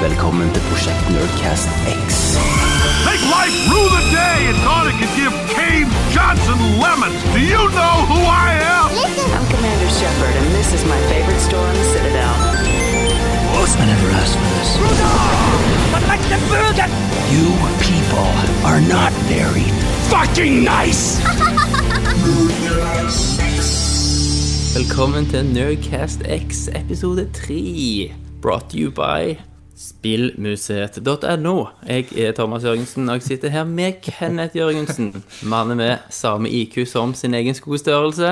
[0.00, 1.68] velkommen til Prosjekt Nerdcast
[2.06, 2.36] X.
[3.08, 7.18] Make life rue the day and thought it could give Cave Johnson lemons.
[7.36, 8.88] Do you know who I am?
[9.36, 12.34] I'm Commander Shepard, and this is my favorite store on the Citadel.
[13.82, 14.70] I never asked for this.
[17.34, 17.46] You
[17.90, 18.30] people
[18.68, 19.68] are not very
[20.12, 21.20] fucking nice.
[24.76, 28.12] Velkommen til Nerdcast X episode 3.
[28.42, 31.54] Brought to you by spillmuseet.no.
[31.88, 35.10] Jeg er Thomas Jørgensen, og jeg sitter her med Kenneth Jørgensen.
[35.44, 38.30] Mannen med samme IQ som sin egen skostørrelse.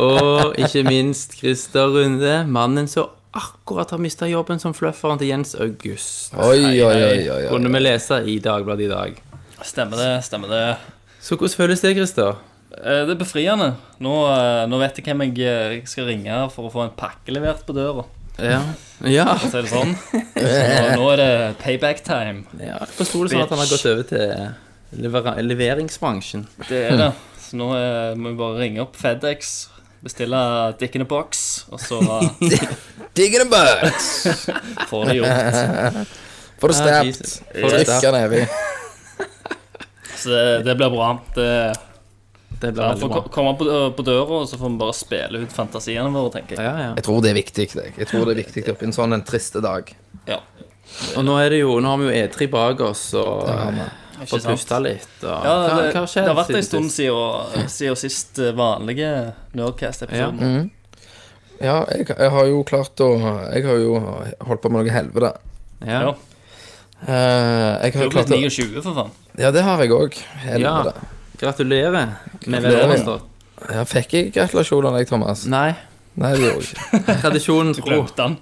[0.00, 5.54] Og ikke minst Christer Runde, mannen som akkurat har mista jobben som flufferen til Jens
[5.60, 6.32] August.
[6.34, 7.48] Oi, oi, oi, oi, oi.
[7.52, 9.20] Kunne vi lese i Dagbladet i dag.
[9.66, 10.64] Stemmer det, stemmer det.
[11.20, 12.38] Så hvordan føles det, Christer?
[12.78, 13.72] Eh, Det er befriende.
[14.00, 17.34] Nå, eh, nå vet jeg hvem jeg eh, skal ringe for å få en pakke
[17.34, 18.06] levert på døra.
[18.38, 18.60] Ja.
[19.06, 19.26] Ja.
[19.38, 19.92] Så er det sånn.
[20.34, 21.30] Så nå er det
[21.62, 22.44] payback time.
[22.58, 26.46] ja jeg forsto det sånn at han har gått over til lever leveringsbransjen.
[26.68, 27.10] Det er det.
[27.42, 27.68] Så nå
[28.18, 29.68] må vi bare ringe opp FedEx,
[30.04, 30.40] bestille
[30.80, 32.00] Dick in a box, og så
[33.18, 34.26] Dick in a Box!
[34.90, 36.16] får det gjort.
[36.58, 37.38] Får det Ja, Trykker.
[37.62, 38.42] Får det nedi.
[40.18, 41.12] Så det, det blir bra.
[41.34, 41.50] Det,
[42.60, 43.20] Det blir ja, veldig bra.
[43.22, 46.56] ko- komme på, på døra, og så får vi bare spille ut fantasiene våre, tenker
[46.56, 46.64] jeg.
[46.66, 46.94] Ja, ja.
[46.98, 47.66] Jeg tror det er viktig.
[47.76, 47.92] Jeg.
[48.00, 49.92] jeg tror det er viktig oppi en sånn en triste dag.
[50.26, 50.40] Ja,
[51.16, 53.44] Og nå er det jo Nå har vi jo E3 bak oss og
[54.26, 55.06] fått pusta litt.
[55.22, 59.10] Og, Ja, det, hva har det har vært en stund siden, siden sist eh, vanlige
[59.54, 60.70] Nerdcast-episoden.
[61.60, 63.10] Ja, jeg, jeg har jo klart å
[63.52, 65.30] Jeg har jo holdt på med noe helvete.
[65.86, 66.00] Ja.
[66.08, 66.16] Ja.
[67.06, 69.14] Eh, jeg Du har jo blitt 29, for faen.
[69.38, 70.18] Ja, det har jeg òg.
[70.58, 70.82] ja.
[71.40, 72.14] Gratulerer
[72.46, 73.20] med Gratulerer.
[73.74, 75.44] Ja, fikk jeg gratulasjoner jeg, Thomas?
[75.50, 75.72] Nei,
[76.18, 77.14] Nei, det gjorde jeg ikke.
[77.22, 77.86] tradisjonen tro.
[77.86, 78.36] Glemte han.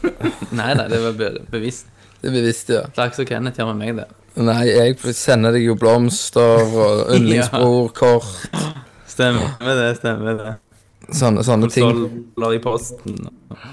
[0.58, 1.88] Nei, nei, det var be bevisst.
[2.20, 2.82] Det er bevisst, ja.
[2.96, 4.08] Takk som Kenneth gjør med meg, det.
[4.40, 8.28] Nei, jeg sender deg jo blomster og yndlingsbrorkort.
[9.10, 10.52] Stemmer det, stemmer det.
[11.16, 11.88] Sånne, sånne ting.
[11.88, 13.16] Konsoller i posten.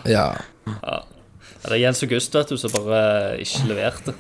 [0.09, 0.29] Ja.
[0.67, 0.97] Ja,
[1.63, 3.01] det er Jens August vet du, som bare
[3.44, 4.16] ikke leverte.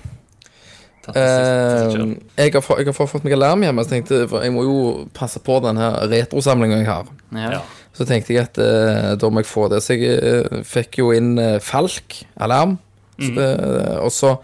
[1.15, 4.51] Eh, jeg, har, få- jeg har fått meg alarm hjemme, så tenkte jeg, for jeg
[4.55, 4.77] må jo
[5.15, 7.07] passe på den her retrosamlinga jeg har.
[7.55, 7.61] Ja.
[7.97, 9.79] Så tenkte jeg at uh, da må jeg få det.
[9.81, 11.31] Så jeg uh, fikk jo inn
[11.63, 12.75] Falk alarm.
[13.17, 14.35] Så, eh, og så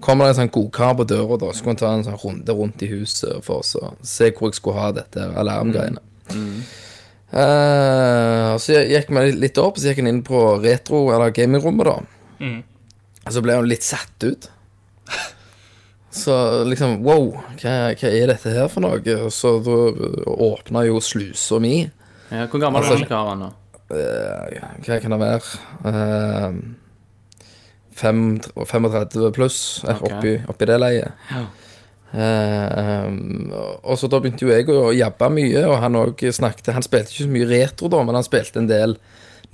[0.00, 1.50] kommer det en sånn godkar på døra, da.
[1.52, 4.56] Så skulle han ta en sånn runde rundt i huset for å se hvor jeg
[4.56, 6.00] skulle ha dette alarmgreiene.
[6.32, 6.62] Mm.
[8.54, 11.98] og så gikk vi litt opp, så gikk han inn på retro- eller gamingrommet, da.
[13.26, 14.48] Og så ble han litt satt ut.
[16.12, 16.34] Så
[16.68, 17.30] liksom Wow,
[17.62, 19.00] hva, hva er dette her for noe?
[19.24, 19.78] Og så da
[20.36, 21.78] åpna jo slusa mi.
[22.32, 23.50] Ja, Hvor gammel er den karen nå?
[23.92, 25.40] Eh, Hva kan det være?
[25.84, 26.52] Uh,
[27.96, 28.22] fem,
[28.56, 30.08] 35 pluss okay.
[30.08, 31.26] Oppi, oppi det leiet.
[31.32, 31.42] Ja.
[32.12, 33.08] Eh,
[33.88, 37.08] og så da begynte jo jeg å jabbe mye, og han òg snakket Han spilte
[37.08, 38.98] ikke så mye retro, da, men han spilte en del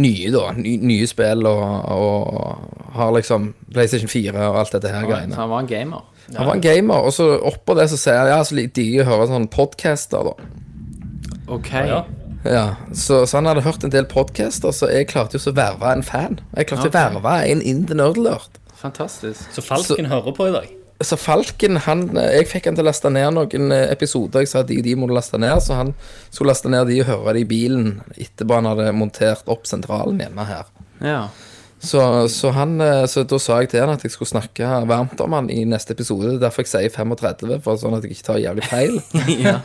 [0.03, 0.49] nye, da.
[0.59, 1.63] Ny, nye spill og,
[1.95, 5.39] og har liksom PlayStation 4 og alt dette her Så greiene.
[5.39, 6.07] han var en gamer.
[6.37, 9.07] Han var en gamer, og så oppå det så sier han ja, så digger jeg
[9.07, 10.49] å høre sånne podcaster, da.
[11.49, 11.73] OK.
[11.89, 12.05] Ja.
[12.45, 15.59] Ja, så, så han hadde hørt en del podcaster, så jeg klarte jo så å
[15.59, 16.39] verve en fan.
[16.55, 17.17] Jeg klarte okay.
[17.17, 18.61] å verve en in the nerdlert.
[18.79, 19.49] Fantastisk.
[19.53, 20.69] Så Falken hører på i dag.
[21.03, 24.43] Så Falken, han Jeg fikk han til å laste ned noen eh, episoder.
[24.43, 25.93] Jeg sa at de, de må du laste ned, så han
[26.31, 30.19] skulle laste ned de og høre det i bilen etterpå han hadde montert opp sentralen
[30.23, 30.71] hjemme her.
[31.03, 31.21] Ja.
[31.81, 35.21] Så, så, han, eh, så da sa jeg til han at jeg skulle snakke varmt
[35.23, 36.35] om han i neste episode.
[36.35, 38.97] Er Derfor jeg sier 35, for sånn at jeg ikke tar jævlig feil.
[39.47, 39.61] ja.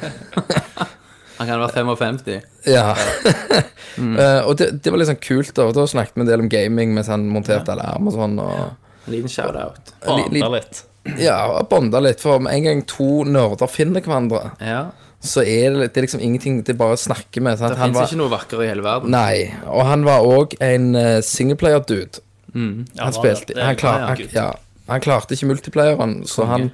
[1.39, 2.41] Han kan være 55.
[2.69, 2.91] Ja.
[3.93, 5.67] Eh, og det, det var litt sånn kult, da.
[5.69, 8.31] Da snakket vi en del om gaming mens han monterte alarm og sånn.
[8.41, 8.71] Og,
[9.05, 9.91] En liten shout-out.
[10.33, 10.79] li- litt.
[11.21, 11.35] ja,
[11.69, 12.17] bonda litt.
[12.23, 14.79] For med en gang to nerder finner hverandre, Ja.
[15.23, 17.55] Så er det, det er liksom ingenting Det er bare å snakke med.
[17.59, 17.77] Sant?
[17.77, 19.13] Det Han fins ikke noe vakrere i hele verden.
[19.13, 19.53] Nei.
[19.71, 22.19] Og han var òg en uh, singleplayer-dude.
[22.53, 24.51] Ja, Han spilte han, klar, han, ja,
[24.85, 26.67] han klarte ikke multiplayeren, så han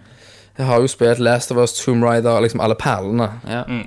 [0.59, 3.29] har jo spilt Last of Us, Tomb Raider, liksom alle perlene.
[3.47, 3.63] Ja.
[3.63, 3.85] Mm.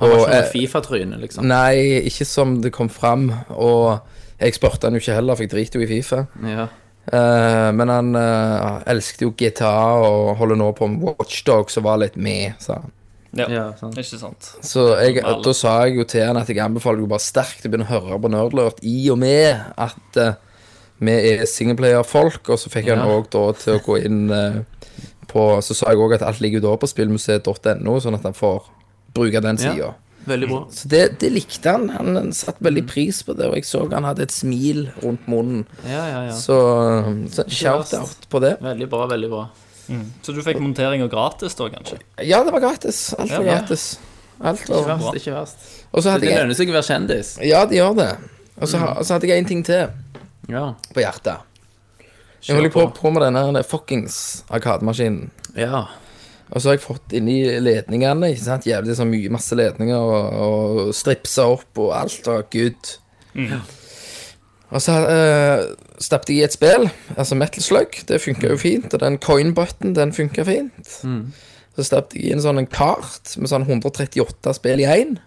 [0.00, 1.46] Han var Og, ikke noe eh, Fifa-tryne, liksom.
[1.48, 3.30] Nei, ikke som det kom fram.
[3.56, 4.02] Og
[4.40, 6.22] jeg spurte han jo ikke heller, for jeg driter jo i Fifa.
[6.44, 6.68] Ja.
[7.10, 9.74] Eh, men han uh, elsket jo GTA
[10.04, 12.96] og holder nå på med Watchdog, som var litt med, sa han.
[13.38, 13.94] Ja, sant.
[13.98, 14.48] ikke sant.
[14.66, 17.70] Så jeg, da sa jeg jo til han at jeg anbefaler jo bare sterkt å
[17.70, 20.32] begynne å høre på Nerdlurt, i og med at uh,
[21.00, 24.60] vi er singleplayer-folk, og så fikk han òg da til å gå inn uh,
[25.30, 28.34] på Så sa jeg òg at alt ligger jo da på spillmuseet.no, sånn at han
[28.34, 28.64] får
[29.14, 29.74] bruke den Ja.
[29.74, 29.92] sida.
[30.26, 30.58] Veldig bra.
[30.74, 31.86] Så det, det likte han.
[31.94, 35.62] Han satte veldig pris på det, og jeg så han hadde et smil rundt munnen.
[35.86, 36.34] Ja, ja, ja.
[36.36, 36.58] Så,
[37.32, 38.56] så shout-out på det.
[38.60, 39.46] Veldig bra, veldig bra.
[40.22, 41.98] Så du fikk monteringa gratis da, kanskje?
[42.22, 43.10] Ja, det var gratis.
[43.18, 43.58] Alt var Ja.
[43.58, 43.98] gratis.
[44.40, 45.56] Alt Ikke verst, ikke verst.
[45.92, 47.32] Og så Det hadde jeg lønner seg å være kjendis.
[47.44, 48.10] Ja, det gjør det.
[48.60, 49.08] Og så, mm.
[49.10, 49.88] hadde jeg en ting til
[50.48, 50.74] Ja.
[50.94, 51.36] på hjertet.
[52.46, 55.30] Jeg holder på, på med denne fuckings arkademaskinen.
[55.56, 55.86] ja.
[56.50, 60.32] Og så har jeg fått inni ledningene, ikke sant, jævlig så mye, masse ledninger, og,
[60.34, 62.90] og stripsa opp, og alt var good.
[64.70, 65.62] Og så uh,
[66.00, 66.86] stappte jeg i et spill,
[67.16, 70.94] altså Metal Slug, det funka jo fint, og den coin button, den funka fint.
[71.76, 75.18] Så stappet jeg i en sånn en kart med sånn 138 spill i én.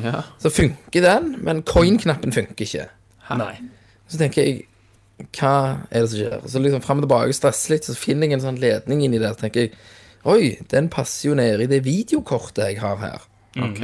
[0.00, 0.22] ja.
[0.42, 2.86] Så funker den, men coin-knappen funker ikke.
[3.38, 3.54] Nei.
[4.08, 4.62] Så tenker jeg
[5.38, 6.40] Hva er det som skjer?
[6.50, 9.36] Så liksom frem og tilbake stresser litt, så finner jeg en sånn ledning inni der.
[9.38, 9.76] tenker jeg
[10.26, 13.24] Oi, den passer jo ned i det videokortet jeg har her.
[13.60, 13.82] Ok.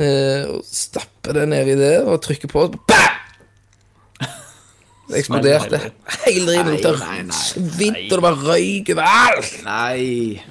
[0.00, 3.11] Eh, og stapper det nedi det og trykker på, og BAM!
[5.12, 5.80] Det eksploderte
[6.24, 6.72] hele driten.
[6.72, 9.52] lukta Svidd, og det bare røyk overalt.
[9.66, 10.42] Nei.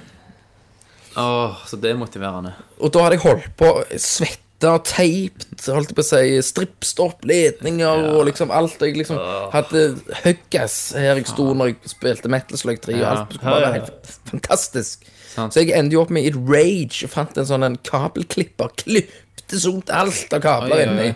[1.18, 2.54] Åh, så demotiverende.
[2.80, 3.70] Og da hadde jeg holdt på
[4.00, 8.78] svette og teipt, holdt jeg på å si, strippstopp, ledninger og liksom alt.
[8.78, 9.18] Og jeg liksom
[9.52, 9.82] hadde
[10.22, 14.14] huggas her jeg sto når jeg spilte Metal Slug 3, og alt bare være helt
[14.30, 15.04] fantastisk.
[15.32, 15.54] Sant.
[15.56, 18.72] Så jeg endte jo opp med i et rage og fant en sånn en kabelklipper,
[18.84, 21.10] klippte sånt alt av kabler inni.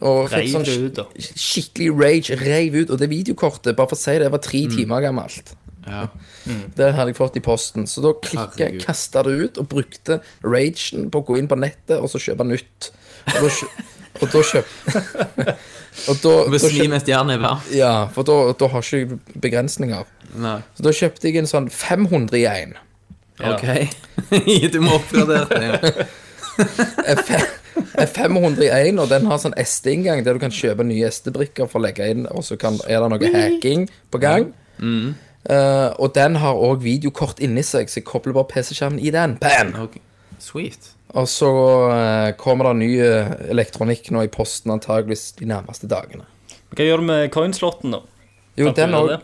[0.00, 1.04] Og fikk sånn sk- ut, da.
[1.18, 2.90] skikkelig rage, reiv ut.
[2.90, 4.48] Og det videokortet, bare for å si det, var Mm.
[4.48, 5.54] tre timer gammelt.
[5.88, 6.06] Ja.
[6.76, 7.86] Det hadde jeg fått i posten.
[7.86, 8.84] Så da klikka jeg, Herregud.
[8.86, 12.44] kasta det ut og brukte ragen på å gå inn på nettet og så kjøpe
[12.46, 12.90] nytt.
[13.26, 13.68] Og da, kjø
[14.22, 14.66] og da kjøp
[16.08, 16.48] Og da, da
[16.92, 17.60] mens hjernen er varm.
[17.74, 20.04] Ja, for da, da har ikke jeg begrensninger.
[20.38, 20.60] Nei.
[20.76, 22.76] Så da kjøpte jeg en sånn 500 i én.
[23.40, 23.66] Ok.
[24.72, 26.06] du må oppgradere det.
[27.06, 27.46] En fe-
[27.98, 31.70] en 500 i én, og den har sånn SD-inngang der du kan kjøpe nye SD-brikker
[31.70, 34.50] for å legge inn, og så kan, er det noe hacking på gang.
[35.48, 39.38] Eh, og den har òg videokort inni seg, så jeg kobler bare PC-skjermen i den.
[39.42, 39.72] Bam!
[39.86, 40.02] Okay.
[40.42, 40.92] Sweet.
[41.16, 46.26] Og så uh, kommer det ny eh, elektronikk nå i posten antageligvis de nærmeste dagene.
[46.76, 48.02] Hva gjør du med coinslotten, da?
[48.60, 49.14] Jo, den òg.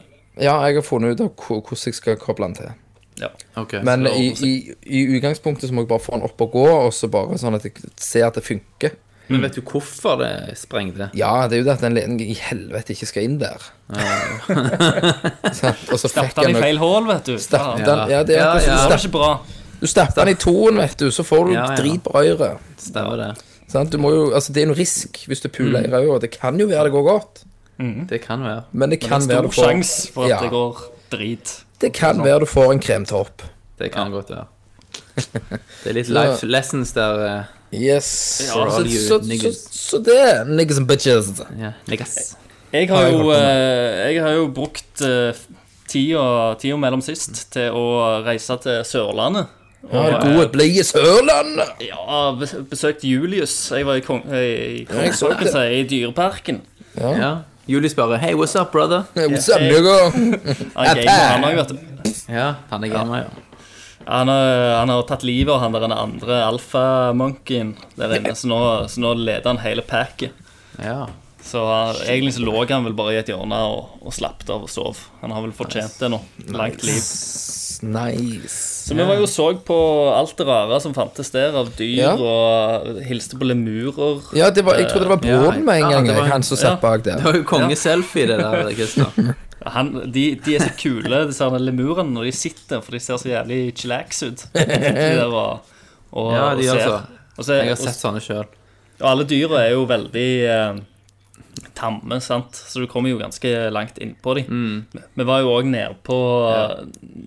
[0.41, 2.73] Ja, jeg har funnet ut av hvordan jeg skal koble den til.
[3.21, 3.29] Ja.
[3.57, 6.67] Okay, Men i, i, i utgangspunktet så må jeg bare få den opp og gå,
[6.87, 8.97] og så bare sånn at jeg ser at det funker.
[9.29, 11.07] Men vet du hvorfor det sprengte?
[11.17, 13.63] Ja, det er jo det at den ledningen i helvete ikke skal inn der.
[15.55, 17.37] Stappte den i feil hull, vet du.
[17.41, 17.85] Stapp Ja.
[17.87, 18.61] den, ja, det er Ja, ja.
[18.61, 19.31] som Det var ikke bra.
[19.81, 21.77] Du stapper den i toen, vet du, så får du Ja, ja.
[21.77, 22.59] drit på øret.
[22.79, 23.31] Stemmer det.
[23.73, 25.87] Sånn, Du må jo, altså, det er noe risk hvis du puler Mm.
[25.87, 26.21] i øret.
[26.21, 27.45] Det kan jo være det går godt,
[28.09, 28.63] Det kan være.
[28.73, 30.41] men det Det kan er være stor du stor sjanse for at Ja.
[30.41, 31.65] det går drit.
[31.85, 33.45] Det kan være du får en kremtopp.
[33.79, 34.47] Det kan godt være.
[35.85, 37.21] Det er litt life lessons der.
[37.29, 38.09] eh, Yes.
[38.47, 39.57] Ja, så, you så, så, niggas.
[39.75, 41.31] så det, niggas and bitches.
[41.59, 42.37] Ja, niggas.
[42.75, 45.35] Jeg Har har jo, eh, jeg har jo brukt eh,
[45.91, 49.51] tida, tida mellom sist til å reise til Sørlandet.
[49.93, 51.75] Ja, det gode, blide Sørlandet.
[51.89, 53.57] Ja, bes- besøkte Julius.
[53.75, 55.41] Jeg var i, kong, i, Ja, jeg så det.
[55.43, 56.63] Kongeparken, i Dyreparken.
[57.01, 57.33] Ja.
[57.67, 59.05] Julie spør Hey, what's up, brother?
[59.15, 59.97] What's up, nigga?
[60.77, 62.13] Han gamer, han òg, vet du.
[62.35, 63.43] Ja, han er gamer, ja.
[64.05, 64.49] Han har,
[64.83, 68.59] han har tatt livet av han der den andre alfamonkeyen der inne, så nå,
[68.93, 70.33] så nå leder han hele packet.
[70.83, 71.07] ja.
[71.45, 74.63] Så han- egentlig så lå han vel bare i et hjørne og, og slapp av
[74.65, 74.97] og sov.
[75.21, 76.21] Han har vel fortjent det nå.
[76.57, 77.03] Langt liv.
[77.85, 78.74] Nice.
[78.85, 79.77] Så vi var jo så på
[80.13, 82.11] alt det rare som fantes der av dyr, Ja.
[82.21, 84.21] og hilste på lemurer.
[84.37, 86.25] Ja, det var, jeg trodde det var Ja, broren med en ja, gang, det var-
[86.27, 86.77] jeg, han som satt ja.
[86.83, 89.35] bak Det var jo kongeselfie, det der, Christer.
[89.65, 93.17] Han, de, de er så kule, disse her lemurene, når de sitter, for de ser
[93.17, 94.45] så jævlig chillax ut.
[94.53, 95.61] De der og,
[96.13, 96.85] og, Ja, de og gjør ser.
[96.85, 97.01] så.
[97.39, 98.45] Og, så, Jeg har og, sett sånne sjøl.
[99.01, 100.75] og alle dyra er jo veldig eh,
[101.77, 104.47] tamme, sant, så du kommer jo ganske langt innpå dem.
[104.49, 105.03] Mm.
[105.15, 106.19] Vi var jo òg nede på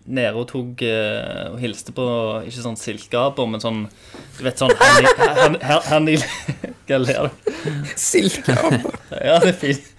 [0.08, 2.06] Nede og tok eh, og hilste på
[2.48, 3.84] ikke sånn silkeaper, men sånn
[4.38, 4.74] Du vet sånn
[5.90, 6.18] Hanni...
[6.18, 6.22] i
[6.88, 7.52] Hva ler du?
[8.00, 8.84] Silkeaper.
[9.12, 9.94] Ja, det er fint.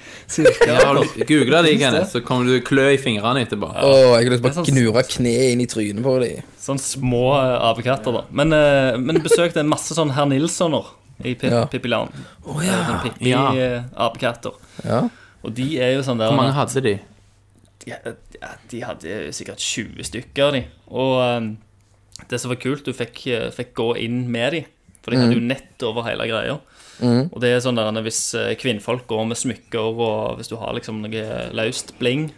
[0.68, 3.70] Ja, Google Googla de, Kenneth, så kommer du klø i fingrene etterpå.
[3.72, 6.42] Å, jeg har lyst til å sånn- gnure kneet inn i trynet på dem.
[6.60, 8.24] Sånn små eh, apekatter, da.
[8.28, 10.92] Men, eh, men besøkte besøkte masse sånn herr Nilssoner
[11.24, 11.64] i Pip Ja.
[11.66, 12.10] Pippi Land.
[12.62, 12.78] Ja.
[12.84, 14.52] Sånn Pippi-apekatter.
[14.84, 15.08] ja.
[15.44, 16.98] Og de er jo sånn der Hvor mange hadde de?
[17.86, 20.64] ja, ja, De hadde sikkert 20 stykker, de.
[20.90, 21.46] Og um,
[22.28, 24.64] det som var kult, du fikk, eh, fikk gå inn med de.
[25.02, 26.58] For de hadde jo nett over hele greia.
[27.00, 30.74] Og det er sånn der hvis eh, kvinnfolk går med smykker, og hvis du har
[30.74, 31.22] liksom noe
[31.54, 32.32] løst bling,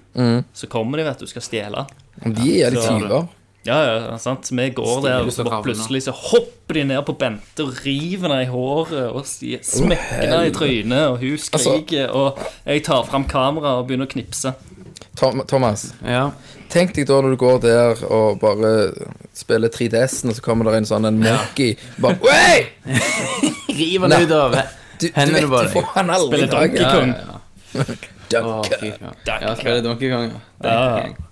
[0.52, 1.86] så kommer de, vet du, skal stjele.
[2.20, 3.28] De er litt Så- tyver.
[3.66, 4.48] Ja, ja, sant.
[4.50, 8.46] Vi går der, og så plutselig så hopper de ned på Bente og river henne
[8.46, 13.82] i håret og smekker henne i trynet, og hun skriker, og jeg tar fram kameraet
[13.82, 14.54] og begynner å knipse.
[15.20, 16.30] Tom, Thomas, Ja.
[16.72, 18.92] tenk deg da når du går der og bare
[19.36, 22.62] spiller 3DS-en, og så kommer det en sånn en monkey bare Oi!
[23.80, 24.56] River den ut av
[25.00, 25.74] Du, du Hendene på deg.
[26.24, 26.84] Spiller Donkey.
[26.84, 27.14] Kong.
[28.32, 29.18] Donkey Kong.
[29.26, 31.29] Ja, spiller Donkey Kong, ja.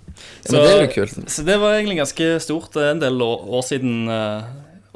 [0.49, 0.49] Ja, ja.
[0.49, 1.29] Ja, men det er jo kult.
[1.31, 2.75] Så det var egentlig ganske stort.
[2.79, 4.43] Er en del år, år siden eh,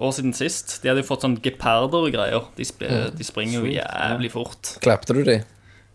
[0.04, 0.80] År siden sist.
[0.82, 2.48] De hadde jo fått sånn geparder og greier.
[2.58, 2.82] De, sp
[3.14, 4.72] de springer jo jævlig fort.
[4.82, 5.36] Klapte du de?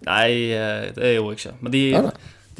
[0.06, 1.54] Nei, eh, det gjorde jeg ikke.
[1.60, 2.02] Men de, Ja,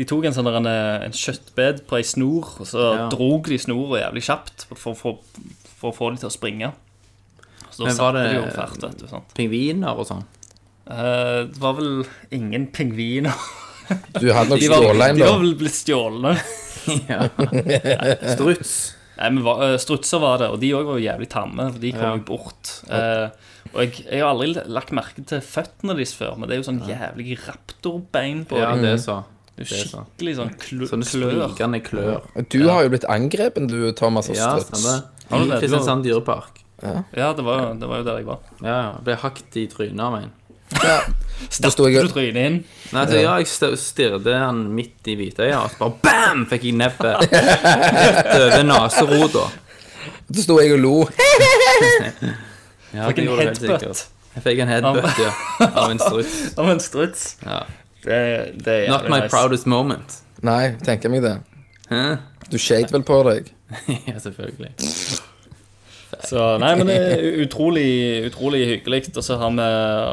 [0.01, 0.67] de tok en sånn der en,
[1.07, 3.07] en kjøttbed på ei snor, og så Ja.
[3.15, 5.21] drog de snora jævlig kjapt for, for,
[5.79, 6.73] for å få de til å springe.
[7.71, 9.07] Så da Men var det- de jo fart, vet du.
[9.07, 9.31] Sant?
[9.39, 10.25] Pingviner og sånn.
[10.91, 13.35] Eh, det var vel ingen pingviner.
[14.21, 15.25] Du hadde nok stjålet en, da.
[15.25, 16.33] de var vel blitt stjålne.
[18.35, 18.73] Struts.
[19.19, 21.71] Nei, men hva- eh, Strutser var det, og de òg var jo jævlig tamme.
[21.75, 22.17] For de kom Ja.
[22.29, 22.71] bort.
[22.89, 23.29] Eh,
[23.75, 26.69] og jeg, jeg har aldri lagt merke til føttene deres før, men det er jo
[26.71, 28.83] sånn jævlig raptorbein på Ja, dem.
[28.87, 29.19] det er så.
[29.59, 30.05] Det er det så.
[30.07, 32.23] Skikkelig sånn kl Sånne sprikende klør.
[32.49, 34.85] Du har jo blitt angrepen, du, Thomas, av Ja, struts.
[35.31, 36.63] Ja, I Kristiansand dyrepark.
[36.81, 38.39] Ja, det var, det var jo der jeg var.
[38.63, 38.93] Ja, ja.
[39.03, 40.31] Ble hakt i trynet av en.
[40.69, 42.59] Da sto Du trynet inn.
[42.93, 46.45] Nei, så ja, jeg stirret han midt i hvitøyet, og så bare BAM!
[46.51, 49.45] Fikk jeg nebbet rett over neserota.
[50.29, 50.95] Da sto jeg og lo.
[52.89, 53.83] Ja, Fikk en headbutt.
[54.33, 55.33] Jeg fikk en headbutt, ja.
[55.67, 56.37] Av en struts.
[56.61, 57.25] Av en struts.
[57.45, 57.59] Ja.
[58.01, 58.21] Det,
[58.65, 59.29] det er Not my nice.
[59.29, 60.15] proudest moment.
[60.47, 61.35] Nei, tenker meg det.
[61.91, 62.03] Hæ?
[62.49, 63.51] Du skjeit vel på deg.
[64.09, 64.73] Ja, selvfølgelig.
[66.27, 67.85] Så, nei, men det er utrolig,
[68.27, 69.13] utrolig hyggelig.
[69.17, 69.67] Og så har vi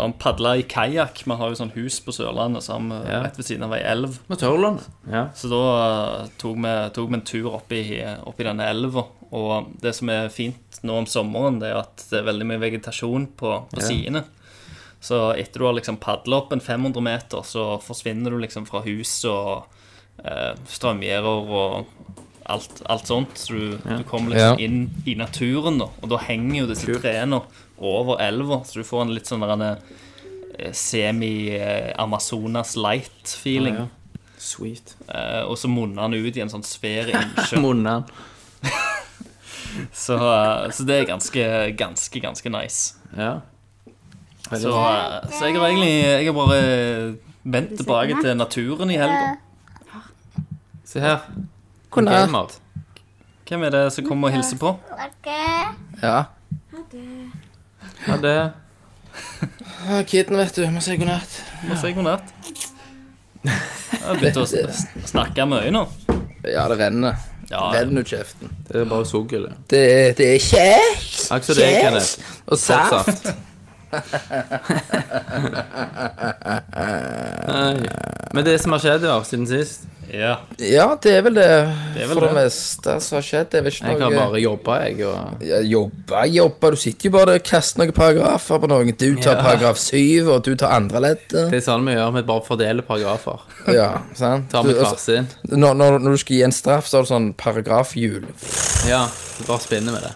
[0.03, 1.23] han padla i kajakk.
[1.25, 3.21] Vi har jo sånn hus på Sørlandet så har vi Ja.
[3.23, 4.19] rett ved siden av ei elv.
[4.29, 4.83] Med Tørland.
[5.11, 5.29] Ja.
[5.33, 5.61] Så da
[6.21, 7.83] eh, tok vi, tok vi en tur opp i,
[8.37, 9.05] denne elva.
[9.31, 12.61] Og det som er fint nå om sommeren, det er at det er veldig mye
[12.61, 13.87] vegetasjon på, på Ja.
[13.87, 14.23] sidene.
[15.01, 18.81] Så etter du har liksom padla opp en 500 meter, så forsvinner du liksom fra
[18.85, 19.65] hus og
[20.23, 21.85] eh, strømgjerder og
[22.45, 23.37] alt, alt sånt.
[23.37, 24.65] Så du, du kommer liksom Ja.
[24.65, 25.85] inn i naturen, da.
[26.01, 27.41] Og da henger jo disse trærne
[27.77, 29.75] over elva, så du får en litt sånn eh,
[30.71, 33.75] semi-Amazonas light-feeling.
[33.75, 33.87] Ja, ja.
[34.37, 34.95] Sweet.
[35.09, 37.57] Uh, og så munner han ut i en sånn svær innsjø.
[37.65, 38.03] han
[40.05, 41.47] så, uh, så det er ganske,
[41.79, 42.93] ganske, ganske nice.
[43.17, 43.39] Ja.
[44.51, 46.59] Så, uh, så jeg har egentlig Jeg har bare
[47.41, 49.33] vendt tilbake til naturen i helga.
[50.85, 51.19] Se her.
[51.95, 52.27] God natt.
[52.29, 52.55] Gamer.
[53.45, 54.71] Hvem er det som kommer og hilser på?
[56.01, 56.23] Ja.
[58.05, 58.35] Ha det
[59.85, 60.65] Ja, Kiden, vet du.
[60.73, 61.37] Må si god natt.
[61.69, 62.33] Må si god natt.
[63.45, 64.45] Jeg har begynt å
[65.07, 65.85] snakke mye nå.
[66.45, 67.15] Ja, det renner.
[67.49, 68.49] Ja, Renner ut kjeften.
[68.65, 69.43] Det er bare sugel.
[69.45, 69.57] det.
[69.69, 72.31] Det er, det er kjekt Akkurat det, Kenneth.
[72.49, 73.27] og saft.
[78.33, 80.35] Men det som har skjedd ja, siden sist ja.
[80.61, 82.35] Ja, det er vel det, er vel for det det.
[82.37, 83.47] meste som har skjedd.
[83.49, 86.69] Det er vel ikke Jeg har noe bare jobba, jeg, og ja, Jobba, jobba.
[86.71, 88.91] Du sitter jo bare og kaster noen paragrafer på noen.
[88.93, 89.41] Du tar Ja.
[89.41, 91.49] paragraf syv, og du tar andre leddet.
[91.49, 92.13] det er sånn vi gjør.
[92.19, 93.39] Vi bare fordeler paragrafer.
[93.73, 94.45] Ja, sant?
[94.53, 97.09] Tar Du, med altså, når, når, når du skal gi en straff, så har du
[97.09, 98.29] sånn paragrafhjul.
[98.87, 99.07] Ja,
[99.39, 100.13] du bare spinner med det.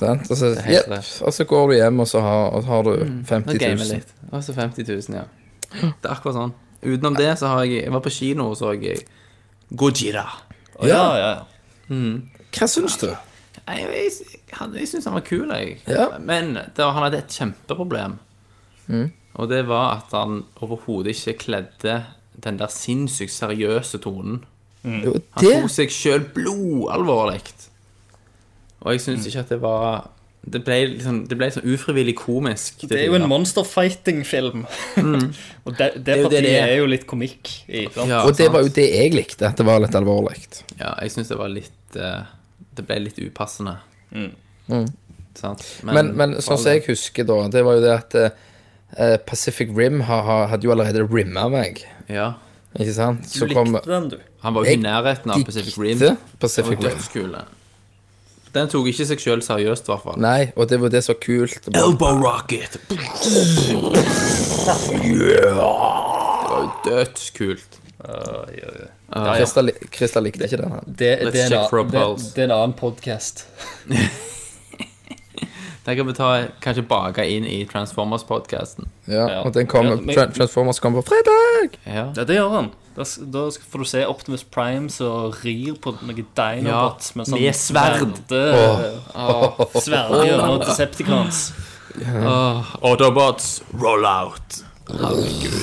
[0.00, 0.26] Sant?
[0.30, 0.90] Og, så, jep,
[1.22, 2.94] og så går du hjem, og så har, og har du
[3.28, 3.86] 50 000.
[3.92, 4.10] litt.
[4.32, 5.24] Og så 50 000, ja.
[5.70, 6.54] Det er akkurat sånn.
[6.82, 9.04] Utenom det så har jeg Jeg var på kino og så jeg
[9.70, 10.24] Gojira.
[10.80, 11.44] Og ja, ja, ja.
[12.56, 13.10] Hva syns du?
[13.68, 14.10] Jeg, Jeg,
[14.50, 15.76] jeg, jeg syns han var kul, jeg.
[15.86, 16.08] Ja.
[16.18, 18.18] Men det, han hadde et kjempeproblem.
[19.38, 22.00] Og det var at han overhodet ikke kledde
[22.42, 24.40] den der sinnssykt seriøse tonen.
[24.82, 25.04] Mm.
[25.36, 27.42] Han tok seg sjøl blodalvorlig.
[28.80, 30.08] Og jeg syns ikke at det var
[30.40, 32.80] Det ble liksom Det ble sånn ufrivillig komisk.
[32.86, 34.64] Det, Det er jo en monsterfighting-film.
[34.96, 35.26] Mm.
[35.66, 36.68] og det, det, det partiet det er.
[36.70, 37.84] er jo litt komikk i.
[37.84, 38.54] Ja, Og det sant.
[38.54, 40.40] var jo det jeg likte, at det var litt alvorlig.
[40.78, 42.22] Ja, jeg syns det var litt eh,
[42.76, 43.76] Det ble litt upassende.
[45.36, 45.62] Sant?
[45.86, 50.00] Men, men sånn som jeg husker da, det var jo det at uh, Pacific Rim
[50.08, 51.84] ha, ha, hadde jo allerede rimma meg.
[52.10, 52.32] Ja.
[52.78, 53.28] Ikke sant?
[53.28, 54.18] Du Så kom likte den, du.
[54.44, 56.02] Han var jo i nærheten av Pacific Rim.
[56.42, 57.40] Pacific var Rim.
[58.54, 60.16] Den tok ikke seg sjøl seriøst, i hvert fall.
[60.18, 61.68] Nei, og det var det som var kult.
[61.70, 62.78] Elbow rocket!
[66.84, 67.78] dødskult.
[69.36, 70.70] Christer, li- Christer likte ikke den.
[70.72, 70.84] han.
[70.86, 72.34] Det, Let's det, er en check for a annen- det, pulse.
[72.34, 73.46] det er en annen podkast.
[75.84, 76.26] Den kan vi ta,
[76.60, 78.84] kanskje bake inn i Transformers-podkasten.
[79.08, 79.40] Ja, Ja.
[79.46, 81.78] og den kommer, Ja, men- Tra- Transformers kommer på fredag!
[81.86, 82.12] Ja.
[82.16, 82.68] Ja, det gjør han.
[83.00, 83.42] Da, da
[83.72, 88.12] får du se Optimus Prime som rir på noen Dinobots med, sånn med sverd.
[88.28, 91.40] sverde- Sverd gjennom Decepticons.
[92.84, 94.60] Autobots, roll out.
[94.90, 95.56] Herregud.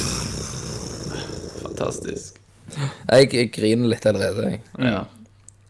[1.61, 2.39] Fantastisk.
[3.07, 4.49] Jeg, jeg griner litt allerede.
[4.51, 5.03] Jeg, Ja.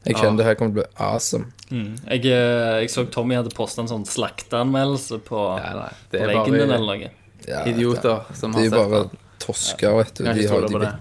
[0.06, 1.52] jeg kjenner det her kommer til å bli awesome.
[1.70, 6.28] Jeg, eh, jeg så Tommy hadde posta en sånn slakteanmeldelse på, Nei, nei, på er
[6.32, 7.12] veggen din eller noe.
[7.48, 9.10] Ja, idioter som Det har er sett jo bare
[9.40, 10.24] tosker, vet du.
[10.24, 10.94] De har, de, det.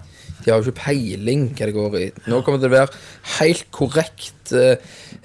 [0.47, 2.05] De har jo ikke peiling hva det går i.
[2.31, 2.99] Nå kommer det til å være
[3.37, 4.77] helt korrekt eh,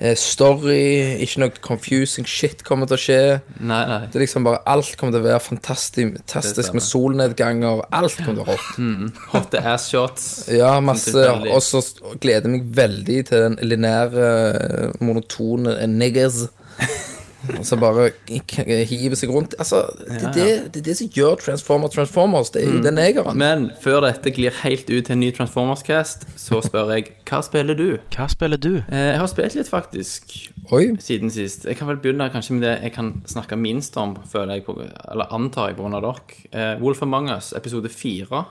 [0.02, 3.20] eh, story, ikke noe confusing shit kommer til å skje.
[3.60, 4.00] Nei, nei.
[4.10, 7.84] Det er liksom bare Alt kommer til å være fantastisk, fantastisk med solnedganger.
[7.94, 9.22] Alt kommer til å være hot.
[9.36, 10.28] Hot ass shots.
[10.50, 11.28] Ja, masse.
[11.52, 11.84] Og så
[12.18, 16.48] gleder jeg meg veldig til den lineære, eh, monotone niggers.
[17.58, 18.10] Og så bare
[18.46, 19.54] k- hiver seg rundt.
[19.58, 20.44] Altså, det er det,
[20.74, 22.50] det, er det som gjør Transformer Transformers.
[22.54, 23.36] Det er jo den negeren.
[23.40, 27.74] Men før dette glir helt ut til en ny Transformers-cast, så spør jeg hva spiller
[27.78, 27.88] du?
[28.14, 28.70] Hva spiller du?
[28.86, 30.36] Eh, Jeg har spilt litt, faktisk,
[30.70, 30.92] Oi.
[31.02, 31.66] siden sist.
[31.66, 34.78] Jeg kan vel begynne kanskje med det jeg kan snakke minst om, føler jeg, på,
[35.10, 36.14] eller antar jeg, av dere.
[36.52, 38.44] Eh, Wolf of Mangas, episode fire.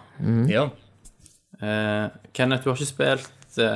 [0.51, 0.67] Ja.
[1.61, 3.29] Eh, Kenneth, du har ikke spilt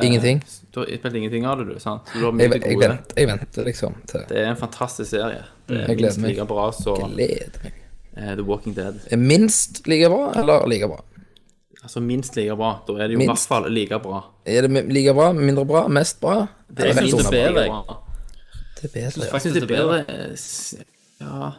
[0.04, 0.44] Ingenting.
[0.72, 2.02] Du har spilt ingenting av det, du, sant?
[2.14, 5.42] Du Jeg, jeg, venter, jeg venter liksom til Det er en fantastisk serie.
[5.68, 6.30] Det er Jeg minst meg.
[6.36, 7.74] like bra Gleder meg.
[8.18, 9.00] eh, The Walking Dead.
[9.12, 11.02] Er minst like bra, eller like bra?
[11.84, 12.72] Altså minst like bra.
[12.88, 14.22] Da er det jo i hvert fall like bra.
[14.46, 16.48] Er det like bra, mindre bra, mest bra?
[16.80, 17.84] Jeg synes det er bedre.
[18.82, 19.26] Det er bedre.
[19.26, 19.32] ja.
[19.34, 20.86] Jeg synes det er bedre eh,
[21.22, 21.52] Ja,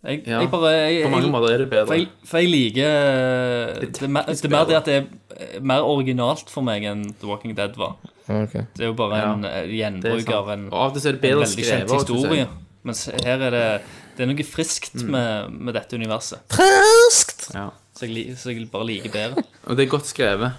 [0.00, 0.38] Jeg, Ja.
[0.40, 1.96] jeg bare jeg, på mange måter er det For bedre.
[1.98, 5.04] jeg, for jeg liker det mer, det er mer det at det er
[5.36, 7.96] eh, mer originalt for meg enn The Walking Dead var.
[8.30, 8.62] Okay.
[8.76, 11.30] Det er jo bare en ja, er gjenbruk av en, Og av det er det
[11.34, 11.88] en veldig skrevet.
[11.88, 12.48] kjent historie.
[12.82, 13.82] Mens her er det
[14.16, 15.10] Det er noe friskt Mm.
[15.10, 16.40] med, med dette universet.
[16.48, 17.50] Friskt!
[17.54, 17.70] Ja.
[17.94, 19.44] Så så jeg bare liker bedre.
[19.66, 20.52] Og det er godt skrevet.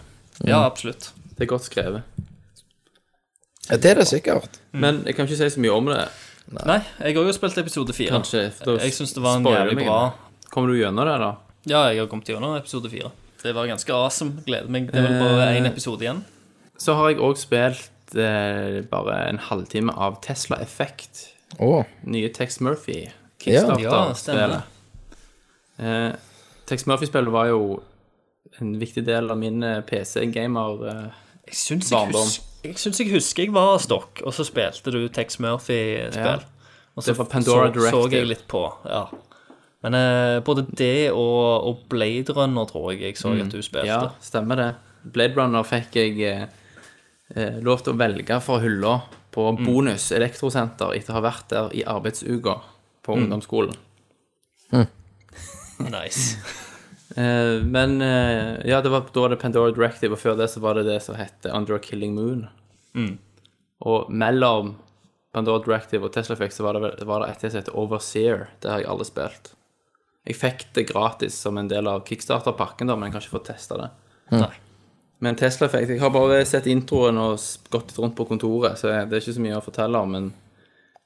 [0.45, 1.12] Ja, absolutt.
[1.38, 2.04] Det er godt skrevet.
[3.69, 4.60] Ja, det er det sikkert.
[4.73, 6.08] Men jeg kan ikke si så mye om det.
[6.51, 8.12] Nei, jeg har jo spilt episode fire.
[8.12, 8.51] Kanskje.
[8.51, 9.86] for da Jeg syns det var en spoiler jævlig meg.
[9.88, 10.13] bra
[10.51, 11.30] Kommer du gjennom det, da?
[11.69, 13.12] Ja, jeg har kommet gjennom episode fire.
[13.43, 14.41] Det var ganske awesome.
[14.45, 14.89] Gleder meg.
[14.91, 16.23] Det er vel bare én episode igjen.
[16.77, 21.27] Så har jeg òg spilt eh, bare en halvtime av Tesla Effect.
[21.62, 23.06] Å, Nye Tex Murphy.
[23.45, 24.17] Ja, Kickstarter-spillet.
[24.17, 24.62] stemmer.
[25.80, 26.12] eh,
[26.69, 27.82] Tex Murphy-spillet var jo
[28.60, 30.84] en viktig del av min eh, PC-gamer.
[30.89, 31.10] Eh,
[31.47, 32.27] Jeg syns jeg, Barndom.
[32.27, 36.47] hus jeg syns jeg husker jeg var stokk, og så spilte du Tex Murphy-spill.
[36.91, 38.65] Og så så, så jeg litt på.
[38.86, 39.06] Ja.
[39.82, 43.88] Men eh, både det og, og Blade Runner tror jeg jeg så at du spilte.
[43.88, 44.69] ja, stemmer det.
[45.13, 46.43] Blade Runner fikk jeg eh,
[47.34, 49.00] eh, lov til å velge fra hylla
[49.32, 52.60] på Bonus Elektrosenter etter å ha vært der i arbeidsuka
[53.02, 53.80] på ungdomsskolen.
[55.82, 56.36] Nice.
[57.15, 60.62] Eh, men eh, ja, det var, da var det Pandora Directive, og før det så
[60.63, 62.45] var det det som het Under a Killing Moon.
[63.82, 64.76] Og mellom
[65.34, 68.47] Pandora Directive og Tesla Effect så var det, vel- var det et som heter Overseer.
[68.62, 69.54] Det har jeg aldri spilt.
[70.28, 73.45] Jeg fikk det gratis som en del av Kickstarter-pakken, da, men jeg kan ikke få
[73.47, 73.89] testa det.
[74.32, 74.52] Nei.
[75.21, 78.78] Men Tesla Effect Jeg har bare sett introen og s- gått litt rundt på kontoret,
[78.78, 80.12] så det er ikke så mye å fortelle om.
[80.12, 80.34] Men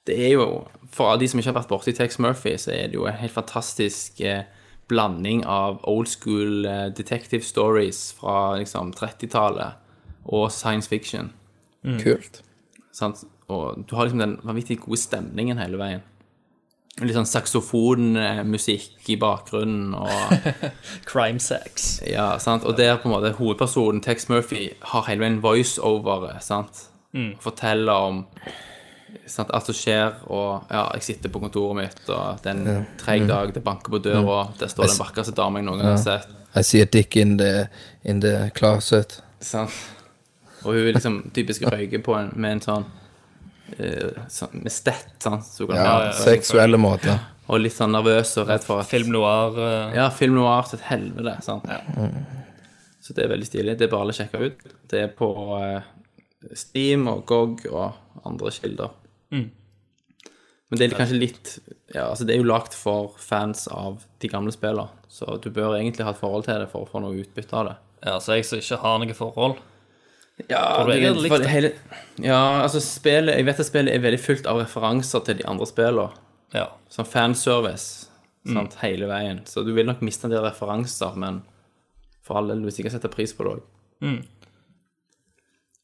[0.05, 2.93] det er jo For de som ikke har vært borti Tex Murphy, så er det
[2.95, 4.43] jo en helt fantastisk eh,
[4.87, 9.81] blanding av old school eh, detective stories fra liksom 30-tallet
[10.25, 11.31] og science fiction.
[12.01, 12.41] kult.
[12.91, 13.25] Sant?
[13.47, 16.03] Og du har liksom den vanvittig gode stemningen hele veien.
[17.03, 20.47] Litt sånn saksofonmusikk i bakgrunnen og
[21.09, 21.99] Crime sex.
[22.07, 22.63] Ja, sant?
[22.63, 26.85] Og der på en måte hovedpersonen, Tex Murphy, har hele veien voice-overe, sant?
[27.35, 28.23] Og forteller om
[29.29, 32.85] sant, alt som skjer, og ja, jeg sitter på kontoret mitt, og det er en
[33.01, 36.01] treg dag, det banker på døra, der står den vakreste dama jeg noen gang har
[36.03, 37.67] sett, I see a dick in the,
[38.03, 39.17] in the closet.
[39.43, 39.71] sant?
[40.63, 42.85] Og hun vil liksom typisk røyke på en, med en sånn,
[43.79, 45.43] uh, sånn med stett, sant?
[45.45, 47.19] Så kan Ja, ha, seksuelle måter.
[47.47, 49.53] og litt sånn nervøs og redd for at Film noir.
[49.59, 49.93] Uh...
[49.93, 51.35] Ja, film noir til et helvete.
[51.45, 51.67] Sant?
[53.05, 53.75] Så det er veldig stilig.
[53.77, 54.63] Det er bare å sjekke ut.
[54.89, 55.27] Det er på
[55.59, 55.83] uh,
[56.57, 58.95] Steam og GOG og andre kilder.
[59.31, 61.49] Men det er kanskje litt
[61.93, 65.75] Ja, altså det er jo lagd for fans av de gamle spillene, så du bør
[65.77, 67.75] egentlig ha et forhold til det for å få noe utbytte av det.
[68.05, 69.55] Ja, så jeg som ikke har noe forhold.
[70.49, 71.47] Ja, det, likt for det?
[71.47, 71.69] hele,
[72.19, 75.65] ja altså spillet Jeg vet at spillet er veldig fullt av referanser til de andre
[75.69, 76.09] spillene.
[76.53, 76.67] Ja.
[76.91, 78.09] Sånn fanservice
[78.45, 78.53] Mm.
[78.53, 79.39] sant, hele veien.
[79.49, 81.41] Så du vil nok miste en del referanser, men
[82.21, 84.21] For all del, du vil sikkert sette pris på det òg.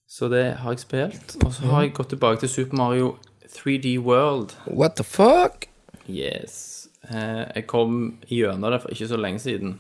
[0.08, 1.36] Så det har jeg spilt.
[1.46, 3.18] Og så har jeg gått tilbake til Super Mario
[3.52, 4.56] 3D World.
[4.66, 5.68] What the fuck?
[6.08, 6.88] Yes.
[7.10, 9.80] Eh, jeg kom gjennom det for ikke så lenge siden.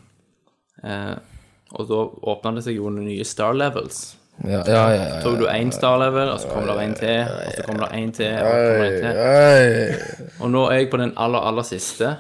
[0.84, 1.14] Eh,
[1.72, 2.02] og da
[2.34, 4.18] åpna det seg jo noen nye Star Levels.
[4.42, 5.04] Ja, ja, ja.
[5.06, 5.20] ja.
[5.22, 7.90] Tok du én Star Level, og så kom det en til, og så kom det
[7.98, 10.36] en til, og så kom det en til.
[10.42, 12.16] Og nå er jeg på den aller, aller siste,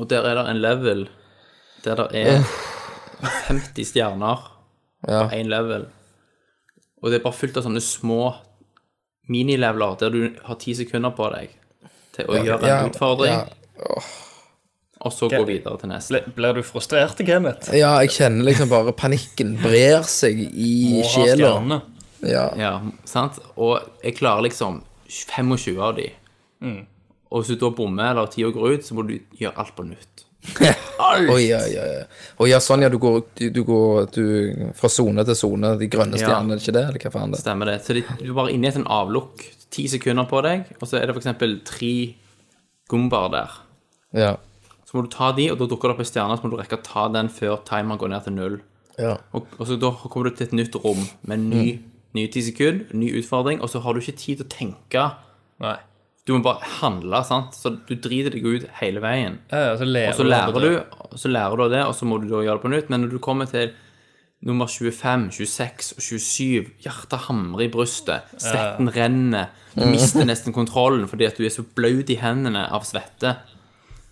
[0.00, 1.08] og der er det en level
[1.84, 2.42] der det er
[3.48, 4.44] 50 stjerner
[5.04, 5.86] på én level.
[7.00, 8.34] Og det er bare fylt av sånne små
[9.30, 11.54] minileveler der du har ti sekunder på deg
[12.16, 13.36] til å gjøre en ja, utfordring,
[13.78, 14.02] ja.
[15.00, 16.22] og så gå videre til neste.
[16.26, 17.70] Ble, blir du frustrert, Kenneth?
[17.76, 21.80] Ja, jeg kjenner liksom bare panikken brer seg i sjela.
[22.20, 22.48] Ja.
[22.58, 22.72] Ja,
[23.08, 23.38] sant?
[23.56, 26.10] Og jeg klarer liksom 25 av de.
[27.30, 29.86] Og hvis du da bommer eller tida går ut, så må du gjøre alt på
[29.86, 30.26] nytt.
[31.00, 31.70] Oi, oi, oi.
[31.74, 32.04] ja.
[32.40, 34.24] Og ja, sånn, ja, du går, du, du går du,
[34.76, 36.26] fra sone til sone, de grønne Ja.
[36.28, 36.84] stjernene, er det ikke det?
[36.90, 37.42] Eller hva faen det er?
[37.44, 37.76] Stemmer det.
[37.84, 39.44] Så de, du er bare inne i et sånn avlukk.
[39.70, 41.28] Ti sekunder på deg, og så er det f.eks.
[41.68, 41.92] tre
[42.90, 43.58] gumbar der.
[44.16, 44.32] Ja.
[44.88, 46.58] Så må du ta de, og da dukker det opp en stjerne, så må du
[46.58, 48.56] rekke å ta den før timeren går ned til null.
[48.98, 49.16] ja.
[49.36, 51.66] Og, og så da kommer du til et nytt rom med en ny,
[52.18, 55.04] nye ti sekunder, ny utfordring, og så har du ikke tid til å tenke.
[55.62, 55.76] Nei.
[56.26, 57.54] Du må bare handle, sant?
[57.56, 59.38] Så du driter deg ut hele veien.
[59.50, 62.06] Ja, så lærer, Og så lærer du, og så lærer du av det, og så
[62.06, 62.90] må du da gjøre det på nytt.
[62.92, 63.72] Men når du kommer til
[64.46, 71.04] nummer 25, 26 og 27, hjertet hamrer i brystet, svetten renner, du mister nesten kontrollen
[71.10, 73.34] fordi at du er så blaut i hendene av svette.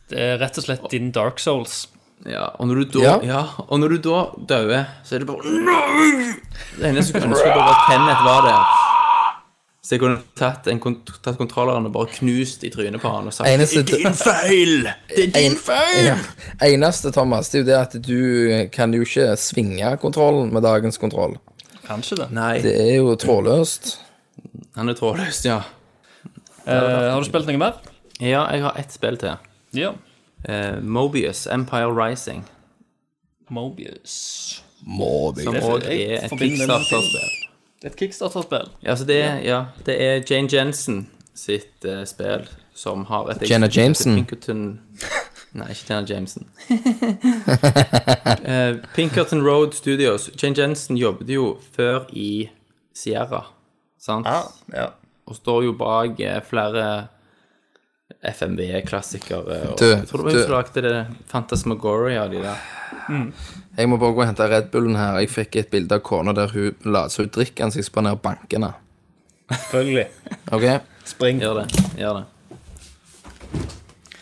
[0.09, 1.87] Det er rett og slett din Dark Souls.
[2.27, 3.15] Ja, og når du da, Ja.
[3.23, 3.43] ja.
[3.69, 7.69] og når du da dør, så er det bare Det eneste jeg skulle ønske var
[7.73, 8.88] at Kenneth var der.
[9.89, 13.31] Så jeg kunne tatt, en, kont- tatt kontrolleren og bare knust i trynet på han
[13.31, 14.83] og sagt Eneste- Det er din feil!
[15.09, 16.05] Det er din feil!
[16.11, 16.17] Ja.
[16.67, 21.01] Eneste, Thomas, det er jo det at du kan jo ikke svinge kontrollen med dagens
[21.01, 21.39] kontroll.
[21.87, 22.27] Kanskje det.
[22.37, 23.95] Nei, Det er jo trådløst.
[24.77, 25.63] han er trådløs, ja.
[26.67, 26.75] Eh,
[27.15, 27.81] har du spilt noe mer?
[28.21, 29.39] Ja, jeg har ett spill til.
[29.73, 29.95] Ja.
[30.45, 32.45] Eh, Mobius, Empire Rising,
[33.49, 34.63] Mobius.
[34.85, 35.45] Mobius.
[35.45, 37.48] som Det- òg er et Kickstarter-spill.
[37.85, 38.69] Et Kickstarter-spill.
[38.83, 41.07] Ja, altså det, er- ja, det er Jane Jensen
[41.39, 44.15] sitt eh, spill som har et Jenna Jameson?
[44.19, 44.81] Pinkerton
[45.55, 46.47] Nei, ikke Jenna Jameson.
[48.49, 50.31] Eh, Pinkerton Road Studios.
[50.43, 52.49] Jane Jensen jobbet jo før i
[52.97, 53.43] Sierra,
[54.01, 54.27] sant?
[54.27, 54.43] Ja,
[54.75, 54.87] ja.
[55.29, 56.85] Og står jo bak eh, flere
[58.25, 59.59] FMV-klassikere.
[59.79, 62.57] Du, Jeg tror det var hun du- som lagde det Fantasmagoria, de der.
[63.79, 65.21] Jeg må bare gå og hente Red Bullen her.
[65.23, 67.87] Jeg fikk et bilde av kona der hun la seg ut drikker den, så jeg
[67.87, 68.59] skal bare og banke.
[69.53, 70.07] Selvfølgelig.
[70.57, 70.67] OK?
[71.09, 71.39] Spring.
[71.45, 71.85] Gjør det.
[72.01, 72.25] Gjør det.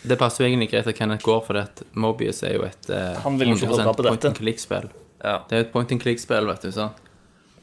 [0.07, 3.17] Det passer jo egentlig greit at Kenneth går, for at Mobius er jo et eh,
[3.25, 4.85] Han vil ikke 100% røre på point and click-spill.
[5.25, 5.33] Ja.
[5.49, 6.69] Det er jo et point and click-spill, vet du.
[6.71, 7.01] sant?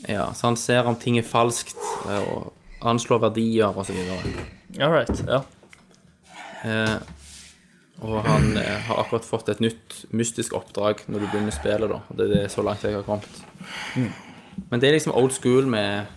[0.08, 1.76] Ja, så han ser om ting er falskt,
[2.08, 4.18] eh, og anslår verdier og så videre.
[4.80, 5.22] All right.
[5.28, 5.40] Ja.
[6.64, 6.98] Eh,
[8.02, 12.00] og han eh, har akkurat fått et nytt mystisk oppdrag når du begynner spillet, da.
[12.10, 13.42] Og det er det så langt jeg har kommet.
[14.70, 16.10] Men det er liksom old school med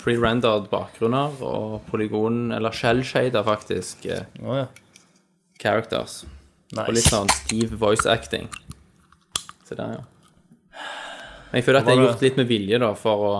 [0.00, 4.66] pre-rendered bakgrunner og polygon, eller shell-shader, faktisk, Å ja.
[5.60, 6.22] characters.
[6.72, 8.48] Og litt sånn stiv voice acting.
[9.68, 10.06] Se der, ja.
[11.50, 13.32] Men jeg føler at det er gjort litt med vilje, da, for å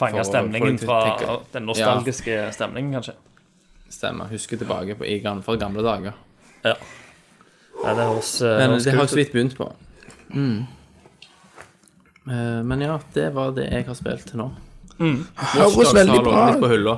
[0.00, 1.34] Fange stemningen å, fra tenke.
[1.52, 3.14] den nostalgiske stemningen, kanskje.
[3.90, 4.30] Stemmer.
[4.32, 6.16] Huske tilbake på, i fra gamle dager.
[6.64, 6.74] Ja.
[7.84, 9.72] ja det høres, eh, Men det har jeg så vidt begynt på.
[10.34, 10.58] Mm.
[12.30, 14.50] Eh, Men ja, det var det jeg har spilt til nå.
[15.00, 16.96] Høres Watchdogs veldig har bra ligget på hylla.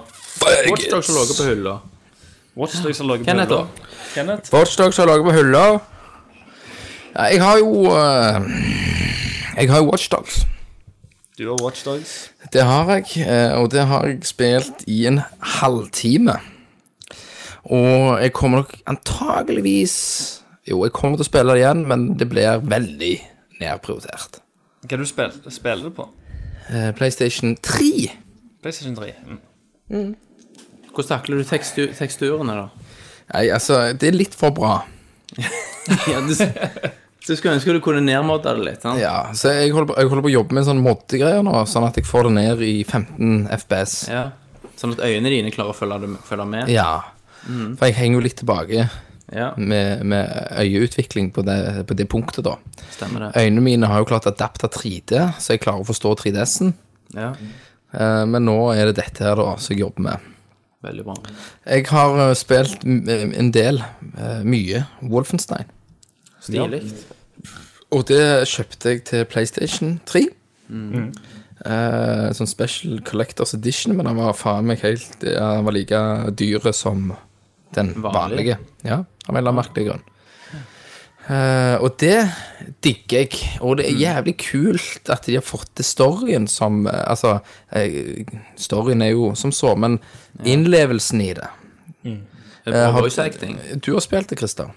[0.70, 1.76] Watchdogs har ligget på hylla.
[2.56, 3.66] Watchdogs har laget Kenneth, da?
[4.14, 4.54] Kenneth?
[4.54, 5.66] Watchdogs har laget på hylla.
[7.14, 8.42] Ja, jeg har jo eh,
[9.56, 10.46] Jeg har jo Watchdogs.
[11.38, 12.30] Du har Watchdogs.
[12.52, 16.34] Det har jeg, eh, og det har jeg spilt i en halvtime.
[17.70, 19.94] Og jeg kommer nok antageligvis
[20.66, 23.12] Jo, jeg kommer til å spille det igjen, men det blir veldig
[23.62, 24.40] nedprioritert.
[24.86, 26.08] Hva du spiller, spiller du på?
[26.70, 28.10] Eh, PlayStation 3.
[28.62, 29.12] PlayStation 3.
[29.90, 30.12] Mm.
[30.92, 32.96] Hvordan takler du tekstu teksturene, da?
[33.32, 34.80] Nei, altså, det er litt for bra.
[36.06, 38.84] Ja, du, du skulle ønske du kunne nedmodde det litt.
[38.84, 39.00] sant?
[39.02, 41.56] Ja, så jeg holder, på, jeg holder på å jobbe med en sånn moddegreier nå,
[41.66, 43.96] sånn at jeg får det ned i 15 FPS.
[44.12, 44.22] Ja.
[44.78, 46.70] Sånn at øynene dine klarer å følge, følge med.
[46.70, 47.00] Ja.
[47.46, 48.84] For jeg henger jo litt tilbake
[49.32, 50.28] Ja, med, med
[50.60, 52.56] øyeutvikling på det, på det punktet, da.
[52.92, 53.30] stemmer det.
[53.42, 56.74] Øynene mine har jo klart adapta 3D, så jeg klarer å forstå 3DS-en.
[57.16, 57.32] Ja,
[57.92, 60.28] Eh, Men nå er det dette her, da, som jeg jobber med.
[60.82, 61.14] Veldig bra.
[61.68, 63.82] Jeg har eh, spilt en del,
[64.16, 65.68] eh, mye, Wolfenstein.
[66.40, 66.80] Stilig.
[67.92, 70.24] Og det kjøpte jeg til PlayStation 3.
[70.72, 71.10] Mm.
[72.32, 75.98] sånn Special Collectors Edition, men den var faen meg helt Den var like
[76.34, 77.12] dyr som
[77.76, 78.14] den Vanlig?
[78.18, 78.58] vanlige.
[78.82, 80.08] Ja, av en eller annen merkelig grunn.
[81.30, 82.16] Eh, og det
[82.82, 83.38] digger jeg.
[83.62, 87.36] Og det er jævlig kult at de har fått til storyen som eh, Altså,
[87.70, 88.24] eh,
[88.58, 90.00] storyen er jo som så, men
[90.42, 91.46] innlevelsen i det
[92.02, 93.54] Det er bra voice acting.
[93.82, 94.72] Du har spilt det, Christer.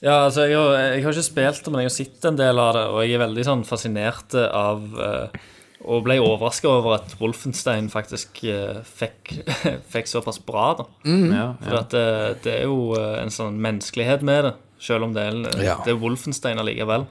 [0.00, 2.58] Ja, altså, jeg har, jeg har ikke spilt det, men jeg har sett en del
[2.60, 5.38] av det, og jeg er veldig sånn fascinert av eh,
[5.86, 9.36] Og ble overraska over at Wolfenstein faktisk eh, fikk,
[9.94, 10.84] fikk såpass bra, da.
[11.06, 11.80] Ja, For ja.
[11.84, 12.06] at det,
[12.42, 15.76] det er jo eh, en sånn menneskelighet med det, selv om det er, Ja.
[15.86, 17.06] det er Wolfenstein allikevel.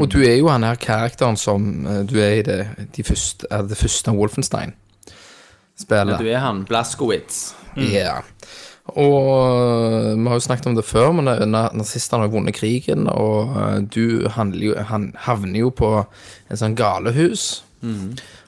[0.00, 2.60] Og du er jo han her karakteren som eh, Du er i det,
[2.96, 6.18] de første, det første Wolfenstein-spillet.
[6.18, 7.52] Du er han, Blaskowitz.
[7.76, 8.20] Ja.
[8.94, 13.06] Og øh, vi har jo snakket om det før, men na- nazistene har vunnet krigen,
[13.08, 13.54] og
[13.94, 15.92] du handler jo, han havner jo på
[16.50, 17.62] en sånn galehus.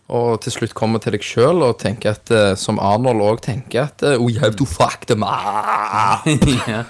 [0.08, 3.88] Og til slutt kommer til deg sjøl og tenker at, øh, som Arnold òg tenker,
[3.88, 6.22] at øh, Oh, you have to fuck them up.
[6.70, 6.84] ja.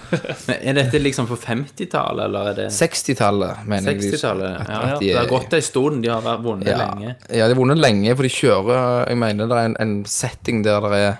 [0.45, 4.01] Men er dette liksom på 50-tallet, eller er det 60-tallet, mener jeg.
[4.03, 4.51] de- 60-tallet?
[4.59, 6.03] at- Ja, at de det har gått ei stund.
[6.05, 7.15] De har vært vunnet ja, lenge.
[7.31, 10.61] Ja, de har vunnet lenge, for de kjører Jeg mener det er en, en setting
[10.63, 11.15] der det er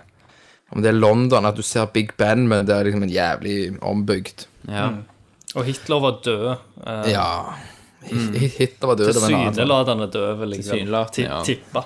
[0.71, 3.57] Om det er London, at du ser Big Ben, men det er liksom en jævlig
[3.81, 4.45] ombygd.
[4.69, 4.89] Ja.
[5.55, 6.57] Og Hitler var død.
[6.85, 7.27] eh, Ja.
[8.11, 9.13] Hit- Hitler var død.
[9.13, 11.41] Tilsynelatende døv, Tilsynelatende, ja.
[11.47, 11.83] Tippa.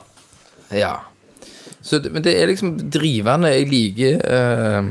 [0.71, 0.93] Ja.
[1.81, 3.49] Så, men det er liksom drivende.
[3.55, 4.83] Jeg liker uh,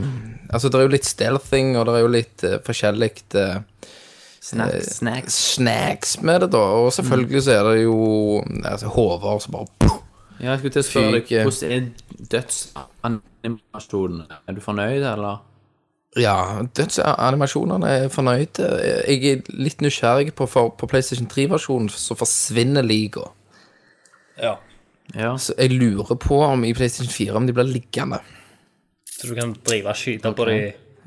[0.50, 3.60] Altså, det er jo litt stealthing, og det er jo litt uh, forskjellig uh,
[4.40, 4.96] Snacks.
[4.96, 5.34] Snacks.
[5.54, 6.62] snacks med det, da.
[6.80, 7.96] Og selvfølgelig så er det jo
[8.64, 9.66] altså, hoder som bare
[10.40, 11.80] Ja, jeg skulle til å spørre deg, hvordan er
[12.32, 14.20] dødsanimasjonen?
[14.48, 15.36] Er du fornøyd, eller?
[16.18, 18.58] Ja, dødsanimasjonene er fornøyd.
[18.58, 23.28] Jeg er litt nysgjerrig på, for på PlayStation 3-versjonen så forsvinner liga.
[24.40, 24.56] Ja.
[25.14, 25.36] Ja.
[25.38, 28.18] Så jeg lurer på om i PlayStation 4 om de blir liggende.
[29.10, 30.58] Så du kan drive og skyte på de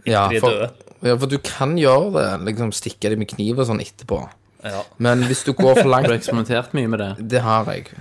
[0.06, 0.72] Ja, de er døde.
[1.04, 2.26] ja, for du kan gjøre det.
[2.48, 4.22] Liksom stikke dem med kniv og sånn etterpå.
[4.64, 4.82] Ja.
[5.04, 7.12] Men hvis du går for Har du langt eksperimentert mye med det?
[7.36, 7.92] Det har jeg.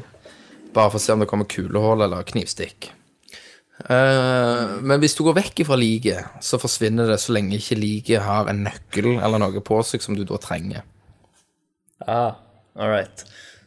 [0.75, 2.93] Bare for å se om det kommer kulehull eller knivstikk.
[3.91, 8.23] Eh, men hvis du går vekk fra liket, så forsvinner det så lenge ikke liket
[8.23, 10.85] har en nøkkel eller noe på seg som du da trenger.
[12.07, 12.35] Ah,
[12.79, 13.25] all right.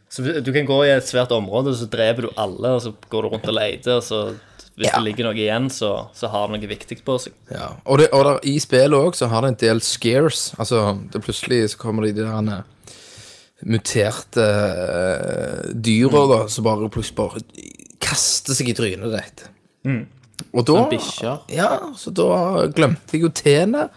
[0.10, 3.21] Så du- kan gå i et svært område, så dreper du alle, og så går
[3.23, 4.36] du rundt og leter, og så
[4.78, 4.97] hvis Ja.
[4.99, 7.34] det ligger noe igjen, så, så har det noe viktig på seg.
[7.51, 7.75] Ja.
[7.86, 10.54] Og, det, og der, i spillet òg så har det en del scares.
[10.60, 12.63] Altså, det plutselig så kommer de der
[13.63, 17.39] muterte uh, dyra da, som bare plutselig bare
[18.04, 19.45] kaster seg i trynet ditt.
[20.52, 20.82] Og da.
[21.52, 23.88] Ja, så da glemte jeg jo tene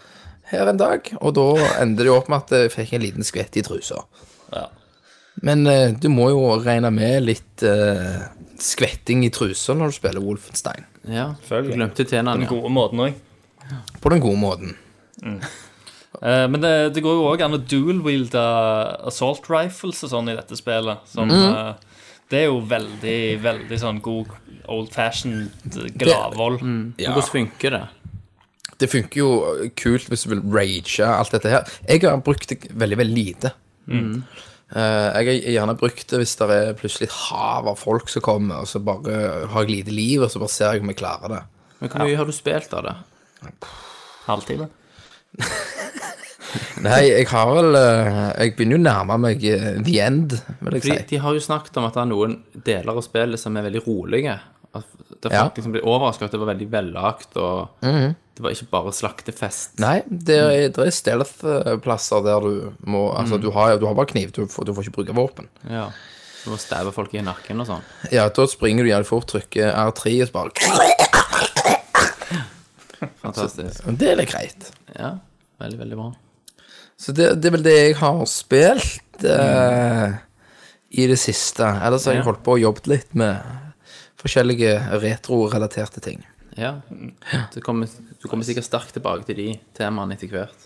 [0.49, 1.47] her en dag, og da
[1.81, 4.01] endte det jo opp med at jeg fikk en liten skvett i trusa.
[4.53, 4.65] Ja.
[5.45, 8.23] Men eh, du må jo regne med litt eh,
[8.59, 10.87] skvetting i trusa når du spiller Wolfenstein.
[11.05, 11.77] Ja, du Selvfølgelig.
[11.77, 12.53] glemte tennene, Den ja.
[12.55, 13.19] gode måten òg.
[14.01, 14.75] På den gode måten.
[15.23, 18.43] Eh, men det, det går jo òg an å dual-wielde
[19.07, 21.05] assault rifles og sånn i dette spillet.
[21.13, 24.33] Som, eh, det er jo veldig, veldig sånn god
[24.71, 25.49] old fashioned
[25.99, 26.61] gladvold.
[26.65, 27.85] Men Hvordan funker det?
[28.79, 29.31] Det funker jo
[29.75, 31.73] kult hvis du vil rage alt dette her.
[31.89, 33.51] Jeg har brukt det veldig, veldig lite.
[33.89, 34.21] Mm.
[34.69, 38.23] Eh, jeg har gjerne brukt det hvis det er plutselig et hav av folk som
[38.25, 41.01] kommer, og så bare har jeg lite liv, og så bare ser jeg om jeg
[41.01, 41.41] klarer det.
[41.79, 42.95] Men Hvor mye har du spilt av det?
[44.27, 44.69] Halvtime.
[46.81, 50.77] Nei, jeg har vel eh, Jeg begynner jo å nærme meg eh, the end, vil
[50.77, 51.07] jeg Fordi si.
[51.11, 53.83] De har jo snakket om at det er noen deler av spillet som er veldig
[53.85, 54.37] rolige.
[54.75, 54.85] At
[55.23, 55.43] det Ja.
[55.47, 59.79] folk liksom ble overrasket at det var veldig vellagt, og det var ikke bare slaktefest.
[59.81, 64.05] Nei, det er, det er stealth-plasser der du må Altså, du har, du har bare
[64.13, 65.49] kniv, du får, du får ikke bruke våpen.
[65.67, 65.89] Ja.
[66.45, 67.81] Du må stabbe folk i nakken og sånn.
[68.15, 70.51] Ja, da springer du jævlig fort, trykker R3 og så bare
[73.23, 73.83] Fantastisk.
[73.99, 74.69] Det er litt greit.
[74.97, 75.13] Ja,
[75.61, 76.09] veldig, veldig bra.
[76.99, 80.17] Så det, det er vel det jeg har spilt eh,
[80.99, 81.63] i det siste.
[81.85, 83.39] Ellers har jeg holdt på og jobbet litt med
[84.19, 86.23] forskjellige retrorelaterte ting.
[86.59, 86.79] Ja.
[87.53, 87.87] Du kommer,
[88.21, 90.65] du kommer sikkert sterkt tilbake til de temaene etter hvert.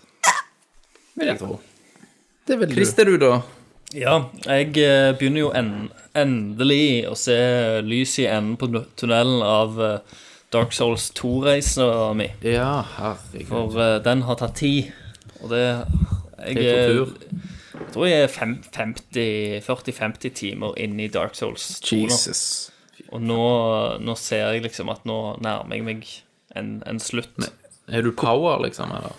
[1.13, 1.60] Vil jeg tro.
[2.48, 2.82] Det vil du.
[2.82, 3.34] er du, da?
[3.94, 4.16] Ja,
[4.48, 5.70] jeg eh, begynner jo en,
[6.18, 7.38] endelig å se
[7.86, 10.18] lys i enden på tunnelen av eh,
[10.54, 11.86] Dark Souls 2-reisa
[12.18, 12.32] mi.
[12.42, 13.48] Ja, herregud.
[13.52, 14.89] For eh, den har tatt tid.
[15.44, 15.63] Og det
[16.44, 17.13] Jeg, Det er tortur.
[17.78, 22.18] jeg tror jeg er 40-50 timer inn i Dark Souls 2 nå.
[23.13, 23.41] Og nå,
[24.02, 26.08] nå ser jeg liksom at nå nærmer jeg meg
[26.58, 27.36] en, en slutt.
[27.91, 28.89] Er du power, liksom?
[28.95, 29.13] Eller?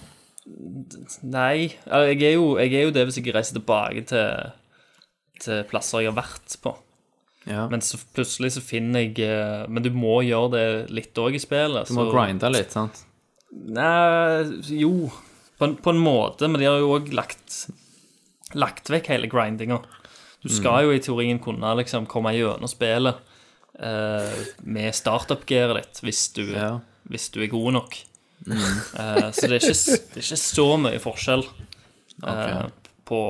[1.25, 4.51] Nei, jeg er, jo, jeg er jo det hvis jeg reiser tilbake til,
[5.45, 6.75] til plasser jeg har vært på.
[7.49, 7.67] Ja.
[7.71, 11.43] Men så plutselig så finner jeg eh, Men du må gjøre det litt òg i
[11.43, 11.91] spillet.
[11.91, 13.03] Du må så- grinde litt, sant?
[13.55, 14.43] Nei,
[14.75, 15.11] jo
[15.61, 17.69] på en, på en måte, men de har jo òg lagt,
[18.59, 19.77] lagt vekk hele grindinga.
[20.43, 23.21] Du skal jo i teorien kunne liksom komme gjennom spillet
[23.75, 26.79] med startup-gearet ditt hvis du, Ja.
[27.11, 27.97] hvis du er god nok.
[28.47, 31.43] Eh, så det er, ikke, det er ikke så mye forskjell
[32.23, 32.69] okay.
[33.09, 33.21] på,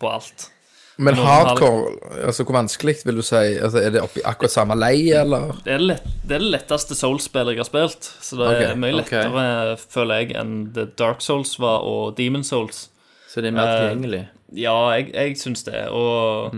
[0.00, 0.50] på alt.
[0.96, 3.34] Men hardcore, altså hvor vanskelig vil du si?
[3.34, 5.56] Altså, er det oppi akkurat samme lei, eller?
[5.64, 8.10] Det er det, lett, det, er det letteste Souls-spillet jeg har spilt.
[8.22, 12.46] Så det er mye lettere, lettere, føler jeg, enn The Dark Souls var og Demon
[12.46, 12.88] Souls.
[13.30, 14.24] Så det er mer tilgjengelig?
[14.28, 15.80] Uh, Ja, jeg, jeg syns det.
[15.90, 16.54] Og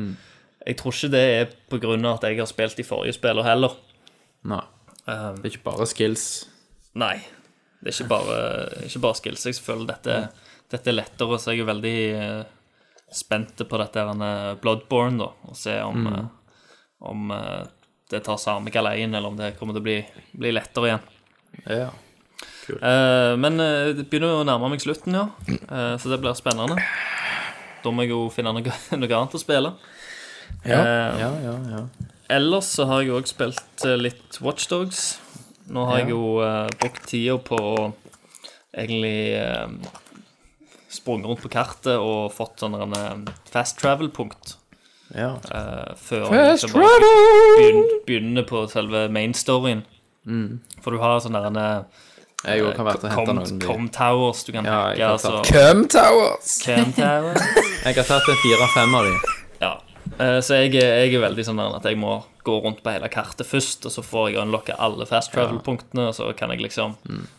[0.66, 1.44] jeg tror ikke det er
[1.94, 3.76] av at jeg har spilt de forrige spillene heller.
[4.46, 4.64] Nei.
[5.06, 6.46] Um, Det er ikke bare skills.
[6.94, 7.16] nei.
[7.80, 8.38] Det er ikke bare,
[8.88, 9.46] ikke bare skills.
[9.46, 10.14] Jeg føler dette,
[10.72, 12.44] dette er lettere, så jeg er veldig uh,
[13.14, 15.28] spent på dette her, Bloodborne, da.
[15.46, 16.24] Og se om, eh,
[17.06, 17.62] om uh,
[18.10, 20.00] det tar samme galeien, eller om det kommer til å bli,
[20.34, 21.06] bli lettere igjen.
[21.70, 21.92] Ja.
[22.66, 25.28] Eh, men det begynner å nærme meg slutten, ja.
[26.02, 26.80] Så det blir spennende.
[27.84, 29.76] Da må jeg jo finne noe, noe annet å spille.
[30.66, 30.80] Ja.
[30.82, 31.82] Eh, Ja, ja, ja.
[32.28, 35.18] Ellers så har jeg òg spilt eh, litt Watchdogs.
[35.70, 37.92] Nå har jeg jo uh, brukt tida på å
[38.74, 39.66] egentlig uh,
[40.92, 44.56] sprunget rundt på kartet og fått sånne eh, fast travel-punkt.
[45.14, 45.32] ja.
[45.50, 47.10] eh, før Fast jeg liksom bare
[47.58, 49.84] begyn- begynner på selve main storyen.
[50.82, 51.84] For du har sånne der,
[52.46, 53.60] Jeg òg kan være til å hente noen.
[53.66, 55.18] com towers du kan Ja, jeg hacke.
[55.18, 56.58] kan ta- Altså, Cum Towers!
[56.62, 57.34] Cam Tower.
[57.86, 59.14] Jeg har tatt en fire-fem av de.
[60.18, 63.48] Eh, Så jeg, jeg er veldig sånn at jeg må gå rundt på hele kartet
[63.48, 66.94] først, og så får jeg unlocke alle fast travel-punktene, og så kan jeg liksom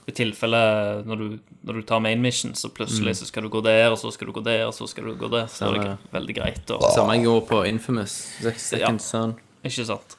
[0.07, 0.59] I tilfelle
[1.07, 3.97] når du, når du tar main mission, så plutselig så skal du gå der, og
[4.01, 5.47] så skal du gå der, og så skal du gå der.
[5.51, 6.75] Så er det veldig greit.
[6.75, 8.17] Og, Samme jeg gjorde på Infamous.
[8.43, 9.07] Second Ja.
[9.07, 9.37] Son.
[9.63, 10.17] ikke sant?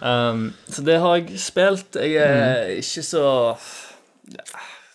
[0.00, 1.96] Um, så det har jeg spilt.
[1.96, 3.24] Jeg er ikke så
[4.30, 4.44] ja,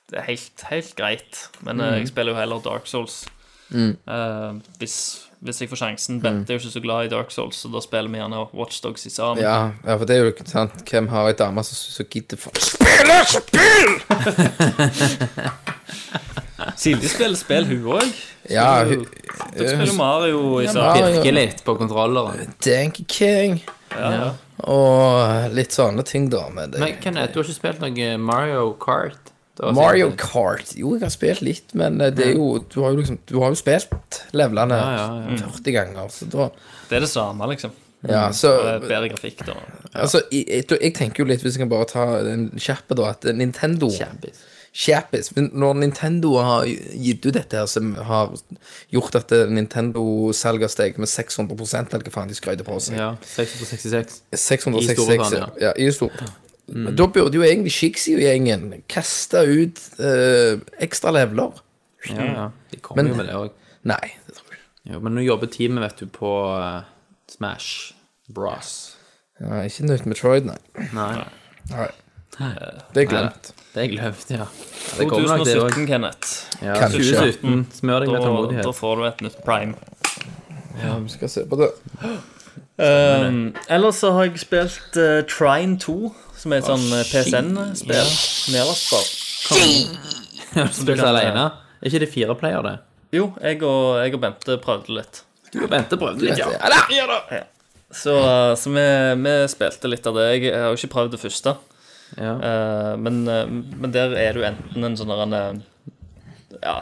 [0.10, 1.50] Det er helt, helt greit.
[1.62, 2.00] Men mm.
[2.00, 3.28] jeg spiller jo heller Dark Souls.
[3.70, 6.20] Uh, hvis, hvis jeg får sjansen.
[6.24, 9.06] Bente er jo ikke så glad i Dark Souls, så da spiller vi gjerne Watchdogs
[9.08, 9.40] i sammen.
[9.44, 10.72] Ja, ja, for det er jo ikke sant.
[10.90, 13.94] Hvem har ei dame som, som gidder for Spille spill?!
[16.80, 18.10] Silje spiller spill, hun òg.
[18.52, 19.06] Ja, hun-
[19.56, 21.14] spiller Mario i Ja, sammen.
[21.16, 22.54] Virker litt på kontrolleren.
[22.66, 23.62] Danky King.
[23.96, 24.34] Ja.
[24.68, 26.50] Og litt sånne ting, da.
[26.52, 29.29] Men det, Men Kenneth, du har ikke spilt noe Mario Kart?
[29.60, 32.92] Mario sikkert- Kart Jo, jeg har spilt litt, men eh, det er jo Du har
[32.94, 35.50] jo liksom Du har jo spilt levelene Ja, ja, ja.
[35.58, 36.50] 40 ganger, så da
[36.90, 37.72] Det er det samme, liksom.
[38.08, 39.54] Ja, så Eh, Bedre grafikk, da.
[39.94, 43.10] Altså, jeg, jeg, jeg tenker jo litt, hvis jeg kan bare ta en kjappe, da,
[43.12, 44.40] at Nintendo Kjappis.
[44.72, 45.32] Kjappis.
[45.36, 48.32] Når Nintendo har gitt ut dette her, som har
[48.94, 49.34] gjort at
[49.84, 54.22] Nintendo-salget har steget med 600% eller hva faen de skrøyter på seg Ja, 666.
[54.32, 55.50] 666, I Storbritannia.
[55.62, 55.74] ja.
[55.76, 56.36] I Storbritannia.
[56.70, 61.58] Da burde jo egentlig Shixio-gjengen kaste ut eh, ekstra leveler.
[62.10, 62.46] Ja, ja.
[62.72, 63.50] De kommer Men- jo med det òg.
[63.90, 64.94] Nei, det tror jeg.
[64.94, 66.84] Jo, men nå jobber teamet, vet du, på eh,
[67.32, 67.94] Smash
[68.34, 68.96] Bros.
[69.40, 70.60] Ja, ikke nytt Metroid, nei.
[70.94, 71.14] Nei,
[71.72, 71.90] nei.
[72.94, 73.54] Det er glemt.
[73.74, 74.46] det er glemt, ja.
[74.98, 75.88] det kommer nok det 2017.
[75.88, 76.30] Kenneth.
[76.64, 77.04] Ja, Kanskje.
[77.04, 77.68] 2017.
[77.80, 79.76] Smør deg med Da, da får du et nytt prime.
[80.80, 81.72] Ja, vi skal se på det.
[82.80, 85.98] Um, ellers så har jeg spilt uh, Trine 2,
[86.40, 88.12] som er et sånn PSN-spill.
[88.56, 89.08] Nedlastbar.
[90.74, 91.46] Spiller du aleine?
[91.80, 92.76] Er ikke det fire player, det?
[93.16, 95.24] Jo, jeg og, jeg og Bente prøvde litt.
[95.54, 97.46] Du og Bente prøvde litt, ja.
[97.90, 98.84] Så, uh, så vi,
[99.24, 100.28] vi spilte litt av det.
[100.36, 101.56] Jeg har jo ikke prøvd det første.
[102.20, 102.34] ja.
[102.38, 105.42] Uh, men, uh, men der er du enten en sånn derre
[106.62, 106.76] Ja,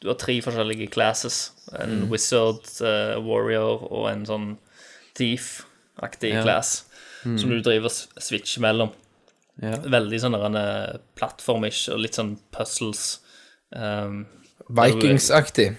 [0.00, 1.50] du har tre forskjellige classes.
[1.76, 4.48] En wizard, uh, warrior og en sånn
[5.18, 6.42] thief-aktig Ja.
[6.46, 6.86] class.
[7.22, 8.90] Som du driver og switcher mellom.
[9.60, 9.74] Ja.
[9.92, 13.18] Veldig sånn uh, plattformish og litt sånn puzzles.
[13.76, 14.22] Um,
[14.70, 15.74] Vikings-aktig.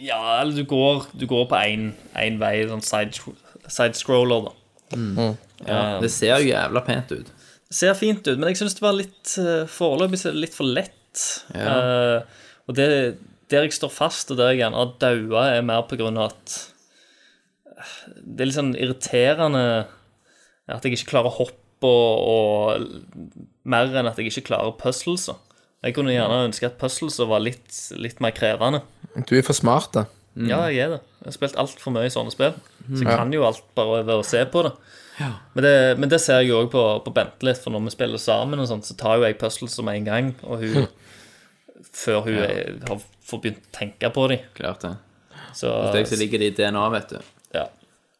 [0.00, 3.34] ja, eller du går, du går på én vei, sånn side-
[3.68, 4.52] side-scroller,
[4.94, 5.36] Mm.
[5.66, 5.98] ja.
[6.00, 7.26] Det ser jo jævla pent ut.
[7.66, 11.22] Det ser fint ut, men jeg syns det var litt uh, Foreløpig litt for lett.
[11.52, 11.72] Ja.
[11.74, 12.22] Uh,
[12.68, 12.86] og det,
[13.50, 16.30] der jeg står fast, og der jeg gjerne har daua, er mer på grunn av
[16.30, 16.54] at
[17.66, 17.92] eh,
[18.22, 19.64] Det er litt sånn irriterende
[20.66, 25.28] at jeg ikke klarer hopp og, og mer enn at jeg ikke klarer puzzles.
[25.84, 27.68] Jeg kunne gjerne ønske at puzzles var litt,
[28.00, 28.82] litt mer krevende.
[29.28, 30.06] Du er for smart, da.
[30.36, 31.00] Ja, jeg er det.
[31.22, 32.56] Jeg har spilt altfor mye i sånne spill.
[32.90, 34.72] Så jeg kan jo alt bare ved å se på det.
[35.54, 37.94] Men det, men det ser jeg jo òg på, på Bente litt, for når vi
[37.94, 40.34] spiller sammen, og sånt, så tar jo jeg puzzles med en gang.
[40.44, 40.86] Og hun
[41.96, 42.48] Før hun ja.
[42.88, 44.44] har fått begynt å tenke på dem.
[44.56, 44.94] Klart det.
[45.56, 47.32] Så, Hos deg så ligger det i DNA, vet du.
[47.56, 47.66] ja.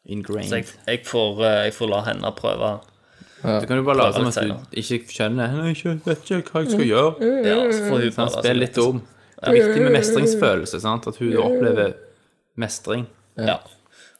[0.08, 0.48] Ingrained.
[0.48, 2.80] så jeg, jeg, får, eh, jeg får la henne prøve.
[3.42, 6.62] Du kan jo bare late som at du ikke skjønner Jeg ikke, vet ikke hva
[6.64, 7.30] jeg skal gjøre.
[7.46, 9.00] Ja, så får hun Sånn, Spill litt om.
[9.36, 10.80] Det er viktig med mestringsfølelse.
[10.80, 11.06] sant?
[11.06, 11.94] At hun opplever
[12.56, 13.06] mestring.
[13.36, 13.58] Ja.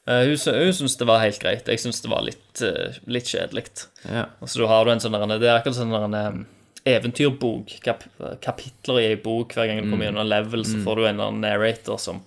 [0.07, 1.67] Eh, hun hun syns det var helt greit.
[1.67, 3.87] Jeg syns det var litt, eh, litt kjedelig.
[4.05, 4.27] Ja.
[4.41, 6.47] Og så da har du en sånn der- Det er akkurat sånn der en
[6.87, 7.81] eventyrbok.
[7.83, 8.05] Kap,
[8.41, 9.55] kapitler i ei bok.
[9.55, 12.23] Hver gang du kommer gjennom en level, så får du en narrator som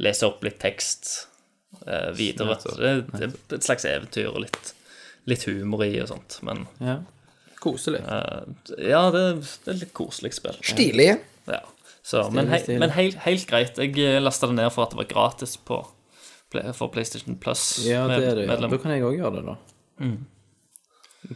[0.00, 1.26] leser opp litt tekst
[1.86, 2.56] eh, videre.
[2.62, 4.72] Så det, det er et slags eventyr og litt,
[5.30, 6.38] litt humor i og sånt.
[6.46, 6.98] Men ja.
[7.62, 8.00] Koselig.
[8.06, 8.42] eh,
[8.90, 9.24] ja, det,
[9.64, 10.58] det er litt koselig spill.
[10.62, 11.10] Stilig.
[11.50, 11.60] Ja.
[12.08, 12.80] Så, men hei, stilig.
[12.80, 13.78] men helt, helt greit.
[13.82, 15.82] Jeg lasta det ned for at det var gratis på,
[16.52, 17.64] Play- for PlayStation Plus.
[17.84, 18.46] Ja, det er det.
[18.46, 18.52] Ja.
[18.54, 18.70] medlem.
[18.72, 19.56] Da kan jeg òg gjøre det, da.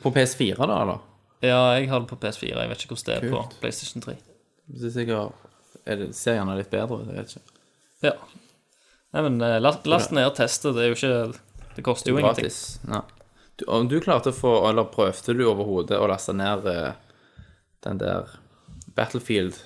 [0.03, 1.01] På PS4, da, eller?
[1.43, 2.55] Ja, jeg har det på PS4.
[2.55, 3.57] Jeg vet ikke hvordan det er på Kult.
[3.61, 4.15] PlayStation 3.
[4.73, 5.49] Det er sikkert
[5.91, 7.09] er det, Ser gjerne litt bedre ut.
[7.11, 7.57] Jeg vet ikke.
[8.07, 8.13] Ja.
[9.13, 10.73] Nei, men eh, last, last ned og teste.
[10.77, 12.47] Det er jo ikke Det koster jo ingenting.
[12.49, 12.81] Gratis.
[12.89, 13.03] Ja.
[13.61, 16.93] Du, om du klarte å få Eller prøvde du overhodet å laste ned eh,
[17.85, 18.31] den der
[18.97, 19.59] Battlefield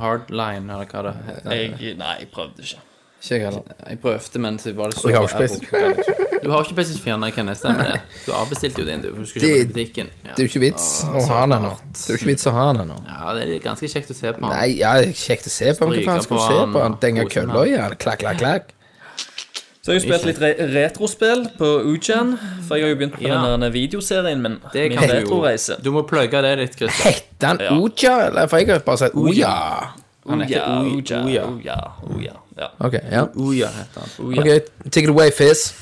[0.00, 1.52] Hardline, eller hva det heter?
[1.52, 2.80] Jeg, nei, jeg prøvde ikke.
[3.22, 3.74] Ikke jeg heller.
[3.86, 5.10] Jeg prøvde, men så var det så.
[6.42, 7.98] Du har ikke PlayStation 4, nei, kan jeg stemme det?
[8.24, 9.10] Du avbestilte jo din, du.
[9.12, 10.08] for Du skulle kjøpe Det- butikken.
[10.24, 10.32] Ja.
[10.32, 11.70] Det er jo ikke vits å ha den ennå.
[11.92, 12.96] Det er jo ikke vits å ha den ennå.
[13.06, 14.40] ja, det er ganske kjekt å se på.
[14.48, 16.86] Nei, ja, det kjekt å se på, hva faen skal du se på?
[17.04, 17.94] Denge kølla i han.
[18.02, 18.72] Klakk, klakk, klakk.
[19.82, 22.36] Så jeg har spilt litt re retrospill på Ujan,
[22.68, 23.40] for jeg har jo begynt på Ja.
[23.50, 24.60] denne videoserien min.
[24.72, 25.08] Det min jo.
[25.10, 25.74] retroreise.
[25.82, 27.10] Du må plugge det litt, Christer.
[27.10, 28.46] Heter han Oja, eller?
[28.46, 29.54] For jeg har bare sagt Oja.
[30.28, 31.46] Han heter Oja, Oi- Oja, Oja.
[31.50, 31.78] Oja,
[32.14, 32.34] Oja.
[32.60, 32.68] Ja.
[32.78, 33.24] Ok, ja.
[33.34, 34.38] Oja heter han.
[34.38, 35.72] Ok, take it away, Fizz.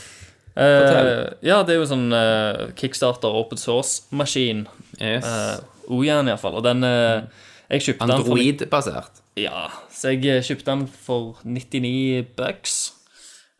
[0.56, 4.64] Uh, ja, det er jo sånn uh, kickstarter open source-maskin.
[4.96, 5.28] Yes.
[5.28, 5.60] Uh,
[5.98, 6.56] Ojan, iallfall.
[6.56, 7.20] Og den uh,
[7.68, 9.20] Jeg kjøpte den Android-basert.
[9.36, 12.78] Ja, så jeg eh, kjøpte den for 99 bucks.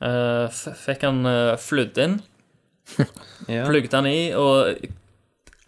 [0.00, 2.20] Eh, fikk han uh, flydd inn,
[3.52, 3.66] Ja.
[3.68, 4.80] plugget han i, og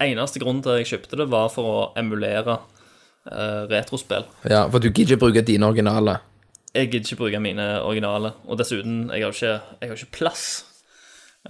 [0.02, 2.56] eneste grunnen til at jeg kjøpte det, var for å emulere
[3.28, 4.24] uh, retrospill.
[4.48, 6.16] Ja, for du gidder ikke bruke dine originale.
[6.72, 10.46] Jeg gidder ikke bruke mine originale, og dessuten, jeg har ikke, jeg har ikke plass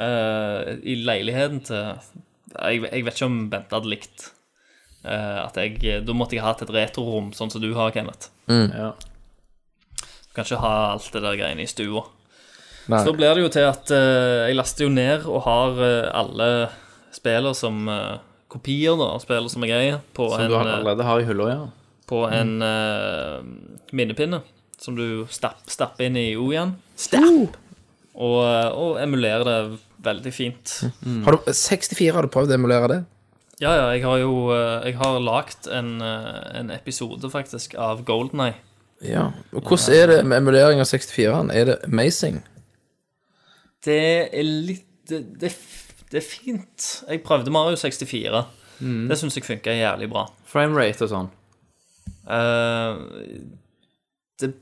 [0.01, 1.79] uh, i leiligheten til
[2.53, 4.27] jeg, jeg vet ikke om Bente hadde likt
[5.07, 8.29] uh, at jeg Da måtte jeg hatt et retrorom, sånn som du har, Kenneth.
[8.51, 8.91] Ja.
[10.03, 12.03] Du kan ikke ha alt det der greiene i stua.
[12.91, 12.99] Nei.
[12.99, 16.09] Så da blir det jo til at eh, jeg laster jo ned og har eh,
[16.19, 16.49] alle
[17.15, 18.17] spiller som eh,
[18.53, 21.29] kopier da, av spiller som jeg eier, på Som en, du eh, allerede har i
[21.29, 21.63] hylla, ja.
[22.11, 23.39] på en eh,
[23.95, 24.43] minnepinne
[24.83, 26.75] som du stapp, stapper inn i O igjen.
[28.13, 29.59] Og, eh, og emulerer det
[30.03, 30.77] veldig fint.
[31.25, 33.01] Har du, 64, har du prøvd å emulere det?
[33.63, 38.03] Ja, ja, jeg har jo eh, Jeg har lagd en, eh, en episode, faktisk, av
[38.09, 38.59] Golden Eye.
[39.07, 39.29] Ja.
[39.55, 41.51] Og hvordan er det med emulering av 64-en?
[41.55, 42.43] Er det amazing?
[43.85, 43.99] Det
[44.33, 45.51] er litt Det, det,
[46.13, 46.89] det er fint.
[47.09, 48.45] Jeg prøvde Mario 64.
[48.83, 50.27] Det syns jeg funka jævlig bra.
[50.47, 51.31] Framerate og sånn.
[52.27, 53.01] Uh,
[54.41, 54.53] det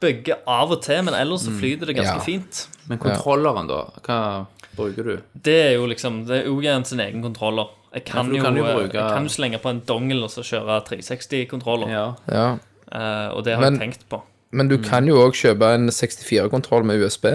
[0.00, 2.24] bygger av og til, men ellers så flyter det ganske Ja.
[2.24, 2.68] fint.
[2.88, 3.80] Men kontrolleren, da?
[4.06, 4.46] Hva
[4.76, 5.16] bruker du?
[5.34, 7.68] Det er jo liksom Det er jo igjen sin egen kontroller.
[7.94, 10.30] Jeg kan, ja, jo, kan jo eh, bruke- jeg kan slenge på en dongel og
[10.30, 11.88] så kjøre 360-kontroller.
[11.90, 12.14] Ja.
[12.30, 12.58] Ja.
[12.90, 14.22] Uh, og det har Men- jeg tenkt på.
[14.52, 17.26] Men du kan jo òg kjøpe en 64-kontroll med USB.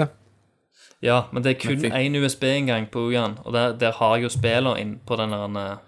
[1.04, 4.24] Ja, men det er kun Men én USB-inngang på Ugan, og der, der har jeg
[4.24, 5.82] jo spiller inn på den der eh,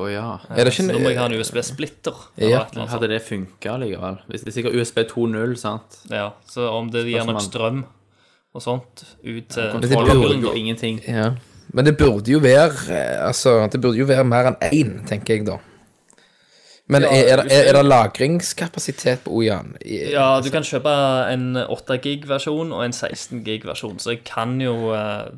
[0.00, 0.26] Å ja.
[0.48, 2.20] Er det Så nå må jeg ha en USB-splitter.
[2.38, 2.46] Ja.
[2.46, 2.92] et eller annet sånt.
[2.94, 4.22] Hadde det funka likevel?
[4.30, 5.98] Hvis det er sikkert USB 2.0, sant?
[6.08, 7.82] Ja, så om det gir nok strøm
[8.52, 10.54] og sånt ut til det burde da.
[10.56, 11.00] ingenting.
[11.08, 11.32] Ja.
[11.72, 15.36] Men det burde jo være eh, Altså, det burde jo være mer enn én, tenker
[15.38, 15.58] jeg da.
[16.92, 19.74] Men er, er, er, er det lagringskapasitet på Ojan?
[19.86, 20.92] Ja, du kan kjøpe
[21.32, 25.32] en 8 gig-versjon og en 16 gig-versjon, så jeg kan jo eh,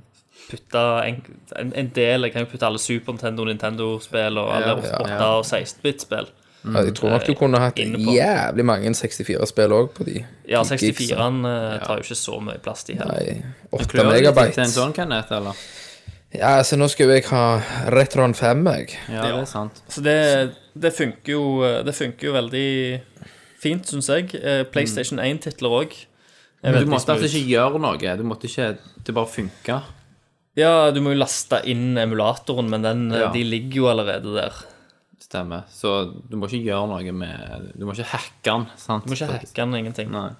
[0.50, 1.20] putte en,
[1.56, 5.20] en, del Jeg kan jo putte alle Super Nintendo, Nintendo-spill og alle 8 ja.
[5.30, 6.32] og 16-bit-spill.
[6.64, 10.22] Ja, Jeg tror nok du kunne hatt jævlig mange 64-spill òg på de.
[10.48, 11.18] Ja, de gigsa.
[11.18, 13.20] 64-en eh, tar jo ikke så mye plass, de heller.
[13.20, 14.54] Nei, 8 Klør det litt megabyte.
[14.56, 15.60] til en sånn, Kenneth, eller?
[16.34, 17.42] Ja, altså nå skal jo jeg ha
[17.94, 18.88] Retron 5, jeg.
[19.12, 19.82] Ja, det er sant.
[19.88, 20.16] Så det,
[20.74, 21.44] det funker jo
[21.86, 22.66] Det funker jo veldig
[23.62, 24.34] fint, syns jeg.
[24.42, 25.94] Eh, PlayStation 1-titler òg.
[26.64, 28.16] Men du måtte altså ikke gjøre noe.
[28.18, 28.72] Du måtte ikke
[29.04, 29.78] Det bare funka.
[30.58, 33.30] Ja, du må jo laste inn emulatoren, men den, eh, Ja.
[33.32, 34.52] de ligger jo allerede der.
[35.20, 35.64] Stemmer.
[35.72, 38.66] Så du må ikke gjøre noe med Du må ikke hacke den.
[38.76, 39.04] sant?
[39.04, 40.10] Du må ikke hacke den, ingenting.
[40.12, 40.30] Nei.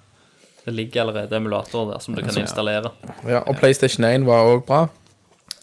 [0.65, 2.91] Det ligger allerede emulatorer der som du kan installere.
[3.27, 4.87] Ja, og PlayStation 1 var òg bra.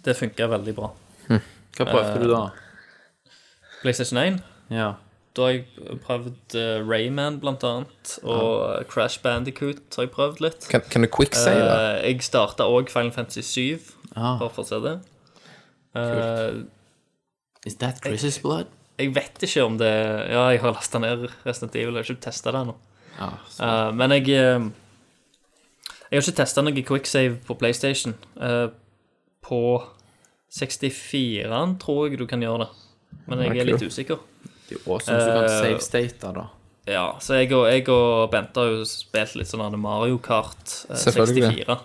[0.03, 0.91] Det funker veldig bra.
[1.29, 2.43] Hva prøvde du da?
[3.83, 4.93] PlayStation 1, Ja.
[5.37, 5.65] da har jeg
[6.05, 10.67] prøvd uh, Rayman blant annet, og Crash Bandicoot har jeg prøvd litt.
[10.71, 11.71] Kan, kan du quick say det?
[11.71, 13.81] Eh, jeg starta òg Final Fantasy 7,
[14.15, 14.37] Ah.
[14.39, 14.99] bare for å se det.
[15.97, 16.65] Uh,
[17.65, 18.67] Is that Chris's blood?
[18.99, 19.89] jeg vet ikke om det
[20.31, 22.75] Ja, jeg har lasta ned Resident Evil, jeg har ikke testa det ennå.
[23.19, 23.65] Ah, så.
[23.65, 24.61] Eh, men jeg eh,
[26.11, 28.15] Jeg har ikke testa noe quicksave på PlayStation.
[28.41, 28.69] Eh,
[29.45, 29.61] på
[30.53, 32.71] 64-en tror jeg du kan gjøre det.
[33.29, 34.21] Men jeg er litt usikker.
[34.69, 36.49] det er jo awesome hvis du kan eh, save state da.
[36.91, 40.99] Ja, så jeg og, jeg og Bente har jo spilt litt sånn Mario Kart eh,
[40.99, 41.53] Selvfølgelig.
[41.63, 41.79] 64.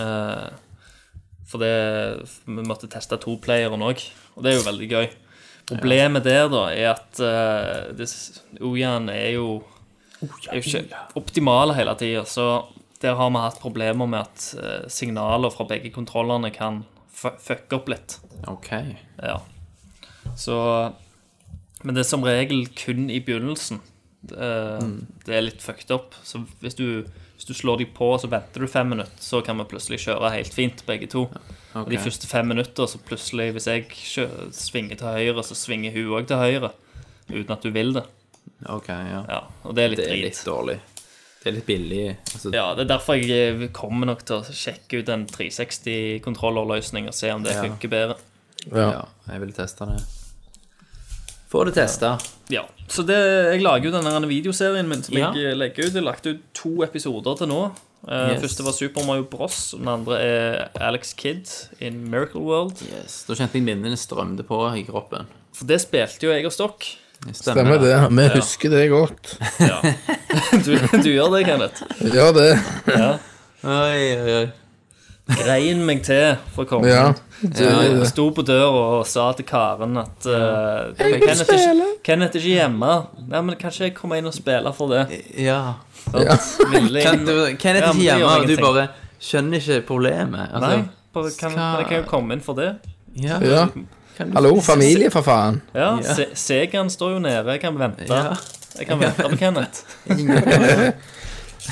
[0.00, 0.46] Eh,
[1.50, 1.74] for det
[2.46, 4.02] Vi måtte teste toplayeren òg,
[4.36, 5.10] og det er jo veldig gøy.
[5.70, 9.60] Problemet der, da, er at uh, Ojan er jo
[10.50, 12.46] er jo ikke optimal hele tida, så
[13.00, 16.82] der har vi hatt problemer med at eh, signaler fra begge kontrollerne kan
[17.12, 18.18] fu- fucke opp litt.
[18.48, 18.70] OK.
[19.22, 19.38] Ja.
[20.36, 20.56] Så
[21.82, 23.80] Men det er som regel kun i begynnelsen.
[24.20, 24.36] Det,
[25.24, 26.12] det er litt fucked up.
[26.22, 27.06] Så hvis du,
[27.38, 30.02] hvis du slår deg på, og så venter du fem minutter, så kan vi plutselig
[30.04, 31.22] kjøre helt fint, begge to.
[31.72, 35.94] Og de første fem minutter, så plutselig, hvis jeg kjø svinger til høyre, så svinger
[35.96, 36.72] hun òg til høyre.
[37.30, 38.04] Uten at du vil det.
[38.68, 39.24] ok, ja.
[39.30, 40.76] Ja, og det er litt Det er litt dårlig.
[41.40, 42.16] Det er litt billig.
[42.34, 43.30] Altså, Ja, det er derfor jeg
[43.62, 47.62] eh, kommer nok til å sjekke ut en 360-kontrollerløsning og se om det Ja.
[47.64, 48.16] funker bedre.
[48.70, 48.90] Ja.
[48.92, 50.02] ja, jeg vil teste det.
[51.50, 52.18] Få det testa.
[52.52, 53.16] Ja, så det,
[53.54, 55.32] jeg lager jo denne videoserien min som Ja.
[55.32, 55.92] jeg legger ut.
[55.94, 57.72] Jeg har lagt ut to episoder til nå.
[58.06, 58.40] Uh, Yes.
[58.42, 59.74] Første var Super Mario Bros.
[59.74, 61.48] og Den andre er Alex Kidd
[61.80, 62.80] in Miracle World.
[62.92, 63.24] Yes.
[63.28, 65.26] Da kjente jeg minnene strømte på i kroppen.
[65.52, 66.86] For det spilte jo jeg og Stokk.
[67.36, 67.96] Stemmer det.
[68.16, 69.36] Vi husker det godt.
[70.64, 71.82] Du, du gjør det, Kenneth.
[71.98, 72.50] Gjør det.
[73.66, 74.48] Oi, oi, oi.
[75.30, 76.88] Grein meg til for komme.
[76.90, 77.10] Ja.
[77.42, 81.74] Jeg sto på døra og sa til Karen at uh, Kenneth, spille.
[81.76, 82.96] ikke, Kenneth er ikke hjemme.
[83.30, 85.04] Ja, men kanskje jeg kommer inn og spiller for det.
[85.38, 85.60] Ja.
[86.10, 88.88] Kan du, Kenneth er ikke hjemme, og du bare
[89.22, 90.48] skjønner ikke problemet.
[90.50, 90.82] Altså, Nei,
[91.14, 92.72] bare kan, men jeg kan jo komme inn for det.
[93.20, 93.38] Ja.
[93.44, 93.66] ja.
[94.34, 95.60] Hallo, familie, for faen.
[95.74, 96.14] Ja, Ja.
[96.14, 97.44] Se Segan står jo nede.
[97.54, 98.06] Jeg kan vente.
[98.08, 98.34] Ja.
[98.78, 99.80] Jeg kan vente på Kenneth.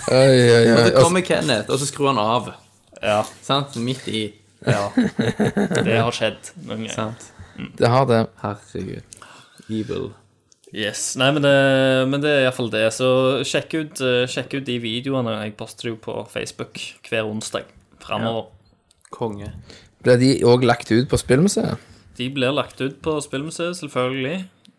[0.09, 0.84] Oi, oi, Og oi.
[0.90, 2.53] så kommer Kenneth, og så skrur han av.
[3.03, 3.76] Ja, Sant?
[3.76, 4.22] Midt i.
[4.66, 4.88] ja.
[4.96, 6.94] Det har skjedd noen ganger.
[6.94, 7.28] Sant?
[7.78, 8.22] Det har det.
[8.42, 9.18] Herregud.
[9.68, 10.09] Evil.
[10.74, 11.14] Yes.
[11.18, 11.55] Nei, men det,
[12.12, 12.84] men det er iallfall det.
[12.94, 13.09] Så
[13.49, 15.38] sjekk ut, eh, sjekk ut de videoene.
[15.46, 16.78] Jeg poster jo på Facebook
[17.09, 17.64] hver onsdag
[18.05, 18.51] framover.
[19.14, 19.53] Konge.
[20.05, 21.78] Ble de òg lagt ut på Spillmuseet?
[22.19, 24.39] De blir lagt ut på Spillmuseet, selvfølgelig.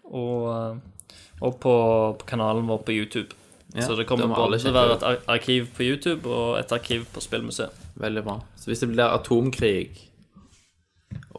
[0.09, 1.75] Og, eh, og på,
[2.19, 3.35] på kanalen vår på YouTube.
[3.73, 7.05] Ja, så det kommer både til å være et arkiv på YouTube og et arkiv
[7.13, 7.75] på Spillmuseet.
[8.01, 8.39] Veldig bra.
[8.57, 10.09] Så hvis det blir atomkrig,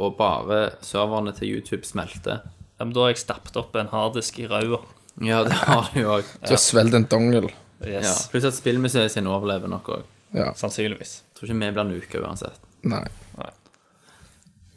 [0.00, 2.40] og bare serverne til YouTube smelter
[2.78, 4.78] Ja, men da har jeg stappet opp en harddisk i ræva.
[5.20, 6.30] Ja, det har du jo òg.
[6.46, 7.50] Du har svelget en dongel.
[7.84, 8.06] Yes.
[8.06, 8.14] Ja.
[8.32, 10.06] Pluss at spillmuseet sin overlever nok òg.
[10.32, 10.54] Ja.
[10.56, 11.18] Sannsynligvis.
[11.36, 12.56] Tror ikke vi blir nuka uansett.
[12.88, 13.02] Nei.
[13.36, 13.50] Nei.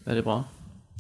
[0.10, 0.42] Veldig bra.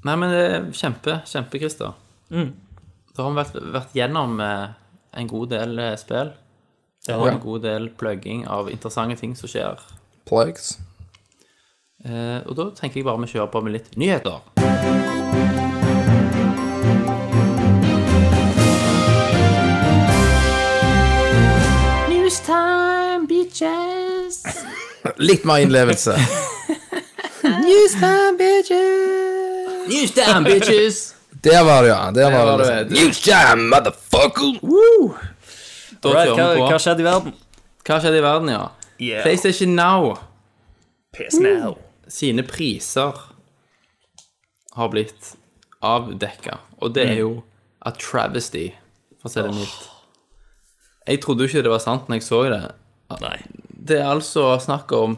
[0.03, 1.93] Nei, men det er kjempe, kjempe, Christer.
[2.27, 4.73] Da har vi vært, vært gjennom eh,
[5.15, 6.33] en god del eh, spill.
[7.07, 7.19] ja.
[7.29, 9.79] en god del plugging av interessante ting som skjer.
[10.27, 10.77] Plugs.
[12.03, 14.43] Eh, og da tenker jeg bare vi kjører på med litt nyheter.
[22.11, 24.43] Newstime, bitches.
[25.29, 26.17] Litt mer innlevelse.
[27.63, 29.32] Newstime, bitches!
[31.43, 32.11] Der var det, ja.
[32.15, 32.65] Der var det.
[32.67, 32.83] det.
[32.89, 33.07] liksom.
[33.07, 34.59] Newstime, motherfucker!
[36.03, 36.79] Da Right, kjører hva, vi hva på.
[36.83, 37.33] skjedde i verden?
[37.87, 38.63] Hva skjedde i verden, ja?
[39.23, 40.13] PlayStation Now
[41.13, 41.75] PS now.
[42.07, 43.17] sine priser
[44.73, 45.33] har blitt
[45.83, 47.31] avdekka, og det er jo
[47.85, 48.69] a travesty,
[49.19, 49.89] for å si det mildt.
[51.07, 52.61] Jeg trodde jo ikke det var sant når jeg så det.
[53.21, 53.35] Nei.
[53.83, 55.17] Det er altså snakk om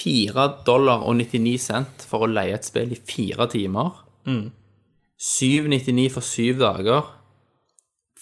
[0.00, 4.00] 4 dollar og 99 cent for å leie et spill i fire timer.
[4.26, 7.12] 7,99 for syv dager.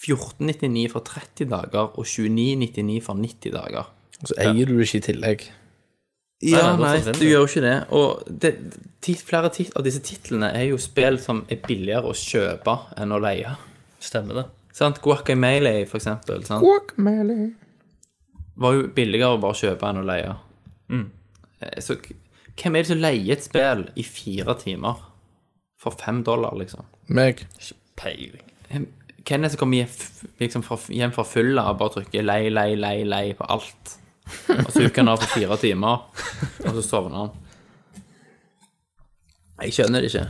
[0.03, 3.91] 14,99 for 30 dager og 29,99 for 90 dager.
[4.23, 5.45] Så eier du det ikke i tillegg.
[6.43, 7.75] Ja, Nei, nei, du gjør jo ikke det.
[7.95, 8.51] Og det,
[9.05, 13.15] tit, flere tit, av disse titlene er jo spill som er billigere å kjøpe enn
[13.15, 13.55] å leie.
[14.03, 14.47] Stemmer det.
[14.75, 14.99] Sant?
[15.05, 16.65] Guacamele, for eksempel, sant?
[16.65, 17.53] Guacamele.
[18.59, 20.35] var jo billigere å bare kjøpe enn å leie.
[20.91, 21.05] Eh,
[21.83, 25.01] Så hvem er det som leier et spill i fire timer
[25.81, 26.85] for fem dollar, liksom?
[27.13, 27.45] Meg.
[27.99, 28.45] Peiling.
[28.69, 28.89] Hvem
[29.39, 32.97] er det som kommer hjem, liksom hjem fra fylla og bare trykker lei, lei, lei,
[33.09, 33.97] lei på alt?
[34.55, 36.05] Og så uker han av for fire timer,
[36.63, 37.33] og så sovner han.
[39.63, 40.27] Jeg skjønner det ikke.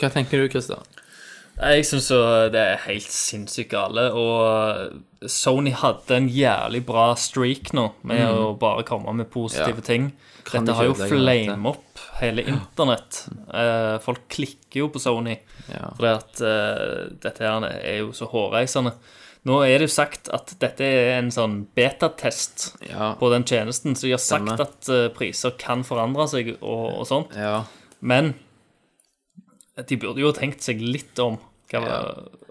[0.00, 0.82] Hva tenker du, Christer?
[1.56, 2.08] Jeg syns
[2.52, 4.10] det er helt sinnssykt gale.
[4.12, 9.86] Og Sony hadde en jævlig bra streak nå med å bare komme med positive Ja.
[9.88, 10.10] ting.
[10.44, 13.24] Kan Dette har jo flame opp hele internett.
[13.52, 13.98] Ja.
[13.98, 15.38] folk klikker jo på Sony
[15.72, 15.90] Ja.
[15.96, 18.92] fordi at uh, dette her er jo så hårreisende.
[19.46, 23.14] Nå er det jo sagt at dette er en sånn betatest Ja.
[23.14, 24.60] på den tjenesten, så de har sagt Stemme.
[24.60, 27.34] at eh, priser kan forandre seg og, og sånt.
[27.34, 27.64] Ja.
[28.00, 28.34] Men
[29.76, 31.36] de burde jo ha tenkt seg litt om
[31.70, 32.00] hva, Ja.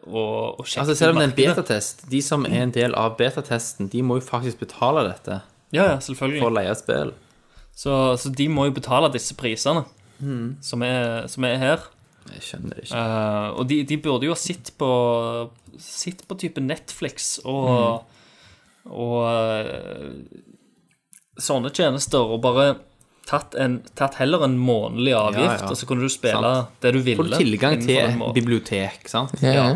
[0.05, 3.15] og, og Altså, selv om det er en betatest, de som er en del av
[3.17, 5.41] betatesten, de må jo faktisk betale dette
[5.73, 6.41] Ja, ja, selvfølgelig.
[6.43, 7.13] for å leie spill.
[7.75, 9.85] Så, så de må jo betale disse prisene
[10.19, 10.57] mm.
[10.63, 11.87] som, er, som er her.
[12.33, 12.99] Jeg skjønner det ikke.
[12.99, 14.89] Uh, og de, de burde jo ha sett på
[15.81, 18.11] Sitt på type Netflix og mm.
[18.85, 20.11] Og uh,
[21.41, 22.75] sånne tjenester, og bare
[23.25, 25.71] tatt, en, tatt heller en månedlig avgift, ja.
[25.71, 26.77] og så kunne du spille Sant.
[26.83, 27.17] det du ville.
[27.19, 29.35] Får du tilgang til bibliotek, sant?
[29.43, 29.71] Ja.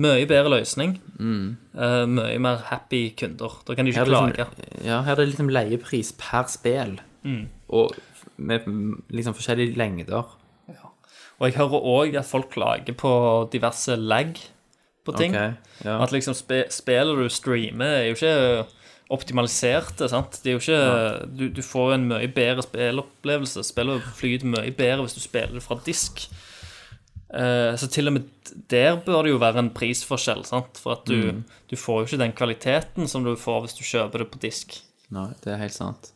[0.00, 0.98] Mye bedre løsning.
[1.20, 3.58] Eh, mye mer happy kunder.
[3.66, 4.46] Da kan de ikke er klage.
[4.46, 6.96] liksom, ja, her er det liksom leiepris per spill.
[7.72, 7.92] Og
[8.36, 8.64] med
[9.12, 10.38] liksom forskjellige lengder.
[11.42, 13.12] Og jeg hører òg at folk klager på
[13.52, 14.36] diverse lag
[15.02, 15.34] på ting.
[15.34, 15.96] Okay, ja.
[15.98, 18.66] At liksom spe, spillet du streamer, er jo ikke
[19.12, 20.38] optimaliserte, sant.
[20.42, 23.64] Det er jo ikke du, du får en mye bedre spillopplevelse.
[23.66, 26.24] Spillet flyter mye bedre hvis du spiller det fra disk.
[27.32, 28.30] Eh, så til og med
[28.68, 30.80] der bør det jo være en prisforskjell, sant.
[30.80, 34.24] For at du, du får jo ikke den kvaliteten som du får hvis du kjøper
[34.24, 34.76] det på disk.
[35.12, 36.12] Nei, det er helt sant.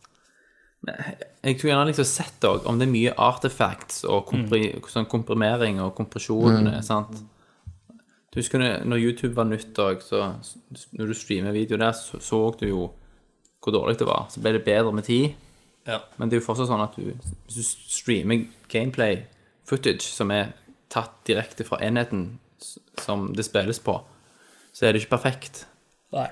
[0.87, 5.81] Jeg tror gjerne liksom sett også, om det er mye artifacts og kompri, sånn komprimering
[5.83, 7.17] og kompresjon, sant?
[8.37, 10.37] Du husker når- når YouTube var nytt òg, så
[10.93, 12.91] når du streamer video der, så så du jo
[13.65, 14.27] hvor dårlig det var.
[14.29, 15.33] Så ble det bedre med tid.
[15.87, 16.01] Ja.
[16.19, 17.15] Men det er jo fortsatt sånn at du,
[17.47, 19.23] hvis du streamer gameplay
[19.67, 20.53] footage som er
[20.91, 22.39] tatt direkte fra enheten
[23.01, 24.03] som det spilles på,
[24.73, 25.65] så er det ikke perfekt.
[26.13, 26.29] Nei.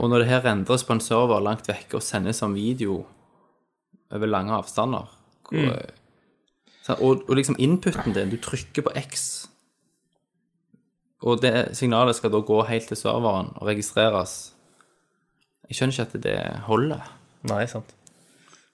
[0.00, 3.04] Og når det her endres på en server langt vekke og sendes som video
[4.10, 5.06] over lange avstander
[5.50, 5.90] hvor,
[6.82, 9.39] så, og, og liksom inputen din, du trykker på X,
[11.20, 14.52] og det signalet skal da gå helt til serveren og registreres.
[15.68, 17.10] Jeg skjønner ikke at det holder.
[17.50, 17.92] Nei, sant.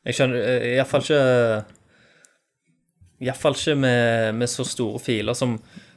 [0.07, 1.25] Jeg skjønner iallfall ikke
[3.27, 5.55] Iallfall ikke med, med så store filer som,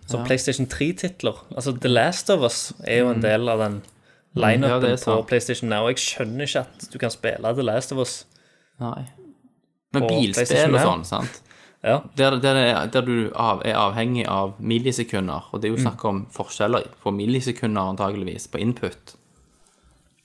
[0.08, 1.42] som PlayStation 3-titler.
[1.52, 3.82] Altså, The Last of Us er jo en del av den
[4.30, 4.42] Mm.
[4.42, 5.22] Ja, lineupen er på.
[5.28, 5.88] PlayStation Now.
[5.90, 8.26] Jeg skjønner ikke at du kan spille The Last of Us.
[8.80, 9.08] Nei.
[9.94, 11.40] Men bilspill og sånn, sant?
[11.84, 12.02] Ja.
[12.20, 16.02] Der, der, er- der du av, er avhengig av millisekunder, og det er jo snakk
[16.10, 19.16] om forskjeller på millisekunder antageligvis, på input,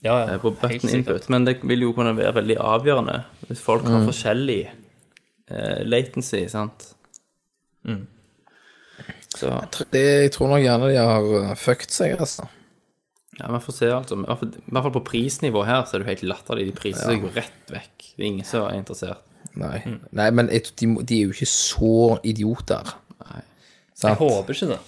[0.04, 0.38] Ja, eh, ja.
[0.42, 4.02] på Helt button input, men det vil jo kunne være veldig avgjørende hvis folk har
[4.08, 6.90] forskjellig eh, latency, sant?
[9.34, 9.50] Så,
[9.90, 12.46] Det, jeg tror nok gjerne de har uh, fucked seg, altså.
[13.40, 15.96] ja, vi får se altså, i hvert fall- i hvert fall på prisnivå her, så
[15.96, 18.66] er det jo helt latterlig, de priser seg jo rett vekk, det er ingen som
[18.68, 19.22] er interessert.
[19.60, 19.78] Nei,
[20.12, 21.92] Nei men jeg, de, de er jo ikke så
[22.26, 22.90] idioter.
[23.24, 23.42] Nei.
[23.94, 24.10] Sant?
[24.14, 24.80] Jeg håper ikke det.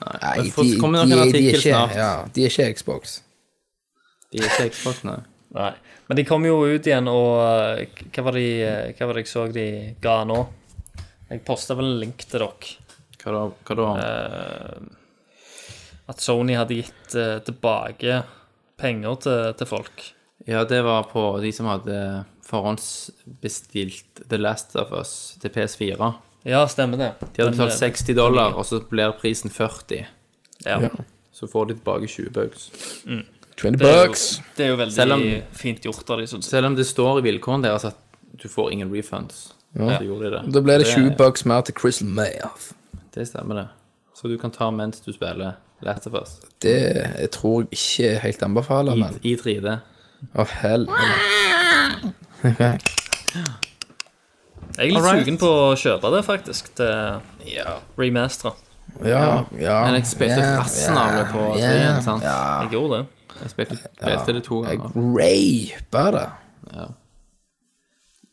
[0.00, 1.94] Nei, Men de, for- de, kommer nok de, er artikkel ikke, snart.
[1.98, 3.16] ja, de er ikke Xbox.
[4.30, 5.18] De er ikke Xbox, nei.
[5.60, 5.72] Nei.
[6.06, 9.24] Men de kom jo ut igjen, og eh, hva var, de, eh, hva var det
[9.24, 9.64] jeg så de
[10.02, 10.36] ga nå?
[11.30, 12.76] Jeg posta vel en link til dere.
[13.20, 13.42] Hva da?
[13.66, 13.88] Hva da?
[16.10, 18.20] At Sony hadde gitt eh, tilbake
[18.80, 20.06] penger til, til folk.
[20.48, 21.98] Ja, det var på de som hadde
[22.50, 26.12] forhåndsbestilt The Last of Us til PS4.
[26.48, 27.10] Ja, stemmer det.
[27.36, 30.06] De hadde betalt eh, 60 dollar, og så blir prisen 40.
[30.66, 30.78] Ja.
[31.32, 32.70] Så får de tilbake 20 bucks.
[33.04, 34.24] 20 Det er, jo, bucks.
[34.56, 36.42] det er jo veldig Selv om- fint gjort av de, jeg.
[36.44, 37.96] Selv om det står i vilkårene deres at
[38.42, 40.52] du får ingen refunds, så gjorde de det.
[40.54, 42.72] Da ble det 20 bucks mer til Crystal Mayoff.
[43.14, 43.68] Det stemmer, det.
[44.16, 46.38] Så du kan ta mens du spiller Last of Us.
[46.60, 46.74] Det
[47.20, 49.78] jeg tror jeg ikke helt anbefaler, I, men i 3D.
[50.36, 52.12] Å, helvete.
[52.40, 52.78] Jeg
[54.76, 55.24] er litt Alright.
[55.24, 57.20] sugen på å kjøpe det, faktisk, til
[58.00, 58.52] remastera.
[59.04, 59.76] Ja, ja.
[59.86, 62.22] Men jeg spilte yeah, rassen av det på yeah, 3D, sant?
[62.26, 62.62] Ja.
[62.64, 63.06] Jeg gjorde det.
[63.40, 64.88] Jeg spilte, spilte det to ganger.
[65.20, 66.26] Jeg rapa det.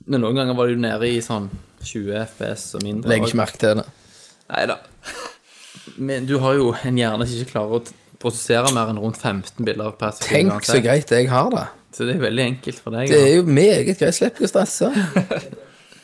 [0.07, 1.49] Men noen ganger var det jo nede i sånn
[1.83, 3.11] 20 FPS og mindre.
[3.11, 3.87] Legger ikke merke til det.
[4.47, 4.77] Nei da.
[5.97, 7.81] Men du har jo en hjerne som ikke klarer å
[8.21, 10.51] prosessere mer enn rundt 15 bilder per sekund.
[10.51, 11.65] Tenk så greit jeg har det.
[11.97, 13.09] Så det er veldig enkelt for deg.
[13.09, 14.13] Det er jo meget greit.
[14.13, 14.89] Slipper ikke å stresse.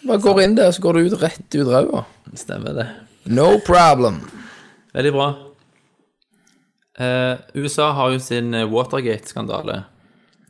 [0.07, 2.01] Bare går inn der, så går du ut rett ut ræva.
[2.39, 2.87] Stemmer det.
[3.29, 4.17] No problem.
[4.97, 5.27] Veldig bra.
[6.97, 9.83] Eh, USA har jo sin eh, Watergate-skandale.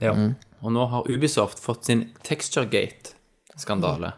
[0.04, 0.16] Ja.
[0.64, 4.14] Og nå har Ubisoft fått sin Texturegate-skandale.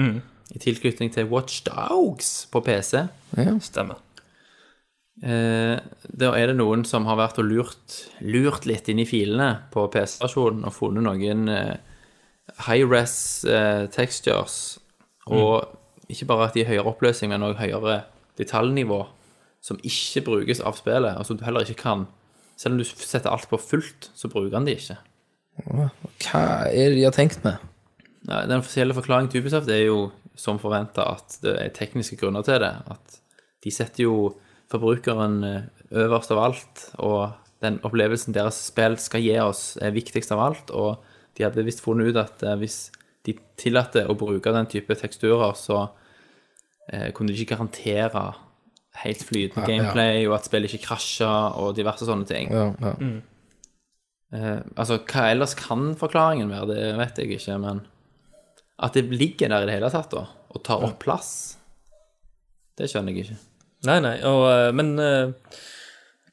[0.00, 3.04] I tilknytning til Watch Dogs på PC.
[3.68, 4.00] Stemmer.
[5.20, 5.76] Eh,
[6.16, 9.84] da er det noen som har vært og lurt, lurt litt inn i filene på
[9.92, 11.74] PC-versjonen og funnet noen eh,
[12.66, 14.78] high-res eh, textures.
[15.30, 17.98] Og ikke bare at de er høyere oppløsning, men også høyere
[18.40, 19.02] detaljnivå,
[19.60, 21.18] som ikke brukes av spillet.
[21.18, 22.08] og som du heller ikke kan
[22.60, 24.98] Selv om du setter alt på fullt, så bruker han de ikke.
[25.64, 27.56] Hva er det de har tenkt med?
[28.28, 32.44] Nei, Den offisielle forklaringen til Ubisoft er jo som forventa at det er tekniske grunner
[32.44, 32.74] til det.
[32.92, 33.16] At
[33.64, 34.34] de setter jo
[34.70, 35.62] forbrukeren eh,
[36.04, 37.32] øverst av alt, og
[37.64, 40.70] den opplevelsen deres spill skal gi oss, er viktigst av alt.
[40.72, 41.00] Og
[41.36, 42.86] de hadde visst funnet ut at eh, hvis
[43.26, 45.82] de tillater å bruke den type teksturer, så
[46.92, 48.30] eh, kunne de ikke garantere
[49.04, 49.82] helt flytende Ja, ja.
[49.84, 52.50] gameplay, og at spillet ikke krasjer, og diverse sånne ting.
[52.54, 52.94] Ja, ja.
[54.30, 57.84] Eh, altså, hva ellers kan forklaringen være, det vet jeg ikke, men
[58.80, 61.32] at det ligger der i det hele tatt, da, og tar opp plass,
[62.80, 63.40] det skjønner jeg ikke.
[63.88, 65.30] Nei, nei, og, eh, men eh,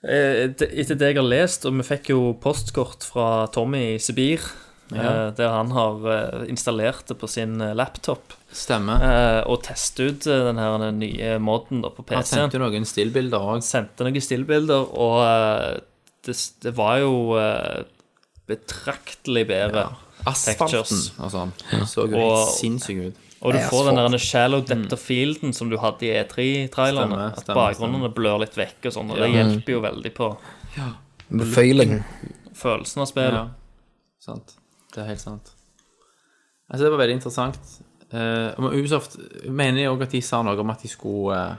[0.04, 4.43] eh, etter det jeg har lest, og vi fikk jo postkort fra Tommy i Sibir,
[4.91, 6.04] eh, der han har
[6.52, 9.00] installert det på sin laptop, Stemmer.
[9.04, 12.28] eh, og testet ut den her nye moden da på PC-en.
[12.34, 13.64] sendte jo noen stillbilder òg.
[13.64, 15.82] Sendte noen stillbilder, og
[16.28, 17.14] det, det var jo
[18.48, 19.88] betraktelig bedre.
[20.28, 21.14] Asfalten altså.
[21.24, 21.52] og sånn.
[21.88, 23.24] Så jo helt sinnssyk ut.
[23.48, 27.32] Og du får den der shallow depth of fielden som du hadde i E3-trailerne.
[27.39, 30.32] At bakgrunnene blør litt vekk og sånn, og det hjelper jo veldig på
[31.56, 32.00] Failing.
[32.56, 33.38] følelsen av spillet.
[33.39, 34.58] Ja, sant.
[34.93, 35.54] Det er helt sant.
[36.68, 37.78] Altså, det var veldig interessant.
[38.08, 39.18] Uh, men Ubisoft
[39.48, 41.58] mener jeg òg at de sa noe om at de skulle uh,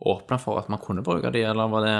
[0.00, 1.98] åpne for at man kunne bruke de, eller var det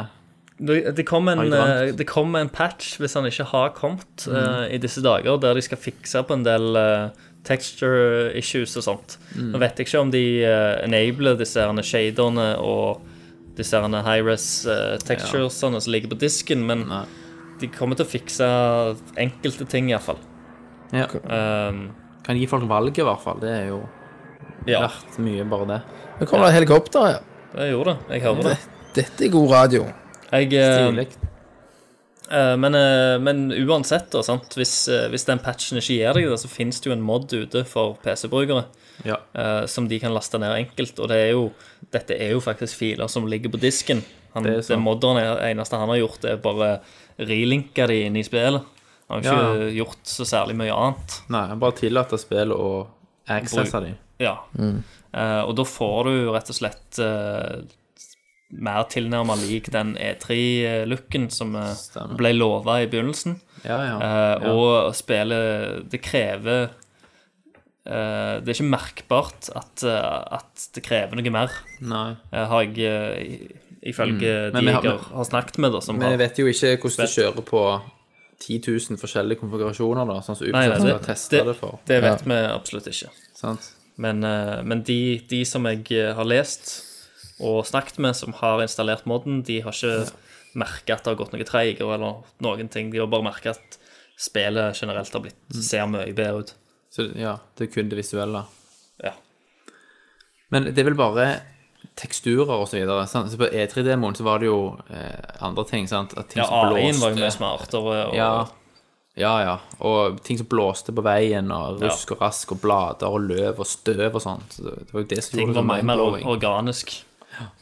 [0.97, 4.79] Det, kom en, eh, det kom en patch, hvis han ikke har kommet, eh, i
[4.79, 7.09] disse dager, der de skal fikse på en del eh,
[7.47, 9.16] texture issues og sånt.
[9.36, 13.07] Nå vet jeg ikke om de uh, enabler disse herne shaderne og
[13.59, 17.05] disse herne high-res uh, texturesene som ligger på disken, men Nei.
[17.62, 18.51] de kommer til å fikse
[19.20, 20.20] enkelte ting, iallfall.
[20.93, 21.07] Ja.
[21.24, 21.88] Um,
[22.26, 23.41] Kan gi folk valget, i hvert fall.
[23.43, 23.80] Det er jo
[24.68, 25.80] ja, verdt mye, bare det.
[26.20, 27.49] Nå kommer det helikopter, ja.
[27.55, 28.14] det gjorde det.
[28.14, 28.57] Jeg hører det.
[29.01, 29.86] Dette er god radio.
[30.30, 31.30] Jeg, eh, Stilig.
[32.31, 34.55] Eh, men, eh, men uansett, da, sant?
[34.55, 37.33] Hvis, eh, hvis den patchen ikke gir deg det, så finnes det jo en mod
[37.33, 38.64] ute for PC-brukere
[39.05, 39.16] Ja.
[39.66, 40.99] som de kan laste ned enkelt.
[41.01, 41.53] Og det er jo,
[41.91, 44.03] dette er jo faktisk filer som ligger på disken.
[44.35, 46.81] Han, Det det modderen er, eneste han har gjort, er bare
[47.18, 48.62] relinka de inn i spillet.
[49.09, 49.85] Han har ikke Ja.
[49.85, 51.20] gjort så særlig mye annet.
[51.31, 52.87] Nei, han bare tillater spillet å
[53.26, 53.95] accesse de.
[54.20, 54.37] Ja.
[55.14, 57.62] Eh, og da får du rett og slett eh,
[58.53, 62.17] mer tilnærma lik den E3-looken som eh, Stemmer.
[62.19, 63.39] ble lova i begynnelsen.
[63.65, 63.97] Ja, ja.
[64.01, 64.53] Eh, ja.
[64.55, 66.71] Og spillet Det krever
[67.85, 72.15] eh, Det er ikke merkbart at, at det krever noe mer, Nei.
[72.33, 73.51] har jeg
[73.83, 74.59] ifølge Mm.
[74.59, 75.73] De jeg har- har, snakket med.
[75.73, 77.63] Da, som Men jeg vet jo ikke hvordan det kjører på
[78.41, 81.79] 10 000 forskjellige konfigurasjoner, da, sånn som Ubisoft har testa det- for.
[81.87, 83.11] det vet vi absolutt ikke.
[83.35, 83.71] Sant?
[83.97, 84.21] Men,
[84.67, 86.85] men de, de som jeg har lest
[87.41, 90.11] og snakket med, som har installert moden, de har ikke
[90.61, 92.91] merka at det har gått noe treigere eller noen ting.
[92.91, 93.78] De har bare merka at
[94.20, 95.62] spillet generelt har blitt, Mm.
[95.62, 96.55] ser mye bedre ut.
[96.91, 98.45] Så ja, det er kun det visuelle.
[99.03, 99.12] Ja.
[100.51, 101.26] Men det er vel bare
[101.97, 103.07] teksturer og så videre.
[103.09, 103.30] sant?
[103.30, 106.16] Så på E3-demoen så var det jo eh, andre ting, sant?
[106.18, 106.86] At ting Ja, som blåste.
[106.91, 107.80] A1 var jo mye smartere.
[108.11, 108.47] Og, Ja,
[109.16, 109.57] ja, ja.
[109.80, 113.66] Og ting som blåste på veien, og rusk og rask, og blader og løv og
[113.66, 114.51] støv og sånt.
[114.59, 117.05] Så det var jo det som ting gjorde var det så mye mer organisk.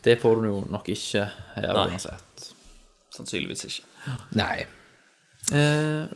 [0.04, 1.86] Det får du jo nok ikke her Nei.
[1.90, 2.48] uansett.
[3.14, 4.16] Sannsynligvis ikke.
[4.38, 4.66] Nei.
[5.54, 6.10] Eh,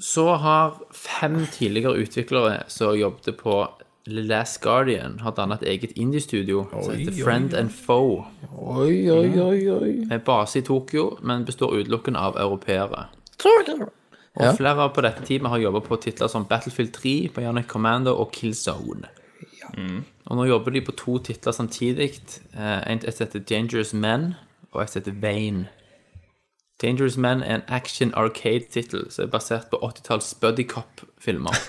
[0.00, 3.60] så har fem tidligere utviklere som jobbet på
[4.08, 8.24] The Last Guardian, har dannet et eget indie-studio som heter Friend and Foe.
[8.56, 9.92] Oi, oi, oi, oi.
[10.08, 13.06] Med base i Tokyo, men består utelukkende av europeere.
[14.40, 18.32] Og flere på dette teamet har jobbet på titler som Battlefield 3, Bionic Commando og
[19.74, 20.04] Killzone.
[20.26, 22.20] Og nå jobber de på to titler samtidig.
[22.54, 24.34] Eh, En et heter Dangerous Men,
[24.72, 25.68] og et heter Vane.
[26.82, 31.54] Dangerous Men er en action arcade-tittel som er basert på 80-talls buddycop-filmer.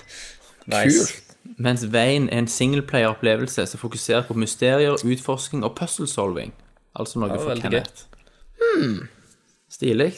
[0.66, 1.22] Nice.
[1.58, 6.52] Mens Vane er en singleplayer-opplevelse som fokuserer på mysterier, utforsking og puzzle-solving.
[6.94, 8.06] Altså noe for Kenneth.
[8.76, 9.08] Kenneth.
[9.70, 10.12] Stilig.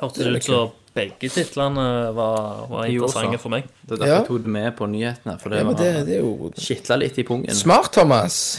[0.00, 1.84] Hørtes ut som begge titlene
[2.16, 3.68] var, var Jo, interessante for meg.
[3.86, 4.18] Det er derfor Ja.
[4.20, 5.38] jeg tok det med på nyhetene.
[5.40, 7.54] For det, Ja, det, var det er jo skitla litt i pungen.
[7.54, 8.58] smart, Thomas.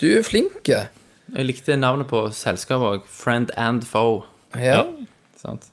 [0.00, 0.64] Du er flink.
[0.68, 3.04] Jeg likte navnet på selskapet òg.
[3.06, 4.24] Friend and Foe.
[4.56, 4.84] Ja,
[5.36, 5.66] Sant?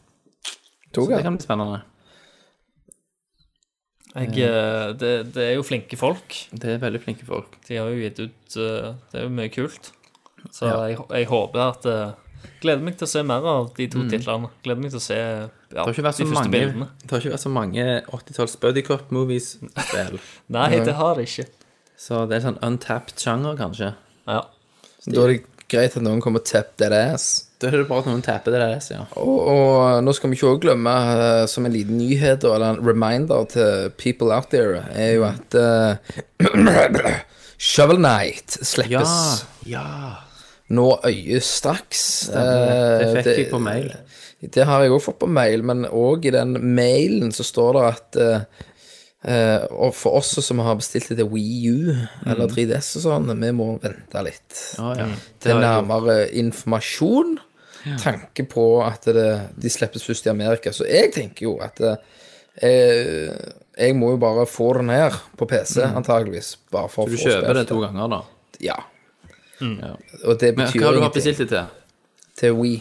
[0.93, 1.81] Så det kan bli spennende.
[4.11, 6.35] Jeg, eh, det, det er jo flinke folk.
[6.51, 7.53] Det er veldig flinke folk.
[7.67, 9.91] De har jo gitt ut eh, Det er jo mye kult.
[10.51, 12.11] Så jeg, jeg håper at eh,
[12.61, 14.51] Gleder meg til å se mer av de to titlene.
[14.65, 16.89] Gleder meg til å se ja, Det har ikke vært de så første mange, bildene.
[17.01, 17.85] det har ikke vært så mange
[18.19, 20.19] 80-talls buddycop-movies-spill.
[20.57, 21.47] Nei, det har det ikke.
[22.01, 23.93] Så det er sånn untapped sjanger, kanskje.
[24.29, 24.43] Ja.
[25.05, 25.39] Da er det
[25.71, 27.27] greit at noen kommer og tapper det ass.
[27.61, 29.03] Da er det bare at noen tapper det ass, ja.
[29.21, 32.81] Og, og nå skal vi ikke også glemme, eh, som en liten nyhet eller en
[32.85, 37.13] reminder til people out there, er jo at eh,
[37.61, 38.57] Shovel Knight
[38.89, 39.05] Ja,
[39.69, 39.85] ja.
[40.71, 42.03] Nå øyestraks.
[42.31, 43.91] Det Eh, fikk jeg på mail.
[44.41, 47.83] Det har jeg òg fått på mail, men òg i den mailen så står det
[47.91, 51.91] at eh, Og for oss som har bestilt det til Wii U
[52.25, 55.05] eller 3DS og sånn, vi må vente litt Å, ja.
[55.43, 55.61] Det gjort.
[55.61, 57.35] nærmere informasjon.
[58.01, 59.27] Tanke på at det,
[59.61, 60.73] de slippes først i Amerika.
[60.73, 61.95] Så jeg tenker jo at det,
[62.61, 63.31] jeg,
[63.77, 66.55] jeg må jo bare få den her på PC, antageligvis.
[66.73, 67.15] Bare for Mm.
[67.15, 68.21] Du kjøper det to ganger, da.
[68.61, 68.75] Ja.
[69.61, 69.91] Ja.
[70.25, 71.65] Og det Men betyr hva har du hatt bestilt det til?
[72.41, 72.79] Til Wii.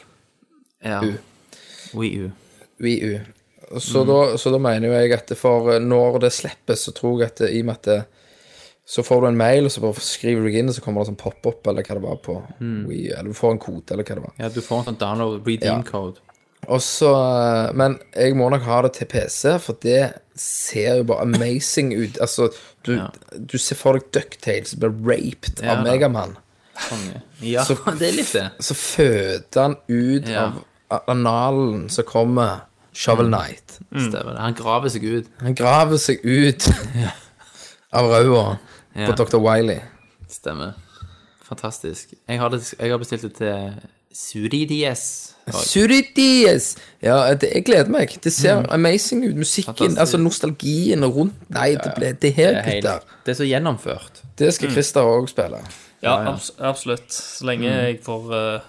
[0.85, 1.01] Ja.
[1.05, 1.13] U.
[2.01, 2.31] Wii U.
[2.81, 3.19] Wii U.
[3.79, 7.31] Så, da, så da mener jo jeg at for når det slippes, så tror jeg
[7.31, 7.99] at det, i og med at det,
[8.91, 11.05] så får du en mail, og så bare skriver du deg inn, og så kommer
[11.05, 12.35] det sånn pop-up, eller hva det var på
[12.89, 13.13] Wii U.
[13.15, 14.35] Eller du får en kode, eller hva det var.
[14.41, 15.83] Ja, du får en sånn download redeem Ja.
[15.87, 16.19] code.
[16.69, 21.05] Og så, eh, Men jeg må nok ha det til PC, for det ser jo
[21.05, 22.19] bare amazing ut.
[22.21, 22.51] Altså,
[22.85, 23.09] du, Ja.
[23.47, 25.85] du ser for deg Ducktales blir raped Ja av.
[25.87, 26.37] Megamann.
[26.89, 27.23] Konge.
[27.45, 28.47] Ja, Så- det er litt det.
[28.61, 30.53] Så føder han ut Ja.
[30.91, 32.61] av analen som kommer
[32.95, 33.77] Shovel Knight.
[33.93, 34.41] Stemmer det.
[34.43, 35.27] Han graver seg ut.
[35.41, 36.67] Han graver seg ut
[37.93, 38.59] av røda
[38.97, 39.07] Ja.
[39.07, 39.39] på Dr.
[39.39, 39.79] Wiley.
[40.29, 40.73] Stemmer.
[41.47, 42.13] Fantastisk.
[42.29, 43.73] Jeg har, det, jeg har bestilt det til
[44.15, 45.35] Suridies.
[45.55, 46.77] Suridies!
[47.03, 48.13] Ja, det, jeg gleder meg.
[48.23, 49.37] Det ser amazing ut.
[49.39, 50.01] Musikken, Fantastisk.
[50.01, 53.07] altså nostalgien rundt Nei, det, ble, det er, helt, gutter.
[53.27, 54.21] det er så gjennomført.
[54.39, 55.63] Det skal Christer òg spille.
[56.03, 57.11] Ja, abs absolutt.
[57.13, 57.85] Så lenge Mm.
[57.87, 58.61] jeg får uh,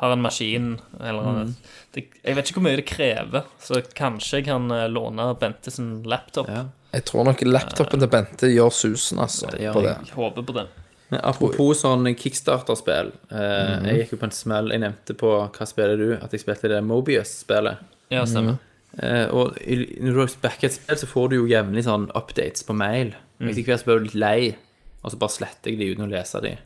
[0.00, 1.54] har en maskin eller Mm.
[1.94, 5.70] det, Jeg vet ikke hvor mye det krever, så kanskje jeg kan uh, låne Bente
[5.70, 6.48] sin laptop.
[6.48, 6.64] Ja.
[6.92, 9.96] Jeg tror nok laptopen til Bente gjør susen, altså, Ja, på det.
[10.06, 10.66] Jeg håper på det.
[11.10, 13.12] Men apropos sånn Kickstarter-spill.
[13.30, 14.70] Eh, Jeg gikk jo på en smell.
[14.72, 17.76] Jeg nevnte på hva spiller du, at jeg spilte det Mobius-spillet.
[18.10, 18.58] Ja, stemmer.
[18.98, 22.62] Eh, og i- når du backer et spill, så får du jo jevnlig sånn updates
[22.64, 23.14] på mail.
[23.40, 24.56] Etter hvert så blir du litt lei,
[25.02, 26.56] og så bare sletter jeg de uten å lese de.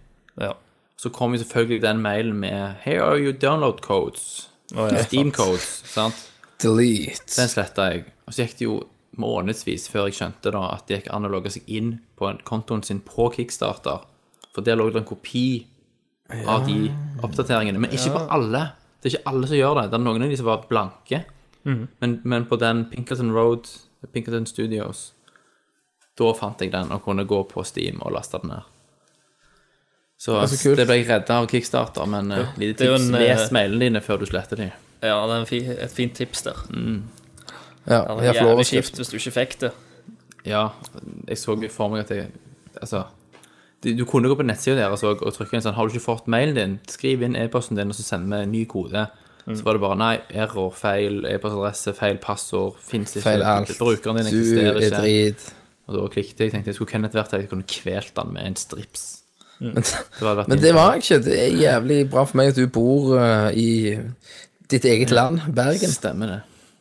[0.40, 0.52] Ja.
[0.96, 4.48] Så kom jo selvfølgelig den mailen med Here are your download codes.
[4.74, 5.04] Oh, ja.
[5.04, 6.26] Steam codes, sant?
[6.62, 7.28] Delete.
[7.36, 8.06] Den sletta jeg.
[8.26, 8.76] Og så gikk det jo
[9.20, 12.84] månedsvis før jeg skjønte da at det gikk an å logge seg inn på kontoen
[12.84, 14.04] sin på Kickstarter.
[14.56, 15.66] For der lå det en kopi
[16.48, 16.90] av de
[17.24, 17.80] oppdateringene.
[17.80, 18.62] Men ikke på alle.
[19.00, 19.88] Det er ikke alle som gjør det.
[19.92, 21.22] Det er noen av de som var blanke.
[21.66, 23.68] Men, men på den Pinkerton Road,
[24.12, 25.10] Pinkerton Studios,
[26.16, 28.72] da fant jeg den og kunne gå på Steam og laste den ned.
[30.18, 33.02] Så, så det ble jeg redda av Kickstarter, men ja, lite det tips.
[33.10, 34.70] en, eh, Les mailene dine før du sletter dem.
[35.02, 36.62] ja, det er en fi, et fint tips der.
[37.86, 39.72] Ja, Det er får jævlig kjipt hvis du ikke fikk det.
[40.46, 40.68] Ja,
[41.28, 42.28] jeg så for meg at jeg
[42.80, 43.04] Altså
[43.82, 46.04] du, du kunne gå på nettsida deres og, og trykke inn sånn Har du ikke
[46.04, 46.74] fått mailen din?
[46.88, 49.06] Skriv inn e-posten din, og så send meg en ny kode.
[49.46, 53.22] Så var det bare nei, error, feil e-postadresse, feil passord, fins ikke.
[53.28, 53.70] Feil alt.
[53.78, 55.44] Brukeren din Du eksisterer er drit.
[55.86, 56.52] Og da klikket jeg.
[56.52, 59.06] tenkte jeg skulle Kenneth vært her, jeg kunne kvelt han med en strips.
[59.58, 61.20] Men, Det men det var ikke.
[61.24, 63.96] Det er jævlig bra for meg at du bor uh, i
[64.70, 65.92] ditt eget land, Bergen.
[65.94, 66.40] Stemmer det.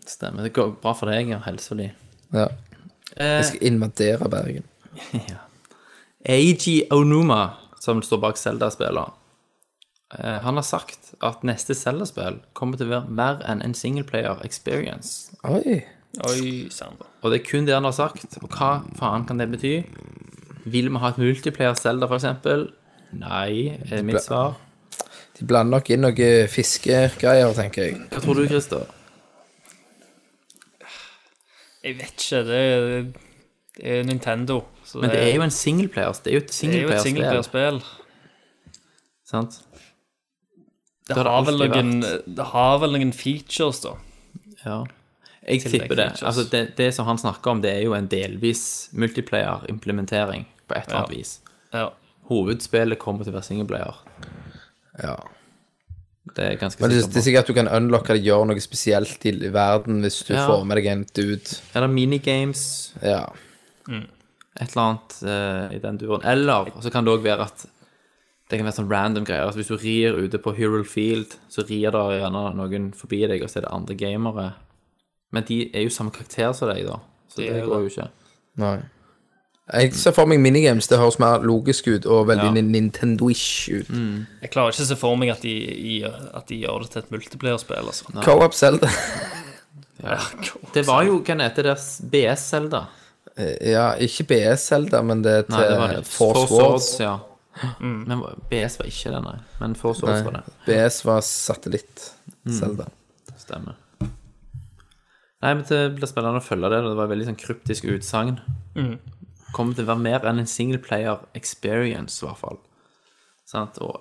[0.10, 0.44] Stemmer.
[0.44, 1.40] Det går bra for deg ja.
[1.46, 1.92] Helselig.
[2.34, 2.50] Ja.
[3.16, 4.66] Eh, Jeg skal invadere Bergen.
[5.32, 5.40] ja.
[6.26, 9.14] Eiji Onuma, som står bak Zelda-spiller,
[10.18, 14.42] eh, han har sagt at neste Zelda-spill kommer til å være mer enn en singleplayer
[14.46, 15.32] experience.
[15.46, 15.84] Oi.
[16.24, 16.96] Oi sann.
[17.22, 18.38] Og det er kun det han har sagt.
[18.42, 19.76] Og hva faen kan det bety?
[20.66, 22.70] Vil vi ha et multiplayer Zelda, for eksempel?
[23.16, 24.56] Nei, er mitt svar.
[25.36, 28.00] De blander nok inn noe fiskegreier, tenker jeg.
[28.14, 28.88] Hva tror du, Christer?
[31.86, 32.42] Jeg vet ikke.
[32.48, 32.88] Det er,
[33.76, 34.64] det er Nintendo.
[34.86, 36.18] Så Men det er jo en singleplayer.
[36.24, 37.82] Det er jo et er singleplayerspill.
[39.28, 39.60] Sant?
[41.06, 43.94] Det, har det vel noen, det har vel noen features, da.
[44.64, 44.80] Ja.
[45.48, 46.10] Jeg tipper det.
[46.12, 46.24] features.
[46.24, 46.76] Altså, det.
[46.78, 51.12] Det som han snakker om, det er jo en delvis multiplayer-implementering på et eller annet
[51.12, 51.18] Ja.
[51.18, 51.40] vis.
[51.74, 51.90] Ja.
[52.30, 53.96] Hovedspillet kommer til å være singleplayer.
[55.04, 55.16] Ja.
[56.36, 58.60] Det er ganske Men det, det er sikkert at du kan unlocke det, gjøre noe
[58.64, 60.48] spesielt i verden hvis du Ja.
[60.48, 61.60] får med deg en dude.
[61.76, 63.28] Eller minigames, Ja.
[63.88, 66.22] et eller annet uh, i den duren.
[66.26, 67.66] Eller så kan det òg være at
[68.50, 69.46] det kan være sånn random greier.
[69.46, 73.42] Altså, hvis du rir ute på Hyrule Field, så rir det gjerne noen forbi deg,
[73.44, 74.54] og så er det andre gamere.
[75.36, 76.98] Men de er jo samme karakter som deg, da.
[77.32, 78.08] Så De det går jo ikke.
[78.64, 78.76] Nei.
[79.74, 80.86] Jeg ser for meg minigames.
[80.88, 82.66] Det høres mer logisk ut og veldig Ja.
[82.70, 83.88] Nintendo-ish ut.
[84.44, 85.54] Jeg klarer ikke å se for meg at de,
[85.96, 87.88] i- at de gjør det til et multiplayer-spill.
[87.90, 88.06] Altså.
[88.24, 88.88] Co-op Zelda.
[90.76, 91.76] Det var jo, hva heter det,
[92.12, 92.84] BS-Zelda?
[93.66, 96.04] ja, ikke BS-Zelda, men det er til Nei, det var det.
[96.08, 96.90] Force Wars.
[97.00, 97.16] ja.
[97.80, 98.22] Men
[98.52, 99.38] BS var ikke det, nei.
[99.62, 100.44] Men Force Wars var det.
[100.68, 102.86] BS var satellitt-Zelda.
[103.40, 103.76] Stemmer.
[105.46, 106.80] Nei, men det blir spennende å følge det.
[106.82, 108.40] Det var veldig sånn kryptisk utsagn.
[109.54, 112.58] Kommer til å være mer enn en singleplayer experience, i hvert fall.
[113.46, 113.78] Sant?
[113.86, 113.94] Og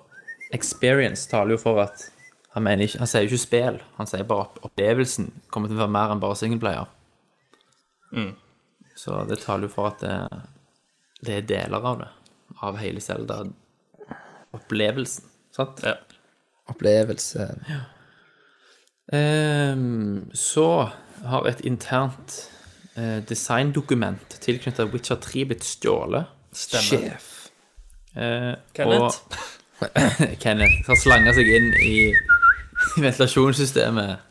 [0.55, 2.07] experience taler jo for at
[2.55, 5.77] han, mener ikke, han sier jo ikke spill, han sier bare at opplevelsen kommer til
[5.77, 6.87] å være mer enn bare singleplayer.
[8.95, 10.17] Så det taler jo for at det,
[11.27, 12.11] det er deler av det,
[12.63, 15.25] av hele Zelda-opplevelsen.
[15.55, 15.77] Sant?
[15.85, 15.95] Ja.
[16.71, 17.43] Opplevelse.
[19.13, 20.89] Ehm, så
[21.29, 22.37] har et internt
[22.95, 26.31] eh, designdokument tilknyttet Witcher 3 blitt stjålet.
[26.55, 27.49] Sjef.
[28.15, 29.19] Eh, Kenneth?
[29.81, 29.89] Og
[30.43, 31.95] Kenneth har slanga seg inn i
[33.03, 34.23] ventilasjonssystemet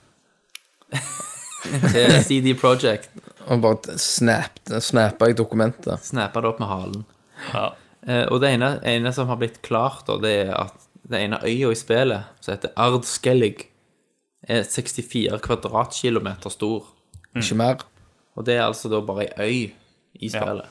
[1.92, 3.12] til CD Projekt.
[3.44, 6.00] Og bare snap, snappa jeg dokumentet.
[6.04, 7.04] Snappa det opp med halen.
[7.52, 7.66] Ja.
[8.06, 11.42] Eh, og det ene, ene som har blitt klart, da, det er at det ene
[11.44, 13.68] øya i spillet, som heter Ard Skellig,
[14.48, 16.86] er 64 kvadratkilometer stor.
[17.34, 17.84] Ikke mer.
[18.34, 19.70] Og det er altså da bare ei øy
[20.20, 20.70] i spillet.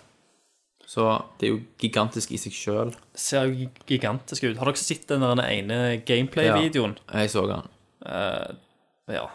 [0.94, 1.06] Så
[1.40, 2.92] det er jo gigantisk i seg sjøl.
[3.16, 4.58] Ser jo gigantisk ut.
[4.60, 6.98] Har dere sett den der ene gameplay-videoen?
[7.08, 7.72] Ja, Jeg så den.
[9.10, 9.30] Ja.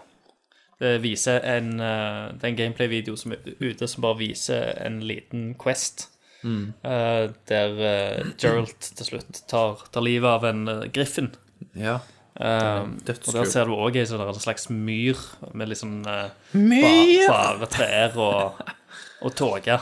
[0.78, 5.00] Det viser en uh, Det er en gameplay-video som er ute som bare viser en
[5.02, 6.08] liten quest.
[6.86, 11.32] eh, der uh, Geralt til slutt tar, tar livet av en uh, griffin.
[11.74, 11.98] Ja.
[12.38, 15.18] Eh, og der ser du òg ei sånn slags myr
[15.58, 16.92] med liksom uh, ba,
[17.32, 18.60] bare trær og,
[19.26, 19.78] og tåke.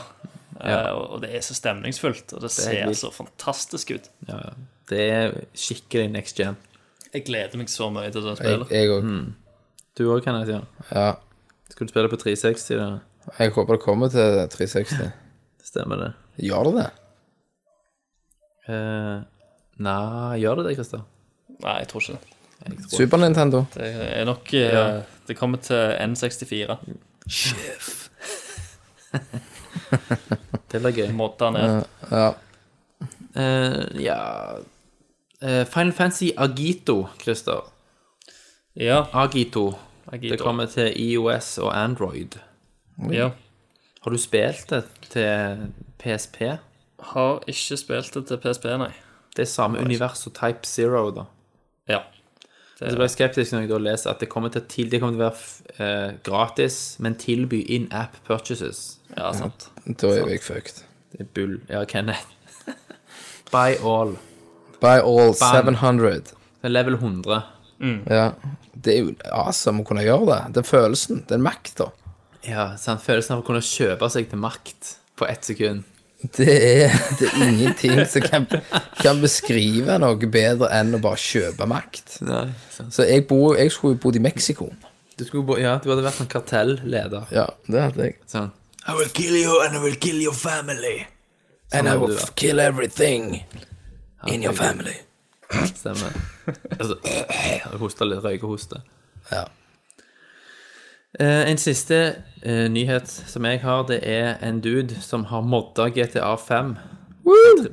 [0.57, 0.79] Eh, Ja.
[0.95, 4.09] og, og det er så stemningsfullt, og det, det ser så fantastisk ut.
[4.27, 4.39] ja.
[4.47, 4.55] ja.
[4.87, 6.55] Det er skikkelig next gen.
[7.11, 8.69] Jeg gleder meg så mye til det spillet.
[8.71, 9.09] jeg òg.
[9.99, 10.59] Du òg, kan jeg si.
[10.95, 11.09] Ja.
[11.73, 12.69] Skal du spille på 360?
[12.79, 12.85] Da?
[13.41, 15.11] Jeg håper det kommer til 360.
[15.69, 16.09] Stemmer det?
[16.47, 16.87] Gjør det det?
[18.67, 19.19] Uh,
[19.83, 21.03] nei, gjør det det, Christer?
[21.59, 22.36] Nei, jeg tror ikke det.
[22.89, 23.65] Super Nintendo.
[23.73, 25.01] Det er nok ja.
[25.27, 26.77] Det kommer til N64.
[30.71, 31.11] Det blir gøy.
[31.15, 31.85] Modda ned.
[32.11, 32.31] Ja.
[33.37, 34.17] Uh, ja
[35.37, 37.61] Uh, Final Fantasy Agito, Christer.
[38.73, 39.05] Ja.
[39.13, 39.73] Agito.
[40.11, 40.33] Agito.
[40.33, 42.39] Det kommer til IOS og Android.
[43.11, 43.29] ja.
[44.01, 45.57] Har du spilt det til
[45.99, 46.41] PSP?
[46.99, 48.91] Har ikke spilt det til PSP, nei.
[49.35, 51.27] Det er samme univers som Type Zero, da.
[52.79, 52.91] Ja.
[52.91, 55.15] Så ble jeg skeptisk når jeg da leser at det kommer til, til, det kommer
[55.15, 58.97] til å være f- eh, gratis, men tilby in-app purchases.
[59.15, 59.69] Ja, sant.
[59.87, 60.83] Da er jeg fucked.
[61.13, 61.55] Det er bull.
[61.71, 62.27] Ja, Kenneth.
[63.51, 64.17] Buy all.
[64.81, 65.73] Buy all Bang.
[65.73, 66.21] 700.
[66.61, 67.41] Det er level 100.
[68.09, 68.31] Ja.
[68.77, 70.39] Det er jo awesome å kunne gjøre det.
[70.59, 71.23] Den følelsen.
[71.29, 71.89] Den makta.
[72.45, 73.01] Ja, sant.
[73.05, 75.83] Følelsen av å kunne kjøpe seg til makt på ett sekund.
[76.35, 76.53] Det
[76.83, 78.45] er, det er ingenting som kan,
[78.99, 82.17] kan beskrive noe bedre enn å bare kjøpe makt.
[82.25, 82.45] Nei.
[82.91, 84.69] Så jeg, bo, jeg skulle jo bodd i Mexico.
[85.17, 87.27] Du, bo- ja, du hadde vært en kartelleder.
[87.33, 88.17] Ja, det hadde jeg.
[88.29, 88.51] Sånn.
[88.87, 91.05] I will kill you and I will kill your family.
[91.73, 93.43] And I will du kill everything
[94.27, 94.95] in your family.
[95.71, 96.13] Stemmer.
[96.79, 96.95] Altså,
[98.23, 98.81] røykehoste.
[99.31, 99.45] Ja.
[101.19, 101.97] Eh, en siste
[102.45, 106.75] eh, nyhet som jeg har, det er en dude som har modda GTA 5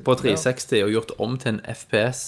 [0.05, 2.23] på 360 og gjort om til en FPS.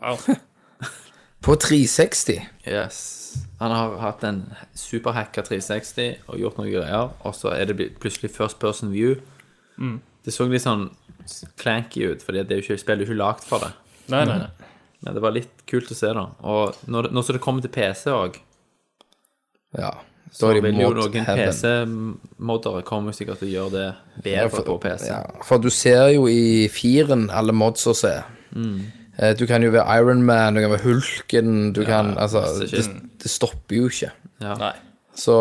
[0.00, 0.18] Wow.
[1.44, 2.40] På 360.
[2.64, 2.98] Yes.
[3.60, 4.38] Han har hatt en
[4.74, 9.18] superhacka 360 og gjort noen greier, og så er det plutselig first person view.
[10.24, 10.86] Det så litt sånn
[11.60, 13.70] clanky ut, for det er jo ikke, spillet er jo ikke lagd for det.
[14.08, 14.70] Nei, nei, nei.
[15.04, 16.24] Men det var litt kult å se, da.
[16.48, 18.40] Og når, nå som det kommer til PC òg,
[19.76, 19.92] Ja.
[20.32, 21.24] Så vil jo noen.
[21.24, 23.88] PC-moddere komme sikkert til å gjøre det
[24.24, 25.06] bedre på PC.
[25.10, 28.16] Ja, for du ser jo i firen alle mods å se.
[28.54, 28.80] Mm.
[29.18, 32.82] Eh, Du kan jo være Iron Man, du kan være Hulken, du kan Altså, det,
[33.22, 34.10] det stopper jo ikke.
[34.42, 34.72] Ja.
[35.14, 35.34] Så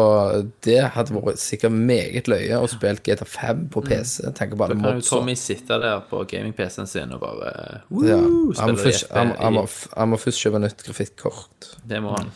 [0.62, 4.28] det hadde vært sikkert meget løye å spille GTA 5 på PC.
[4.38, 5.08] Tenker bare Da kan jo.
[5.08, 8.20] Tommy sitte der på gaming-PC-en sin og bare Ja.
[8.62, 11.72] Han, må først, i- han må kjøpe nytt grafikkort.
[11.88, 12.30] Det må han.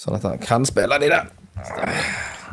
[0.00, 1.26] sånn at han kan spille de der.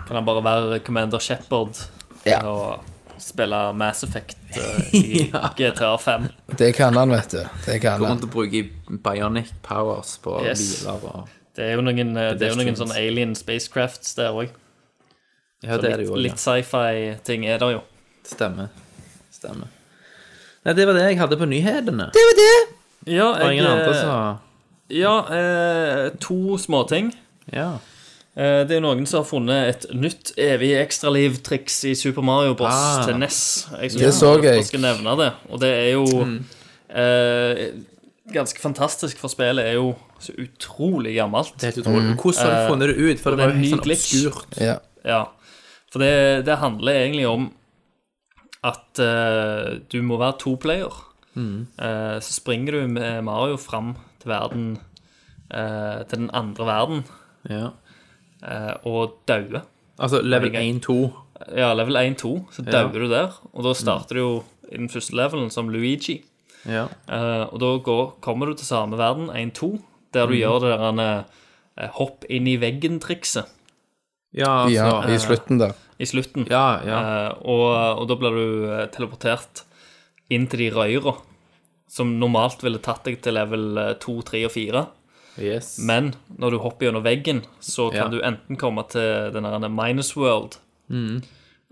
[0.08, 1.82] Kan han bare være Commander Shepherd
[2.26, 2.40] Ja.
[2.48, 2.84] og
[3.20, 5.26] spille Mass Effect uh, i
[5.58, 6.28] GTA 5?
[6.60, 7.42] Det kan han, vet du.
[7.66, 8.20] Det kan Kommer han.
[8.22, 8.64] til å bruke
[9.04, 10.64] bionic powers på Yes.
[10.84, 11.28] biler og
[11.58, 14.52] Det er jo noen, eh, det er jo noen sånne alien spacecrafts der òg.
[15.64, 16.16] Ja, det er det Litt, jo.
[16.22, 17.80] litt sci-fi-ting er der jo.
[18.24, 18.68] Stemmer.
[19.34, 19.68] Stemmer.
[20.66, 22.12] Nei, det var det jeg hadde på nyhetene.
[23.08, 24.44] Ja, Og ingen andre eh, som
[24.90, 27.10] ja eh, to småting.
[27.52, 27.80] Ja.
[28.38, 32.54] Eh, det er jo noen som har funnet et nytt evig ekstraliv-triks i Super Mario
[32.58, 32.70] Bros.
[32.74, 33.06] Ah.
[33.08, 33.40] til NES.
[33.82, 34.66] Jeg Det så jeg.
[34.68, 35.32] skal nevne det.
[35.50, 36.06] Og det er jo
[36.94, 37.64] eh,
[38.34, 41.54] ganske fantastisk, for spillet er jo så utrolig gammelt.
[41.58, 42.14] Det er helt utrolig.
[42.22, 43.20] Hvordan har du funnet det ut?
[43.24, 44.62] For det det var jo helt sånn obskurt.
[44.62, 44.78] Ja.
[45.08, 45.24] Ja,
[45.94, 47.50] for det, det handler egentlig om
[48.68, 50.94] at eh, du må være to player.
[51.38, 54.80] Eh, så springer du med Mario fram til verden
[55.54, 57.04] eh, Til den andre verden
[57.46, 57.68] Ja.
[58.44, 59.64] Eh, og dauer.
[60.00, 60.98] Altså level 1-2.
[61.58, 62.72] Ja, level 1-2, så Ja.
[62.72, 63.34] dauer du der.
[63.54, 66.24] Og da starter du jo i den første levelen som Luigi.
[66.66, 66.88] Ja.
[67.08, 69.80] Eh, og da går, kommer du til samme verden, 1-2,
[70.14, 71.26] der du gjør det der
[71.78, 73.46] eh, hopp inn i veggen-trikset
[74.34, 75.74] Ja, altså, ja, i slutten der.
[76.00, 76.48] i slutten.
[76.50, 76.98] Ja, ja.
[77.30, 79.64] Eh, og, og da blir du teleportert
[80.30, 81.16] inn til de røyra,
[81.88, 84.86] som normalt ville tatt deg til level 2, 3 og 4.
[85.40, 85.78] Yes.
[85.80, 88.08] Men når du hopper gjennom veggen, så kan Ja.
[88.10, 90.58] du enten komme til den der Minus World,
[90.90, 91.22] Mm.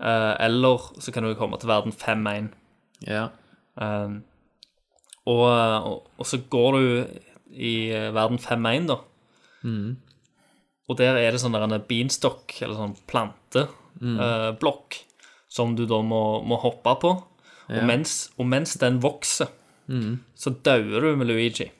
[0.00, 2.52] eh, eller så kan du komme til verden 5-1.
[3.06, 3.28] Ja.
[3.76, 4.22] Um,
[5.26, 5.42] og,
[5.84, 7.06] og, og så går du
[7.52, 8.96] i eh, verden 5-1, da.
[9.64, 9.96] Mm.
[10.88, 15.00] Og der er det sånn der en beanstalk, eller sånn planteblokk,
[15.48, 17.10] som du da må, må hoppe på.
[17.68, 19.48] Og, mens, og mens den vokser,
[20.36, 21.70] så dauer du med Luigi.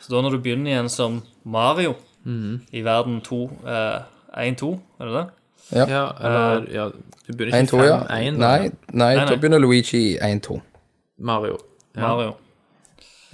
[0.00, 1.94] Så da når du begynner igjen som Mario
[2.26, 4.00] i verden 2, eh,
[4.44, 5.26] 1-2, er det det?
[5.70, 6.90] ja, eller ja,
[7.26, 7.98] Du begynner ikke 1-2, ja.
[8.10, 8.48] 5-1, da.
[8.48, 10.58] Nei, nei, Nei, da begynner Luigi i 1-2.
[11.18, 11.58] Mario.
[11.94, 12.00] Ja.
[12.08, 12.34] Mario.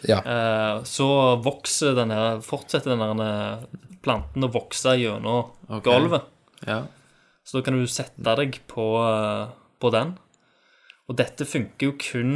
[0.05, 0.20] Ja.
[0.20, 1.09] Eh, så
[1.43, 3.64] vokser den her, fortsetter den her eh,
[4.05, 5.87] planten å vokse gjennom okay.
[5.89, 6.28] gulvet.
[6.66, 6.84] Ja.
[7.47, 9.49] Så da kan du sette deg på, eh,
[9.80, 10.16] på den.
[11.07, 12.34] Og dette funker jo kun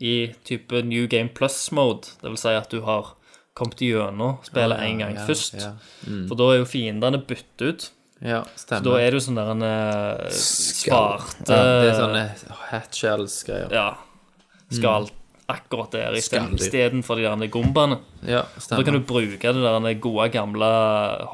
[0.00, 2.14] i type New Game Plus-mode.
[2.20, 3.14] Det vil si at du har
[3.60, 5.56] kommet gjennom spillet en gang ja, først.
[5.60, 5.72] ja.
[6.28, 7.88] For da er jo fiendene byttet ut.
[8.20, 8.82] ja, stemmer.
[8.82, 9.64] Så da er det jo sånn der en
[10.36, 12.26] sparte ja, det er sånne
[12.72, 13.72] hatshells-greier.
[13.74, 13.88] Ja.
[14.70, 15.08] Skal
[15.50, 18.00] akkurat der istedenfor de der gombaene.
[18.26, 20.70] Ja, Da kan du bruke det der gode, gamle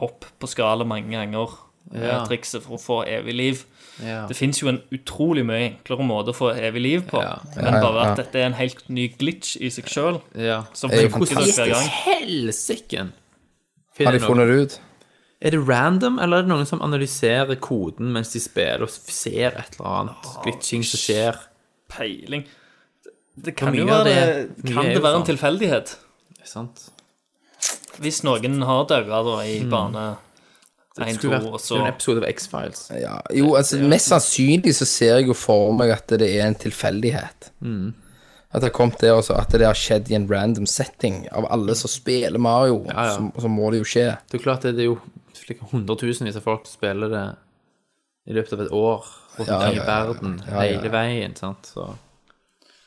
[0.00, 1.58] hopp på skallet mange ganger.
[1.92, 2.22] Ja.
[2.22, 3.64] eh, Trikset for å få evig liv.
[4.02, 4.26] Ja.
[4.28, 7.20] Det fins jo en utrolig mye enklere måte å få evig liv på.
[7.22, 7.38] Ja.
[7.56, 8.08] Ja, bare ja.
[8.10, 10.64] at dette er en helt ny glitch i seg sjøl, ja.
[10.76, 11.88] som er funker hver gang.
[12.04, 13.14] Helsiken!
[13.98, 14.76] Har de funnet det ut?
[15.46, 19.56] Er det random, eller er det noen som analyserer koden mens de spiller og ser
[19.56, 21.40] et eller annet glitching som skjer?
[21.92, 22.44] Peiling.
[23.36, 25.28] Det kan jo være det- det, kan det være en sånn.
[25.36, 25.96] tilfeldighet.
[26.44, 26.90] Sant?
[28.00, 30.25] Hvis noen har daua da i bane 1,
[30.96, 32.82] Det skulle vært og jo en episode av X-Files.
[33.02, 36.54] Ja, jo, altså Mest sannsynlig så ser jeg jo for meg at det er en
[36.56, 37.50] tilfeldighet.
[38.46, 41.26] At det har kommet der også, at det har skjedd i en random setting.
[41.36, 43.16] Av alle som spiller Mario, Ja, ja.
[43.18, 44.06] Så, så må det jo skje.
[44.30, 44.96] Det er klart det er jo
[45.74, 47.24] hundretusenvis av folk som spiller det
[48.26, 49.04] i løpet av et år
[49.36, 50.80] rundt Ja, i verden, Ja, ja, ja.
[50.80, 51.90] hele veien, sant, så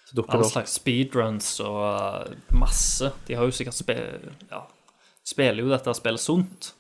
[0.10, 0.56] Så dukker all det opp.
[0.58, 3.12] slags speedruns og uh, masse.
[3.28, 3.96] De har jo sikkert spe,
[4.50, 4.64] ja,
[5.24, 6.72] spiller jo dette spillet sunt.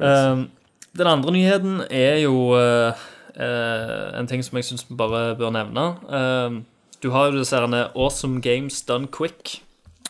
[0.00, 0.50] Um,
[0.98, 2.92] den andre nyheten er jo uh,
[3.36, 5.86] uh, en ting som jeg syns vi bare bør nevne.
[6.08, 6.62] Uh,
[7.02, 9.62] du har jo disse herne Awesome Games Done Quick.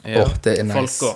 [0.04, 0.98] Åh, det er nice.
[0.98, 1.14] folka.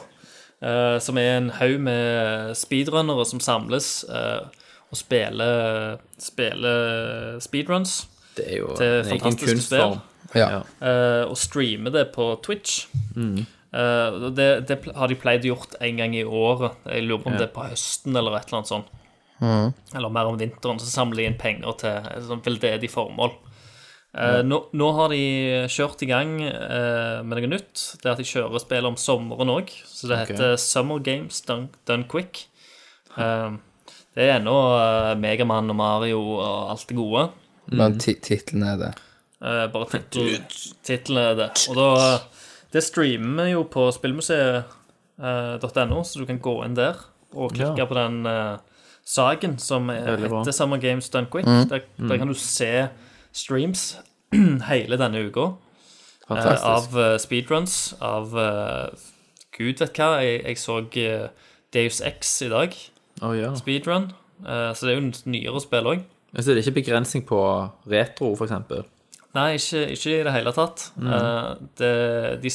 [0.62, 4.46] eh, som er en haug med speedrunnere som samles eh,
[4.90, 8.06] og spiller, spiller speedruns.
[8.36, 9.98] Det er jo til en egen kunstform.
[10.34, 10.48] Ja.
[10.48, 10.60] Ja.
[10.80, 12.86] eh, og streamer det på Twitch.
[13.16, 13.44] Eh,
[13.76, 16.76] og det, det har de pleid gjort en gang i året.
[16.88, 17.38] Jeg lurer på om Ja.
[17.42, 18.92] det er på høsten eller et eller annet sånt.
[19.94, 20.78] Eller mer om vinteren.
[20.80, 23.34] Så samler de inn penger til sånn veldedig formål.
[24.16, 25.18] Eh, nå, nå har de
[25.68, 27.82] kjørt i gang uh, med noe nytt.
[28.00, 29.68] Det er at de kjører spill om sommeren òg.
[29.84, 32.46] Så det heter Summer Games Done, done Quick.
[33.16, 37.26] Det er ennå uh, Megamann og Mario og alt det gode.
[37.76, 38.90] Men ti- tittelen er det.
[39.44, 41.50] Eh, bare tittelen er det.
[41.68, 41.88] Og da
[42.72, 46.94] Det streamer vi jo på spillmuseet.no, så du kan gå inn der
[47.36, 47.84] og klikke Ja.
[47.88, 48.56] på den uh,
[49.06, 50.40] saken som Veldig bra.
[50.42, 51.46] heter Summer Games Done Quick.
[51.46, 51.68] Mm.
[51.70, 52.88] Der, der kan du se
[53.32, 53.98] streams
[54.70, 55.52] hele denne uka eh,
[56.28, 56.66] Fantastisk.
[56.66, 58.88] av eh, speedruns, av eh,
[59.56, 60.10] Gud vet hva.
[60.24, 61.28] Jeg, jeg så eh,
[61.72, 62.74] Deus X i dag,
[63.22, 63.52] Å, ja.
[63.56, 64.10] speedrun.
[64.44, 66.02] Eh, så det er jo en nyere spill òg.
[66.32, 67.38] Men så er det ikke begrensning på
[67.88, 68.82] retro, for eksempel.
[69.36, 70.90] Nei, ikke, ikke i det hele tatt.
[70.96, 71.48] Eh,
[71.80, 71.94] det,
[72.42, 72.52] de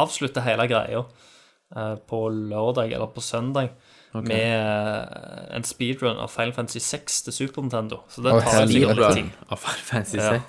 [0.00, 3.72] avslutter hele greia uh, på lørdag eller på søndag
[4.12, 8.00] med eh, en speedrun av Final Fantasy 6 til Super Nintendo.
[8.10, 9.28] Så det tar sikkert litt tid.
[9.48, 10.40] Av Final Fantasy Ja.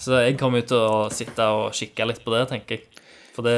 [0.00, 3.02] Så jeg kommer ut til å sitte og kikke litt på det, tenker jeg.
[3.36, 3.56] For det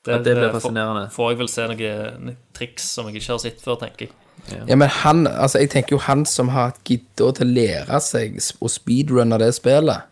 [0.00, 1.10] Det, Ja, det blir fascinerende.
[1.12, 4.14] Får jeg vel se noen triks som jeg ikke har sett før, tenker jeg.
[4.66, 8.38] Ja, men han, altså jeg tenker jo han som har gidda til å lære seg
[8.40, 10.08] å speedrunne det spillet,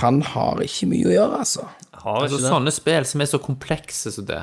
[0.00, 1.66] han har ikke mye å gjøre, altså.
[2.02, 4.40] Altså, sånne spill som er så komplekse som det,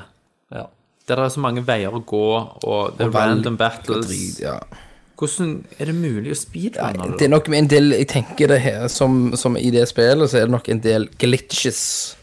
[0.56, 0.68] Ja.
[1.08, 2.28] der det er så mange veier å gå,
[2.64, 4.60] og det er Og random battles drit, ja.
[5.20, 8.88] Hvordan er det mulig å speedrunne det er nok en del Jeg tenker det her
[8.88, 12.16] som, som i det spillet, så er det nok en del glitches.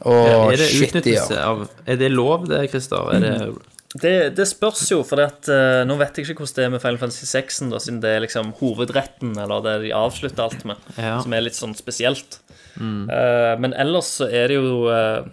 [0.00, 1.22] Og Er det shit, ja.
[1.44, 3.12] av Er det lov, det, Christer?
[3.14, 3.54] Er det
[3.98, 6.82] Det, det spørs jo, for at, eh, nå vet jeg ikke hvordan det er med
[6.82, 10.78] Final Fantasy 6, da, siden det er liksom hovedretten, eller det de avslutter alt med,
[10.94, 11.16] Ja.
[11.24, 12.38] som er litt sånn spesielt.
[12.78, 15.26] Eh, men ellers så er det jo uh,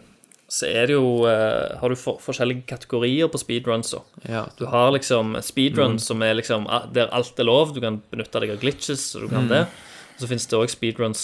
[0.50, 3.94] så er det jo Har du for, forskjellige kategorier på speedruns.
[3.94, 4.04] òg.
[4.28, 4.46] Ja.
[4.58, 7.74] Du har liksom speedrun som er liksom der alt er lov.
[7.76, 9.68] Du kan benytte deg av glitches, og du kan det.
[10.16, 11.24] Og så finnes det òg speedruns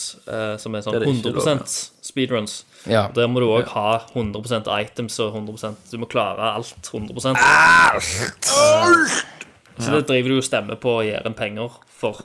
[0.59, 1.63] som er sånn er 100 lov,
[2.03, 2.63] speedruns.
[2.89, 3.05] Ja.
[3.15, 7.39] Der må du òg ha 100% items og 100% Du må klare alt 100%
[9.79, 12.19] Så det driver du og stemmer på og gir en penger for,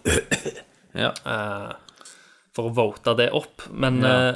[0.98, 1.12] ja.
[1.24, 1.72] Uh,
[2.56, 3.64] for å vote det opp.
[3.70, 4.12] Men Ja.
[4.32, 4.35] uh,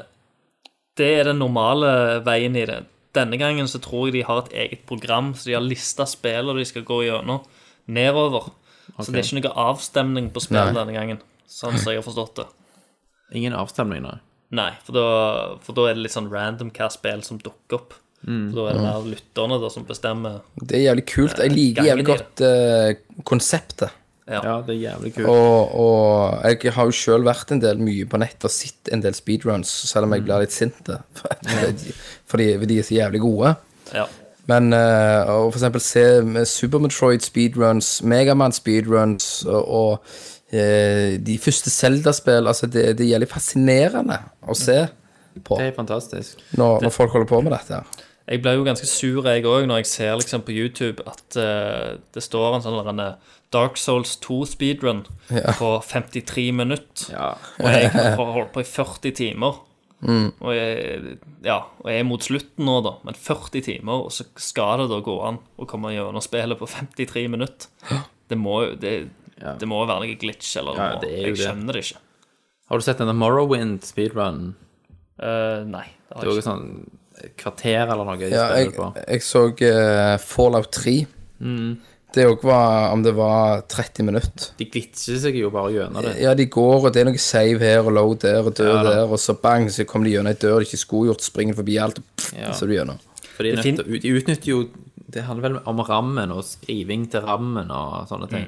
[0.97, 2.83] det er den normale veien i det.
[3.17, 6.59] Denne gangen så tror jeg de har et eget program, så de har lista spillene
[6.59, 7.43] de skal gå gjennom,
[7.89, 8.51] nedover.
[8.99, 12.37] Så det er ikke noe avstemning på spill denne gangen, sånn som jeg har forstått
[12.43, 12.47] det.
[13.41, 14.19] Ingen avstemning, nei.
[14.53, 15.07] Nei, for da,
[15.65, 17.97] for da er det litt sånn random hva spill som dukker opp.
[18.23, 20.43] For da er det mer lytterne da som bestemmer.
[20.61, 21.41] Det er jævlig kult.
[21.43, 23.99] Jeg liker jævlig godt uh, konseptet.
[24.31, 25.27] Ja, det er jævlig kult.
[25.27, 29.03] Og, og jeg har jo sjøl vært en del mye på nett og sett en
[29.03, 30.93] del speedruns, selv om jeg blir litt sint.
[32.31, 33.57] Fordi, fordi de er så jævlig gode.
[33.93, 34.07] Ja.
[34.51, 36.05] Men uh, å for eksempel se
[36.51, 40.23] Super Metroid speedruns, Megaman speedruns og, og eh,
[40.53, 44.83] de første Zelda-spill Altså, det, det er jævlig fascinerende å se
[45.41, 46.43] på Det er fantastisk.
[46.61, 47.79] når, når folk holder på med dette.
[47.79, 48.09] her.
[48.29, 51.99] Jeg blir jo ganske sur jeg òg når jeg ser liksom på YouTube at uh,
[52.15, 53.01] det står en sånn
[53.53, 57.11] Dark Souls 2 speedrun på 53 minutter.
[57.13, 57.35] Ja.
[57.61, 59.59] Og jeg har holdt på i 40 timer.
[60.03, 62.95] Og, jeg, ja, og jeg er mot slutten nå, da.
[63.07, 66.71] Men 40 timer, og så skal det da gå an å komme gjennom spillet på
[66.71, 68.01] 53 minutter.
[68.33, 68.95] Det må jo det,
[69.59, 71.01] det må jo være noe glitch, eller Ja, noe.
[71.03, 71.47] det er jo Jeg det.
[71.47, 72.01] skjønner det ikke.
[72.71, 74.55] Har du sett denne Morrowind speedrun?
[75.21, 75.87] Eh, nei.
[76.09, 76.51] Det Det har er jeg jo ikke.
[76.51, 76.91] sånn
[77.23, 78.87] et kvarter eller noe de Ja, spiller jeg, på.
[79.09, 81.07] jeg så eh, Fallout 3.
[82.13, 84.51] Det òg var om det var 30 minutter.
[84.59, 86.19] De glitcher seg jo bare gjennom det.
[86.21, 88.83] Ja, de går, og det er noe save her og load der og dør Ja,
[88.83, 91.55] der, og så bang, så kommer de gjennom ei dør de ikke skulle gjort, springer
[91.57, 92.53] forbi alt, og pff, Ja.
[92.53, 92.99] så er du gjennom.
[93.33, 94.69] For de, er nødt fin- til å- de utnytter jo
[95.13, 98.47] Det handler vel om rammen og skriving til rammen og sånne ting.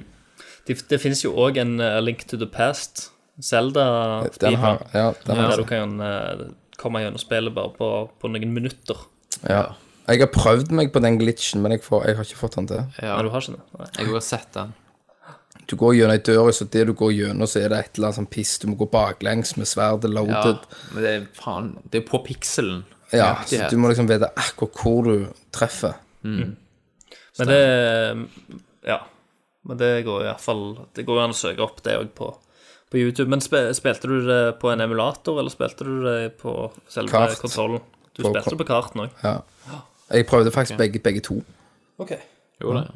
[0.66, 3.10] Det, det finnes jo òg en uh, Link to the Past.
[3.42, 3.84] Zelda
[4.22, 4.60] Den speedrun.
[4.62, 6.44] har, ja, den har, du kan uh,
[6.78, 7.88] komme gjennom spillet bare på,
[8.20, 9.08] på noen minutter.
[9.48, 9.72] ja.
[10.04, 12.66] Jeg har prøvd meg på den glitchen, men jeg, får, jeg har ikke fått den
[12.68, 12.82] til.
[13.00, 13.62] Ja, Nei, du har ikke det?
[13.80, 13.86] Nei.
[13.96, 14.74] jeg har sett den.
[15.64, 17.96] Du går gjennom ei dør, og så det du går gjennom, så er det et
[17.96, 18.52] eller annet sånn piss.
[18.60, 20.42] Du må gå baklengs med sverdet Ja,
[20.92, 22.82] men det er faen Det er på pikselen.
[23.14, 25.26] Ja, så du må liksom vite akkurat hvor du
[25.56, 25.96] treffer.
[26.20, 26.56] Men
[27.48, 27.62] det
[28.84, 29.00] Ja.
[29.64, 32.10] Men det går i hvert fall Det går jo an å søke opp det òg
[32.16, 32.30] på,
[32.92, 33.30] på YouTube.
[33.32, 36.52] Men spil, spilte du det på en emulator, eller spilte du det på
[36.84, 37.40] selve kontrollen?
[37.40, 37.86] konsollen?
[38.14, 39.24] Du På spilte det på karten òg?
[39.24, 39.38] Ja.
[40.12, 41.40] Jeg prøvde faktisk begge, begge to.
[42.62, 42.86] Jo, det.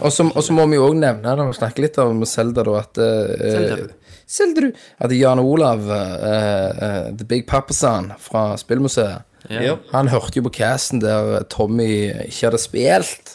[0.00, 3.00] Og så må vi jo òg nevne, når vi snakker litt om Selda, da, at
[3.00, 3.84] uh,
[4.24, 4.70] Selda,
[5.04, 9.76] At Jan Olav, eh, eh, The Big Papasan fra Spillmuseet, yeah.
[9.92, 13.34] han hørte jo på casten der Tommy ikke hadde spilt.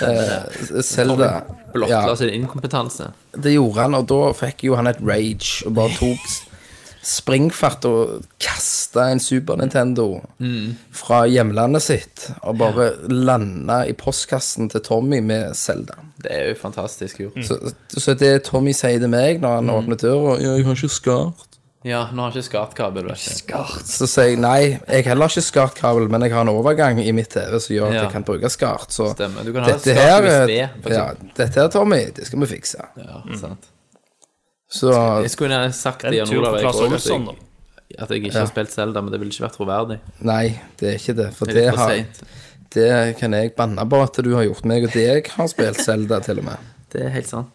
[0.00, 1.32] Uh, Selda.
[1.72, 3.10] Blottla sin inkompetanse.
[3.32, 6.26] det gjorde han, og da fikk jo han et rage og bare tok
[7.02, 10.20] springfart og kasta en Super Nintendo
[10.94, 15.98] fra hjemlandet sitt og bare landa i postkassen til Tommy med Selda.
[16.22, 17.40] Det er jo fantastisk gjort.
[17.42, 17.58] Så,
[17.96, 21.51] så det Tommy sier til meg når han åpner døra ja, 'Jeg har ikke skart',
[21.84, 23.54] Ja, nå har jeg ikke SCART-kabel, vet du.
[23.90, 27.10] Så sier jeg nei, jeg heller har ikke SCART-kabel, men jeg har en overgang i
[27.16, 28.02] mitt TV som gjør at Ja.
[28.04, 28.92] jeg kan bruke SCART.
[28.94, 29.42] Så Stemmer.
[29.44, 31.06] Du kan ha dette her, SCART USB, ja,
[31.40, 32.86] dette her, Tommy, det skal vi fikse.
[33.02, 33.66] Ja, sant.
[34.72, 34.92] Så
[35.22, 37.36] Jeg skulle gjerne sagt det Jan Olav jeg Olsson, jeg,
[37.98, 38.04] da.
[38.04, 39.98] at jeg ikke har spilt Zelda, men det ville ikke vært troverdig.
[40.20, 41.28] nei, det er ikke det.
[41.34, 42.04] For Det det, har,
[42.74, 44.64] det kan jeg banne på at du har gjort.
[44.64, 46.56] Meg og deg har spilt Zelda, til og med.
[46.94, 47.50] Det er helt sant.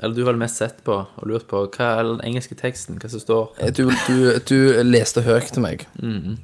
[0.00, 2.98] Eller du har vel mest sett på og lurt på hva er den engelske teksten,
[3.02, 3.48] hva som står.
[3.58, 5.86] Eh, Du, du, du leste høyt til meg.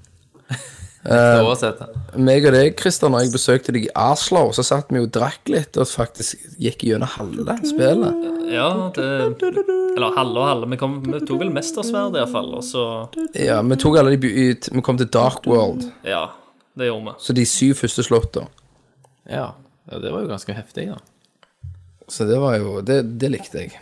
[1.04, 1.82] Uh, oversett.
[2.16, 5.10] Meg og deg, Christer, når jeg besøkte deg i Oslo, så satt vi jo og
[5.12, 8.22] drakk litt og faktisk gikk gjennom halve spillet.
[8.48, 9.08] Ja, det
[9.98, 10.70] Eller halve og halve.
[10.72, 12.48] Vi, kom, vi tok vel Mestersverdet iallfall.
[12.56, 12.86] Og så
[13.36, 16.30] Ja, vi tok alle de ut Vi kom til Dark World, Ja,
[16.72, 17.16] det gjorde vi.
[17.26, 18.48] så de syv første slottene.
[19.28, 19.50] Ja.
[19.92, 20.96] ja, det var jo ganske heftig, da.
[22.08, 23.78] Så det var jo Det, det likte jeg.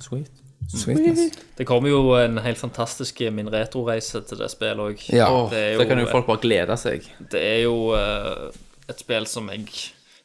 [0.00, 0.30] Sweet.
[0.66, 1.32] Sweetness.
[1.56, 5.04] Det kommer jo en helt fantastisk min retroreise til det spillet òg.
[5.14, 5.28] Ja.
[5.50, 7.06] Det da kan jo folk bare glede seg.
[7.30, 8.48] Det er jo eh,
[8.90, 9.68] et spill som jeg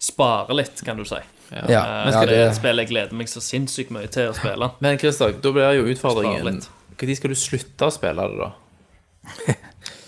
[0.01, 1.21] sparer litt, kan du si.
[1.21, 1.67] Ja, Eh,
[2.13, 4.71] ja, det er et spill jeg gleder meg så sinnssykt mye til å spille.
[4.83, 6.61] Men Christer, da blir jo utfordringen.
[6.95, 9.57] Når skal du slutte å spille det, da?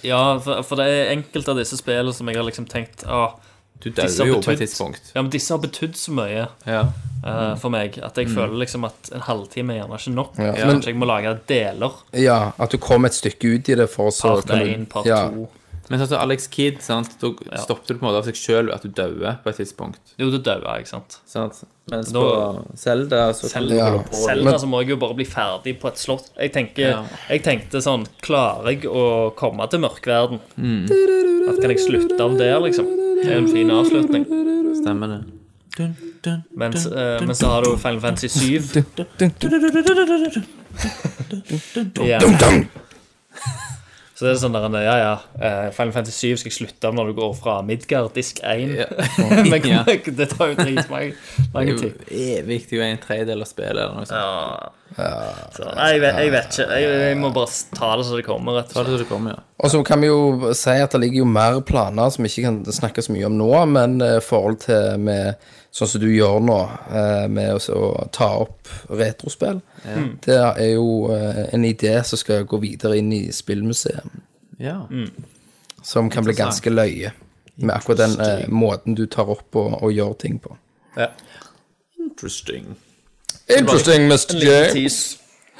[0.03, 3.35] Ja, for, for det er enkelte av disse spillene som jeg har liksom tenkt ah,
[3.81, 5.11] Du døde dauer jo på et tidspunkt.
[5.15, 6.83] Ja, men disse har betydd så mye Ja.
[7.25, 10.37] uh, for meg at jeg føler liksom at en halvtime er gjerne ikke nok.
[10.37, 11.91] Ja, Kanskje men- jeg må lage deler.
[12.13, 15.05] ja, at du kom et stykke ut i det for så Part kan 1, part
[15.05, 15.47] ja, 2.
[15.89, 17.09] Men sånn som Alex Kidd, sant?
[17.19, 17.27] da
[17.59, 19.99] stoppet du på en måte av seg sjøl at du dauer på et tidspunkt.
[20.17, 21.17] Jo, du dauer, ikke sant.
[21.27, 21.65] Sant?
[21.91, 23.97] Mens Da- på Zelda så Zelda, ja.
[23.97, 26.29] på Zelda Men- så må jeg jo bare bli ferdig på et slott.
[26.39, 27.03] Jeg, tenker, Ja.
[27.29, 30.39] jeg tenkte sånn Klarer jeg å komme til mørkverden?
[30.57, 31.49] Mm.
[31.49, 32.87] At kan jeg slutte om der, liksom?
[33.23, 34.25] Er en fin avslutning.
[34.81, 35.21] Stemmer det.
[35.79, 38.83] Eh, men så har du Final Fantasy 7.
[42.07, 42.19] Ja.
[44.13, 47.09] Så det er sånn der, ja, ja, eh, Final Fantasy 7 skal jeg slutte når
[47.09, 48.75] du går fra Midgard, disk 1.
[49.49, 49.65] Men
[50.19, 52.05] det tar jo dritmange Det er jo tid.
[52.13, 54.79] evig en tredjedel av spillet eller noe sånt.
[54.93, 56.67] Så, nei, jeg, vet, jeg vet ikke.
[56.77, 58.91] Jeg, jeg må bare ta det så det kommer, rett og slett.
[58.93, 59.43] så det kommer, ja.
[59.63, 62.45] Og så kan vi jo si at det ligger jo mer planer som vi ikke
[62.49, 65.39] kan snakke så mye om nå, men i forhold til med
[65.73, 66.59] sånn som du gjør nå,
[66.93, 69.63] eh, med å ta opp retrospill,
[70.25, 74.21] det er jo eh, en idé som skal gå videre inn i spillmuseet,
[74.61, 74.83] ja.
[75.81, 77.13] som kan bli ganske løye.
[77.55, 80.55] Med akkurat den eh, måten du tar opp og, og gjør ting på.
[82.01, 82.73] Interesting.
[83.57, 84.37] Interesting, Mr.
[84.39, 84.49] J.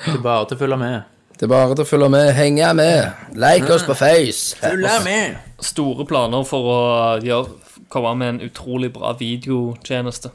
[0.03, 1.01] Det er bare til å følge med.
[1.33, 4.55] Det er bare til å følge med, henge med, like oss på Face.
[5.03, 5.35] med!
[5.63, 6.79] Store planer for å
[7.23, 7.57] gjøre,
[7.91, 10.31] komme med en utrolig bra videotjeneste.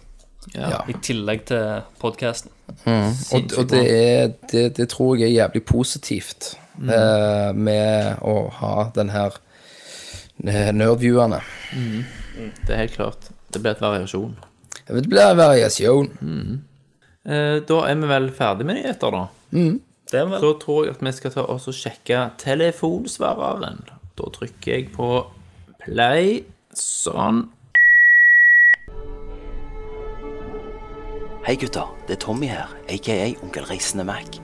[0.54, 0.82] Ja.
[0.88, 2.52] I tillegg til podkasten.
[2.84, 8.74] Og, og det, er, det, det tror jeg er jævlig positivt eh, med å ha
[8.96, 9.36] den her
[10.44, 11.40] eh, nerdviewene.
[11.72, 13.30] Det er helt klart.
[13.52, 14.36] Det blir et variasjon.
[14.88, 16.12] Det blir variasjon.
[16.20, 16.67] Eh,
[17.28, 19.26] da er vi vel ferdig med nyheter, da.
[20.08, 23.82] Det er vel Så tror jeg at vi skal ta oss og sjekke telefonsvareren.
[24.16, 25.10] Da trykker jeg på
[25.84, 26.40] play.
[26.78, 27.48] Sånn.
[31.48, 34.36] Hei gutter, det er Tommy her, aka Onkel Reisende Mac.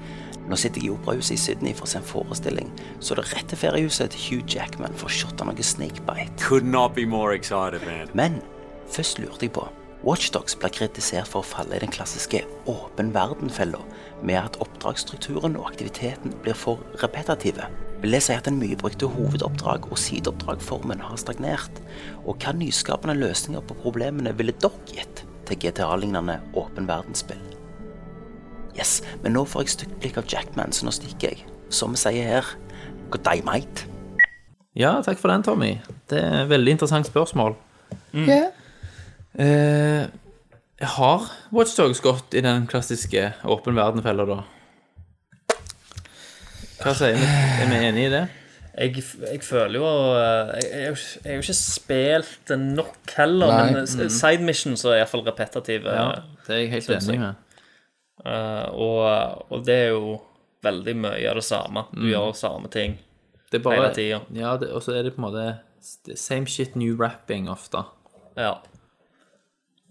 [0.48, 2.70] Nå sitter jeg i operahuset i Sydney for å se en forestilling,
[3.00, 6.32] så det er rett til feriehuset til Hugh Jackman for å shotte noe snakebite.
[6.40, 8.08] Could not be more excited, man.
[8.16, 8.40] Men
[8.88, 9.68] først lurte jeg på
[10.04, 13.78] Watchdogs blir kritisert for å falle i den klassiske åpen verden-fella,
[14.20, 17.70] med at oppdragsstrukturen og aktiviteten blir for repetitive.
[18.02, 21.80] Vil det si at den mye brukte hovedoppdrag- og sideoppdragformen har stagnert?
[22.26, 27.40] Og hva nyskapende løsninger på problemene ville dere gitt til GTA-lignende åpen verdensspill?
[28.76, 31.46] Yes, men nå får jeg stygt blikk av Jackman, så nå stikker jeg.
[31.72, 32.50] Som vi sier her,
[33.08, 33.88] good day, mate.
[34.76, 35.78] Ja, takk for den, Tommy.
[36.12, 37.56] Det er et veldig interessant spørsmål.
[39.38, 40.06] Eh,
[40.84, 44.40] har Watchdogs gått i den klassiske åpen verden-fella, da?
[46.84, 47.28] Hva sier vi?
[47.64, 48.24] Er vi enige i det?
[48.74, 49.86] jeg, jeg føler jo
[50.18, 53.64] eh, Jeg, jeg, er jo ikke- jeg jo ikke spilt nok heller, Nei.
[53.72, 55.94] men eh, side missions er iallfall repetitive.
[55.94, 56.08] Ja,
[56.46, 57.34] det er jeg helt enig med.
[58.24, 60.20] Uh, og, og det er jo
[60.64, 61.86] veldig mye av det samme.
[61.92, 62.94] Du gjør samme ting.
[63.52, 64.20] Det bare, Hele tida.
[64.34, 67.82] Ja, og så er det på en måte same shit, new rapping ofte.
[68.38, 68.54] Ja.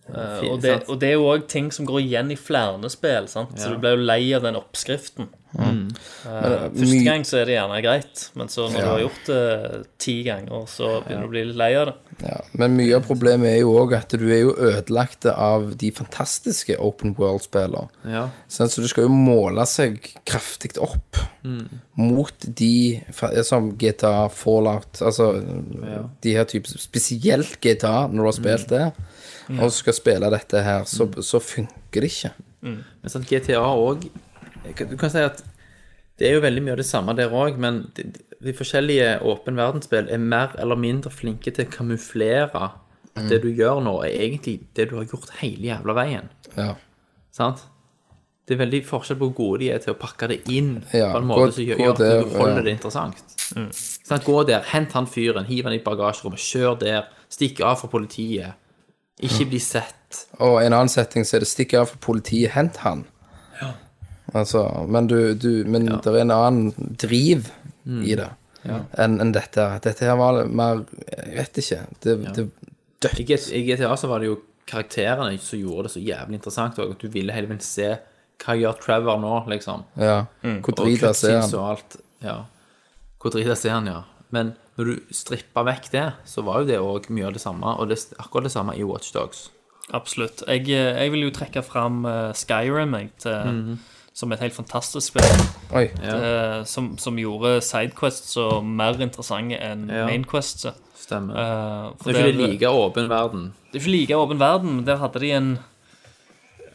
[0.04, 3.30] Fint, og, det, og det er jo òg ting som går igjen i flere spill,
[3.30, 3.46] ja.
[3.56, 5.30] så du blir jo lei av den oppskriften.
[5.54, 9.82] Eh, Første gang så er det gjerne greit, men så når du har gjort det
[10.02, 11.96] ti ganger, så begynner du å bli litt lei av det.
[12.24, 15.92] Ja, men mye av problemet er jo òg at du er jo ødelagt av de
[15.94, 17.88] fantastiske open world-spillene.
[18.10, 18.28] Ja.
[18.52, 21.22] Sånn, så du skal jo måle seg kraftig opp
[22.00, 23.02] mot de
[23.44, 25.26] som GTA, Fallout Altså
[26.24, 28.86] de her typer Spesielt GTA, når du har spilt det,
[29.60, 32.32] og skal spille dette her, så, så funker det ikke.
[32.64, 34.06] Men sånn GTA òg
[34.88, 35.42] Du kan si at
[36.22, 38.06] det er jo veldig mye av det samme der òg, men de,
[38.40, 42.70] de forskjellige åpen verdensspill er mer eller mindre flinke til å kamuflere
[43.18, 46.30] at det du gjør nå, er egentlig det du har gjort hele jævla veien.
[46.56, 46.76] Ja.
[47.34, 47.66] Sant?
[48.48, 51.12] Det er veldig forskjell på hvor gode de er til å pakke det inn Ja,
[51.14, 52.64] på en måte gå- som gjør, at du holder ja.
[52.66, 53.36] det interessant.
[54.04, 54.26] Sant?
[54.26, 58.58] Gå der, hent han fyren, hiv han i bagasjerommet, kjør der, stikk av fra politiet.
[59.28, 60.28] Ikke bli sett.
[60.44, 63.06] Og i en annen setting så er det stikk av for politiet, hent han.
[63.62, 63.74] Ja.
[64.34, 67.50] Altså, men du, du Men det er en annen driv
[67.84, 68.30] i det
[68.64, 69.66] enn en dette.
[69.84, 71.80] Dette her var mer Jeg vet ikke.
[72.04, 73.26] Det, det I
[73.60, 74.40] I GTA så var det jo
[74.70, 77.90] karakterene som gjorde det så jævlig interessant, og du ville hele tiden se
[78.44, 79.84] hva gjør Trevor nå, liksom.
[80.00, 80.26] Ja.
[80.42, 81.56] Hvor drita ser er han?
[81.60, 81.98] og alt.
[82.24, 82.38] Ja.
[83.22, 84.02] Hvor drita ser han, ja.
[84.36, 87.76] Men når du strippa vekk det, så var jo det òg mye av det samme,
[87.78, 89.50] og det er akkurat det samme i Watchdogs.
[89.94, 90.42] Absolutt.
[90.48, 93.78] Jeg, eh, jeg vil jo trekke fram eh, Skyrim jeg, til,
[94.14, 95.44] som et helt fantastisk spill.
[95.76, 95.90] Oi.
[96.02, 100.06] eh, som, som gjorde sidequests så mer interessante enn Ja.
[100.08, 100.66] mainquests.
[101.04, 101.36] Stemmer.
[101.36, 103.42] Uh, Det er ikke det like åpen verden.
[103.74, 105.50] det er ikke like åpen verden, men der hadde de en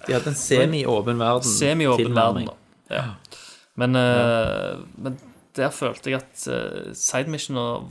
[0.07, 1.49] De hadde en semi-åpen verden.
[1.49, 2.45] semi-åpen verden.
[2.51, 2.55] Da.
[2.95, 3.05] Ja.
[3.79, 5.17] Men, eh, men
[5.59, 7.85] der følte jeg at uh, sidemissioner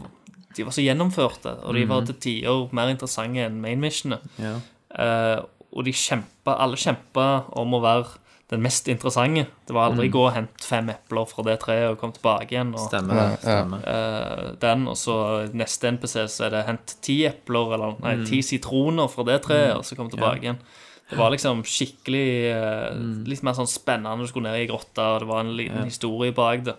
[0.57, 4.17] De var så gjennomførte, og de var til tider mer interessante enn mainmissionene.
[4.41, 4.55] Ja.
[4.89, 5.43] Uh,
[5.77, 7.27] og de kjempa, alle kjempa
[7.59, 8.17] om å være
[8.49, 9.43] den mest interessante.
[9.67, 12.71] Det var aldri gå og hente fem epler fra det treet og komme tilbake igjen.
[12.73, 13.27] Og, Stemmer det.
[13.43, 13.83] Stemmer.
[13.83, 15.17] Uh, den, og så
[15.51, 19.75] neste NPC så er det hent ti epler, eller nei, ti sitroner fra det treet,
[19.75, 20.61] og så komme tilbake igjen.
[21.07, 22.97] Det var liksom skikkelig eh,
[23.29, 24.25] Litt mer sånn spennende.
[24.27, 26.75] Du skulle ned i grotta, og det var en liten historie bak det.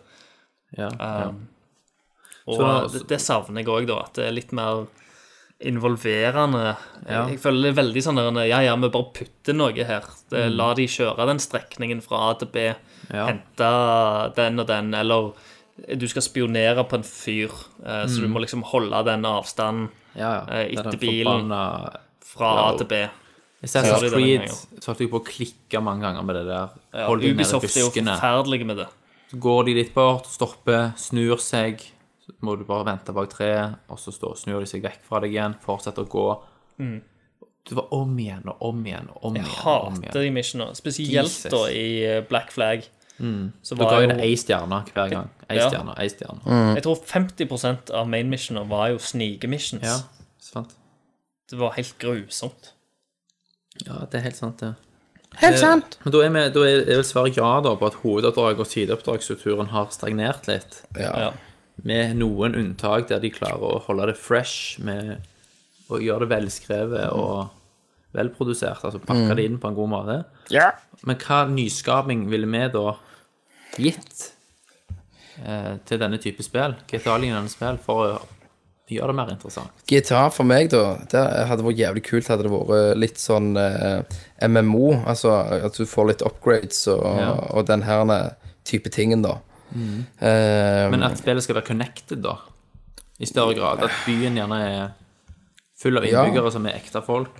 [0.77, 0.89] Ja.
[0.99, 1.29] ja.
[1.29, 1.49] Um,
[2.49, 4.01] og Så- det, det savner jeg òg, da.
[4.05, 4.87] At det er litt mer
[5.61, 6.77] involverende.
[7.09, 7.25] Ja.
[7.29, 10.07] Jeg, føler det er veldig sånn der Ja, ja, vi bare putter noe her.
[10.31, 12.69] Det, La de kjøre den strekningen fra A til B.
[13.09, 13.15] Mm.
[13.15, 13.27] Ja.
[13.31, 13.71] Hente
[14.37, 14.93] den og den.
[14.95, 15.33] Eller
[15.99, 17.53] du skal spionere på en fyr,
[17.85, 20.21] eh, så du må liksom holde den avstanden Mm.
[20.21, 20.45] ja, ja.
[20.51, 21.49] Eh, er etter bilen.
[21.49, 21.97] forbanna-
[22.29, 23.09] fra Ja, A til B.
[23.65, 24.49] Assassin's Creed
[24.83, 26.69] mange jeg på å klikke mange ganger med det der.
[26.95, 28.87] Ja, Hold Ubisoft er jo forferdelige med det.
[29.31, 31.83] Så går de litt bort, stopper, snur seg.
[32.25, 35.21] Så må du bare vente bak treet, og så står, snur de seg vekk fra
[35.25, 36.27] deg igjen, fortsetter å gå.
[37.69, 39.49] Det var om igjen og om igjen og om igjen.
[39.51, 40.77] Jeg hater de missionene.
[40.79, 41.51] Spesielt Jesus.
[41.53, 42.87] da i eh, Black Flag.
[43.19, 45.31] Så Da ga jo det ei stjerne hver gang.
[45.51, 45.69] Ei Ja.
[45.69, 46.59] stjerne, ei stjerne.
[46.79, 49.83] Jeg tror 50% av main missioner var jo snikemissions.
[49.85, 49.99] Ja,
[50.39, 50.77] sant.
[51.51, 52.73] Det var helt grusomt.
[53.85, 54.75] Ja, det er helt sant, det.
[55.39, 55.99] Helt sant!
[56.05, 58.69] Men da er, vi, da er er vel svaret ja da på at hovedoppdrag og
[58.69, 60.81] sideoppdragsstrukturen har stagnert litt.
[60.99, 61.13] Ja.
[61.27, 61.29] Ja.
[61.87, 65.21] Med noen unntak der de klarer å holde det fresh med
[65.89, 67.55] å gjøre det velskrevet og
[68.17, 68.83] velprodusert.
[68.85, 70.19] Altså pakke det inn på en god måte.
[70.55, 70.73] Ja.
[71.07, 72.87] Men hva nyskaping ville vi da
[73.79, 74.27] gitt
[75.45, 76.75] eh, til denne type spill?
[76.91, 78.19] Hva er denne spill for å
[78.97, 79.71] gjøre det mer interessant?
[79.91, 84.03] Gitar for meg, da, det hadde vært jævlig kult hadde det vært litt sånn eh,
[84.49, 85.05] MMO.
[85.07, 85.35] Altså
[85.67, 87.33] at du får litt upgrades og, Ja.
[87.53, 88.05] og den her
[88.65, 89.39] type tingen, da.
[89.75, 92.37] Eh, Men at spillet skal være connected, da.
[93.21, 93.83] I større grad.
[93.83, 94.89] At byen gjerne er
[95.79, 96.51] full av Ja.
[96.51, 97.31] som er ekte folk.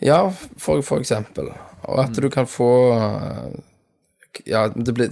[0.00, 1.50] Ja, for, for eksempel.
[1.88, 3.60] Og at du kan få eh,
[4.46, 5.10] Ja, det blir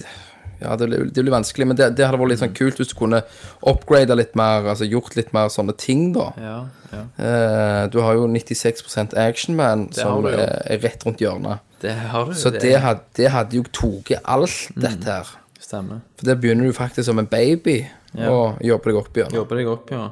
[0.60, 2.90] ja, det blir, det blir vanskelig, men det, det hadde vært litt sånn kult hvis
[2.92, 3.22] du kunne
[3.66, 6.28] upgrade litt mer, altså gjort litt mer sånne ting, da.
[6.40, 6.56] Ja,
[6.92, 7.02] ja.
[7.20, 11.62] Eh, du har jo 96% Actionman, som er, er rett rundt hjørnet.
[11.82, 12.34] Det har du.
[12.38, 15.34] Så det hadde, det hadde jo tatt alt dette her.
[15.60, 16.00] stemmer.
[16.16, 17.82] For der begynner du faktisk som en baby
[18.16, 18.30] Ja.
[18.32, 19.34] og jobber deg opp igjen.
[19.34, 20.06] Jobber deg opp, ja.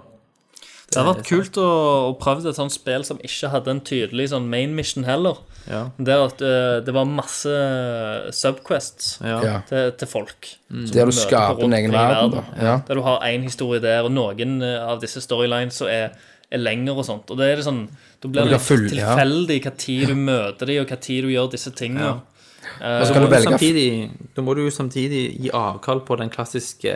[0.90, 1.68] Det hadde vært kult å,
[2.10, 5.38] å prøve et sånt spill som ikke hadde en tydelig sånn main mission heller.
[5.70, 5.86] Ja.
[5.96, 7.52] Der at eh, det var masse
[8.36, 9.60] subquests Ja.
[9.68, 10.50] Til, til folk.
[10.70, 10.86] Mm.
[10.92, 12.32] Der du skaper en egen verden.
[12.36, 12.60] verden.
[12.60, 12.76] Ja.
[12.88, 16.12] Der du har én historie der, og noen eh, av disse storylines så er,
[16.50, 17.30] er lengre og sånt.
[17.32, 17.86] Og det er det sånn
[18.24, 19.14] Da blir det litt ja.
[19.14, 22.14] tilfeldig hva tid du møter dem, og hva tid du gjør disse tingene.
[22.64, 23.88] Så Da må, du du velge samtidig,
[24.34, 26.94] da må du jo samtidig gi avkall på den klassiske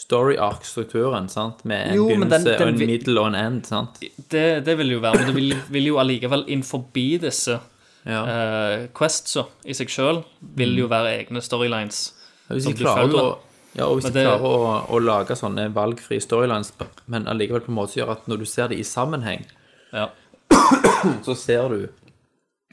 [0.00, 1.60] story arc-strukturen, sant?
[1.68, 4.00] Med en Jo, begynnelse, den- den og en middel og en end, sant?
[4.32, 7.58] Det, det vil jo være, men det vil, vil jo allikevel inn forbi disse
[8.08, 8.22] Ja.
[8.24, 10.22] uh, questsa i seg sjøl,
[10.56, 12.12] vil jo være egne storylines.
[12.48, 13.38] Hvis som de du klarer, å,
[13.76, 16.72] ja, og hvis de det- klarer å, å lage sånne valgfrie storylines,
[17.06, 19.44] men allikevel på en måte gjør at når du ser det i sammenheng,
[19.92, 20.08] Ja.
[21.26, 21.88] så ser du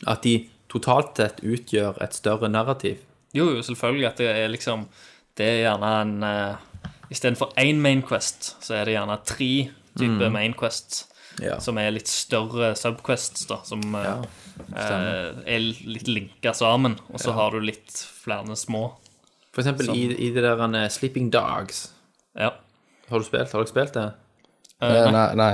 [0.05, 2.99] at de totalt sett utgjør et større narrativ.
[3.33, 4.87] Jo, jo, selvfølgelig at det er liksom
[5.37, 6.55] Det er gjerne en uh,
[7.11, 9.51] Istedenfor én Main Quest, så er det gjerne tre
[9.97, 11.05] typer Main Quests.
[11.39, 11.59] Ja.
[11.61, 13.59] Som er litt større subquests, da.
[13.63, 14.15] Som eh, Ja,
[14.75, 16.97] eh, er litt linka sammen.
[17.11, 17.91] Og så har du litt
[18.23, 18.89] flere små.
[19.53, 21.87] For eksempel i, i det der eh, Sleeping Dogs.
[22.37, 22.53] Ja.
[23.09, 23.51] Har du spilt?
[23.51, 24.09] Har dere spilt det?
[24.83, 25.53] Eh, nei, nei.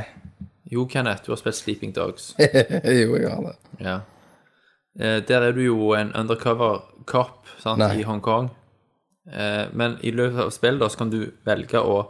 [0.73, 2.33] Jo, Kenneth, du har spilt Sleeping Dogs.
[3.01, 3.55] jo, jeg har det.
[3.79, 3.99] Ja.
[4.99, 7.99] Eh, der er du jo en undercover cop sant, Nei.
[8.01, 8.49] i Hongkong.
[9.31, 12.01] Eh, men i løpet av spillet da, så kan du velge å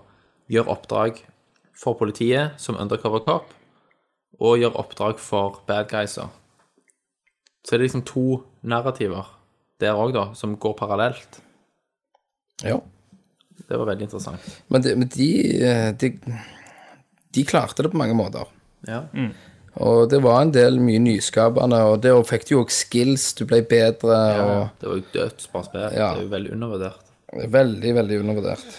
[0.51, 1.21] gjøre oppdrag
[1.77, 3.53] for politiet som undercover cop,
[4.39, 6.31] og gjøre oppdrag for bad guyser.
[7.63, 9.29] Så er det liksom to narrativer
[9.81, 11.39] der òg, da, som går parallelt.
[12.63, 12.79] Ja.
[13.67, 14.43] Det var veldig interessant.
[14.67, 15.29] Men, de, men de,
[15.63, 16.13] eh, de
[17.33, 18.45] De klarte det på mange måter.
[18.85, 19.03] Ja.
[19.81, 23.45] Og det var en del mye nyskapende, og det fikk du jo også skills, du
[23.49, 25.81] ble bedre, Ja, Det var jo dødsbra spill.
[25.81, 26.11] Ja.
[26.13, 27.13] Det er jo veldig undervurdert.
[27.33, 28.75] veldig, veldig undervurdert.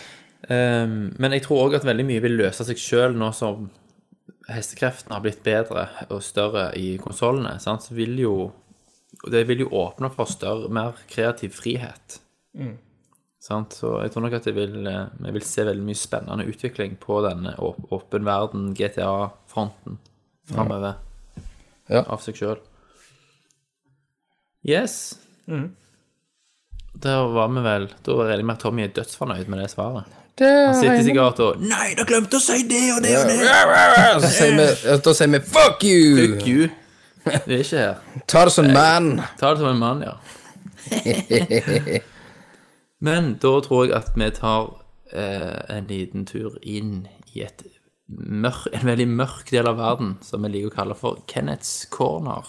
[0.48, 3.70] Um, men jeg tror òg at veldig mye vil løse seg sjøl nå som
[4.52, 7.56] hestekreftene har blitt bedre og større i konsollene.
[7.58, 8.52] Så vil jo
[9.24, 12.18] og Det vil jo åpne for større, mer kreativ frihet.
[13.44, 13.76] Sant?
[13.76, 16.96] Så jeg tror nok at jeg vil, eh, vi vil se veldig mye spennende utvikling
[17.00, 19.98] på denne åpen verden, GTA-fronten,
[20.48, 20.94] framover.
[21.88, 22.04] Ja.
[22.08, 22.60] Av seg sjøl.
[24.64, 25.18] Yes.
[27.04, 30.08] Der var vi vel Da regner jeg med at Tommy er dødsfornøyd med det svaret.
[30.40, 33.36] Han sitter sikkert og Nei, da glemte å si det og det og det!
[34.24, 36.16] Så sier vi, da sier vi 'fuck you'!
[36.22, 36.70] Fuck you.
[37.46, 37.94] Vi er ikke her.
[38.28, 39.20] Ta det som man.
[39.40, 40.16] Ta det som en mann, ja.
[43.04, 44.68] Men da tror jeg at vi tar
[45.12, 47.64] eh, en liten tur inn i et
[48.08, 52.48] mørk, en veldig mørk del av verden som vi liker å kalle for Kenneths corner.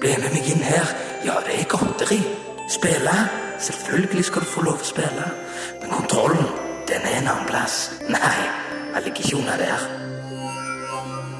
[0.00, 0.92] Bli med meg inn her.
[1.26, 2.20] Ja, det er godteri.
[2.72, 3.16] Spille?
[3.62, 5.28] Selvfølgelig skal du få lov å spille.
[5.80, 6.48] Men kontrollen,
[6.88, 7.86] den er en annen plass.
[8.08, 8.38] Nei,
[8.94, 9.86] jeg ligger ikke under der.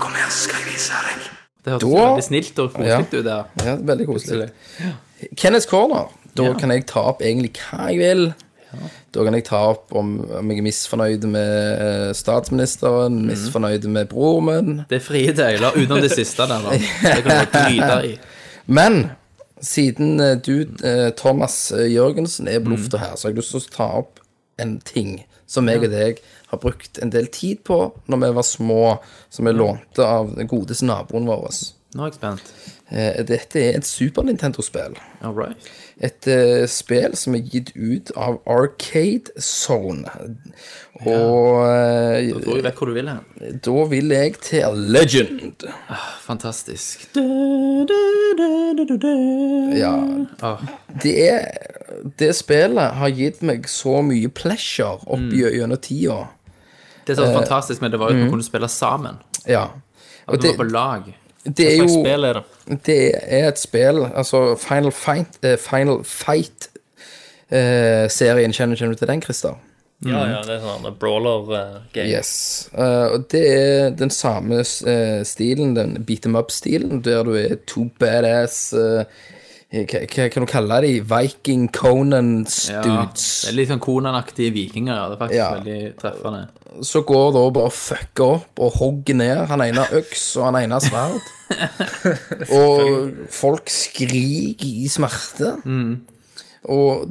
[0.00, 1.35] Kom her, skal jeg vise deg.
[1.66, 3.44] Det hørtes Da- veldig snilt og koselig ut der.
[3.66, 4.48] Ja, veldig koselig.
[5.36, 6.08] Kenneth Corner.
[6.36, 8.26] Da kan jeg ta opp egentlig hva jeg vil.
[9.14, 14.08] Da kan jeg ta opp om, om jeg er misfornøyd med statsministeren, statsministeren, misfornøyd med
[14.10, 14.82] broren min.
[14.90, 16.76] Det er frie tøyler utenom det siste der, da.
[16.76, 18.18] Det kan du bryte i.
[18.66, 18.98] Men
[19.64, 23.54] siden eh, du, eh, Thomas eh, Jørgensen, er på lufta her, så har jeg lyst
[23.54, 24.20] til å ta opp
[24.60, 26.20] en ting som jeg og deg
[26.50, 28.82] har brukt en del tid på når vi var små,
[29.30, 31.50] som vi lånte av den godeste naboen vår.
[31.96, 32.50] Nå er jeg spent.
[32.92, 34.94] Eh, Dette er et Super Nintendo-spill.
[35.24, 35.70] Right.
[35.96, 40.04] Et uh, spill som er gitt ut av Arcade Zone.
[41.00, 42.34] Og ja.
[42.36, 43.22] Da tror jeg vet hvor du vil hen.
[43.64, 45.66] da vil jeg til Legend.
[46.26, 47.08] Fantastisk.
[49.80, 49.94] Ja.
[50.44, 50.68] Ah.
[51.02, 51.75] Det, er,
[52.18, 55.30] det spillet har gitt meg så mye pleasure opp Mm.
[55.38, 56.28] gjennom tida.
[57.06, 59.16] Det som er så fantastisk med det, var jo at vi kunne spille sammen.
[59.46, 59.68] Ja.
[60.28, 61.02] At vi var på lag.
[61.46, 62.42] det er jo spill er det?
[62.84, 66.00] Det er et spill Altså Final Fight eh, Final
[67.50, 68.52] Fight-serien.
[68.52, 69.54] kjenner, kjenner du til den, Christer?
[70.04, 72.04] Ja, ja, det er sånn brawler-game.
[72.10, 72.68] Yes.
[72.76, 77.54] Eh, og det er den samme eh, stilen, den beat em up-stilen, der du er
[77.66, 79.04] to badass eh,
[79.72, 80.92] hva, hva kan du kalle de?
[81.10, 84.94] Viking Conans Ja, det er litt sånn Conan-aktige vikinger.
[84.94, 85.08] ja.
[85.08, 85.48] Det er faktisk Ja.
[85.56, 86.48] veldig treffende.
[86.86, 89.46] Så går da bare og fucker opp og hogger ned.
[89.48, 91.20] Han ene har øks, og han ene har sverd.
[92.50, 95.54] og folk skriker i smerte.
[96.68, 97.10] Og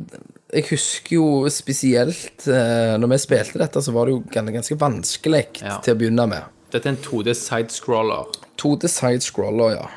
[0.53, 5.45] jeg husker jo spesielt eh, Når vi spilte dette, så var det jo ganske vanskelig
[5.61, 5.77] Ja.
[5.83, 6.43] til å begynne med.
[6.71, 8.25] Dette er en 2D sidescroller.
[8.59, 9.87] 2D side-scroller, ja.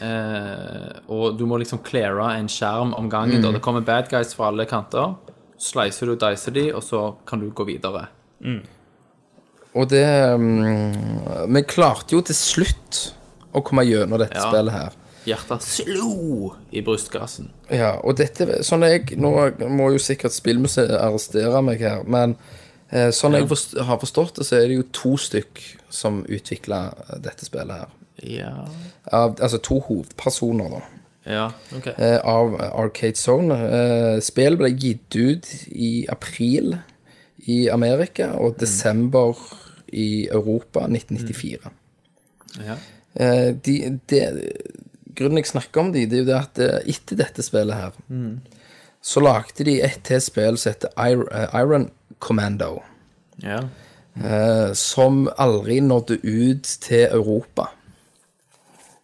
[0.00, 3.42] Eh, og du må liksom cleare en skjerm om gangen.
[3.42, 5.16] da Det kommer bad guys fra alle kanter.
[5.58, 8.06] Slicer du dicer de, og så kan du gå videre.
[9.74, 10.04] Og det
[10.34, 13.00] um, Vi klarte jo til slutt
[13.52, 14.46] å komme gjennom dette Ja.
[14.50, 14.96] spillet her.
[15.28, 17.50] Hjertet slo i brystkassen.
[17.74, 19.32] Ja, og dette sånn jeg, Nå
[19.68, 22.36] må jo sikkert Spillmuseet arrestere meg her, men
[22.90, 25.60] eh, sånn jeg forst, har forstått det, så er det jo to stykk
[25.92, 26.80] som utvikla
[27.20, 27.97] dette spillet her.
[28.22, 28.64] Ja
[29.12, 30.80] Av, altså to hovedpersoner, da.
[31.28, 31.50] Ja.
[31.98, 33.54] eh, av Arcade Zone.
[33.54, 36.78] Eh, Spillet ble gitt ut i april
[37.48, 39.36] i Amerika og desember
[39.92, 41.70] i Europa 1994.
[42.64, 42.76] ja.
[43.18, 44.20] Eh, de, de,
[45.16, 47.96] grunnen jeg snakker om de, det er jo det at eh, etter dette spillet her,
[49.02, 51.90] så lagde de et til spill som heter Ir- eh, Iron
[52.20, 52.82] Commando,
[53.42, 53.62] Ja.
[54.22, 57.70] eh, som aldri nådde ut til Europa.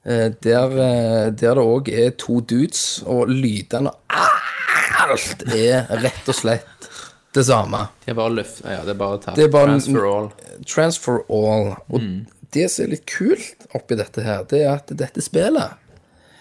[0.05, 4.27] Eh, der, eh, der det òg er to dudes, og lydene og
[5.05, 6.89] alt er rett og slett
[7.35, 7.87] det samme.
[8.05, 8.61] Det er bare løft...
[8.69, 9.19] Ja, det er bare.
[9.35, 10.29] Det er bare- Transfer all.
[10.69, 11.73] Transfer all.
[11.91, 12.05] Og
[12.55, 15.81] det som er litt kult oppi dette her, det er at dette spillet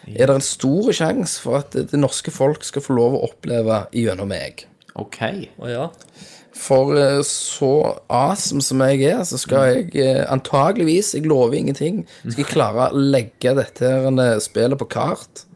[0.04, 3.86] er det en stor sjanse for at det norske folk skal få lov å oppleve
[3.96, 4.66] gjennom meg.
[5.00, 5.22] OK.
[5.64, 5.86] Å ja.
[6.54, 12.04] For eh, så awesome som jeg er, så skal jeg eh, antageligvis, jeg lover ingenting,
[12.22, 15.48] skal jeg klare å legge dette her, eh, spillet på kart.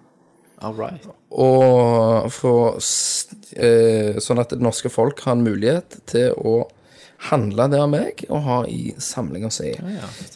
[0.65, 1.05] All right.
[1.37, 6.63] Og få Sånn at det norske folk har en mulighet til å
[7.29, 9.71] handle det av meg og ha i samlinga si.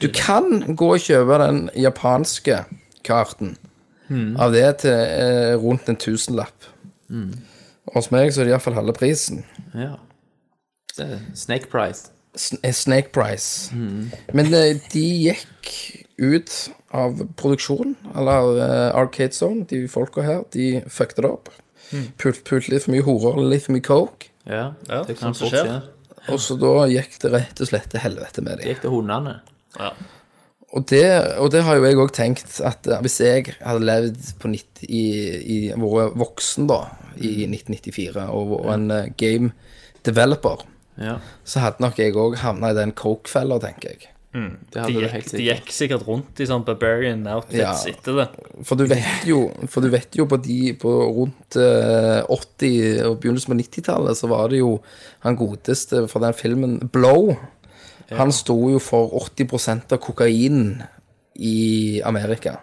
[0.01, 2.63] du kan gå og kjøpe den japanske
[3.05, 3.55] karten
[4.41, 6.69] av det til rundt en tusenlapp.
[7.93, 9.43] Hos meg så er det iallfall halve prisen.
[9.77, 9.95] Ja.
[11.38, 12.09] Snake Price.
[12.63, 13.72] Eh, Snake Price.
[14.34, 15.72] Men eh, de gikk
[16.22, 16.53] ut
[16.95, 21.49] av produksjon, eller eh, Arcade Zone, de folka her, de fucket det opp.
[22.22, 24.30] Pult, pult litt for mye horer, litt for mye coke.
[24.47, 25.81] Ja, Ja, det kan sånn fort skje.
[26.31, 28.72] Og så da gikk det rett og slett til helvete med Det dem.
[28.76, 29.34] gikk til hundene.
[29.80, 29.91] Ja.
[30.72, 31.03] Og det,
[31.41, 35.01] og det har jo jeg òg tenkt, at hvis jeg hadde levd på 90, i,
[35.41, 36.77] i vært voksen da,
[37.19, 39.51] i 1994, og vært en game
[40.07, 40.63] developer,
[41.02, 44.07] Ja, så hadde nok jeg òg havna i den coke-fella, tenker jeg.
[44.32, 47.73] det De gikk, de gikk sikkert rundt i sånn barbarian outfits Ja.
[47.91, 48.28] etter det.
[48.64, 53.18] For du vet jo, for du vet jo på de på rundt eh, 80- og
[53.19, 54.78] begynnelsen på 90-tallet, så var det jo
[55.26, 57.34] han godeste for den filmen Blow.
[58.11, 60.82] Han sto jo for 80% av kokainen
[61.36, 62.57] i Amerika.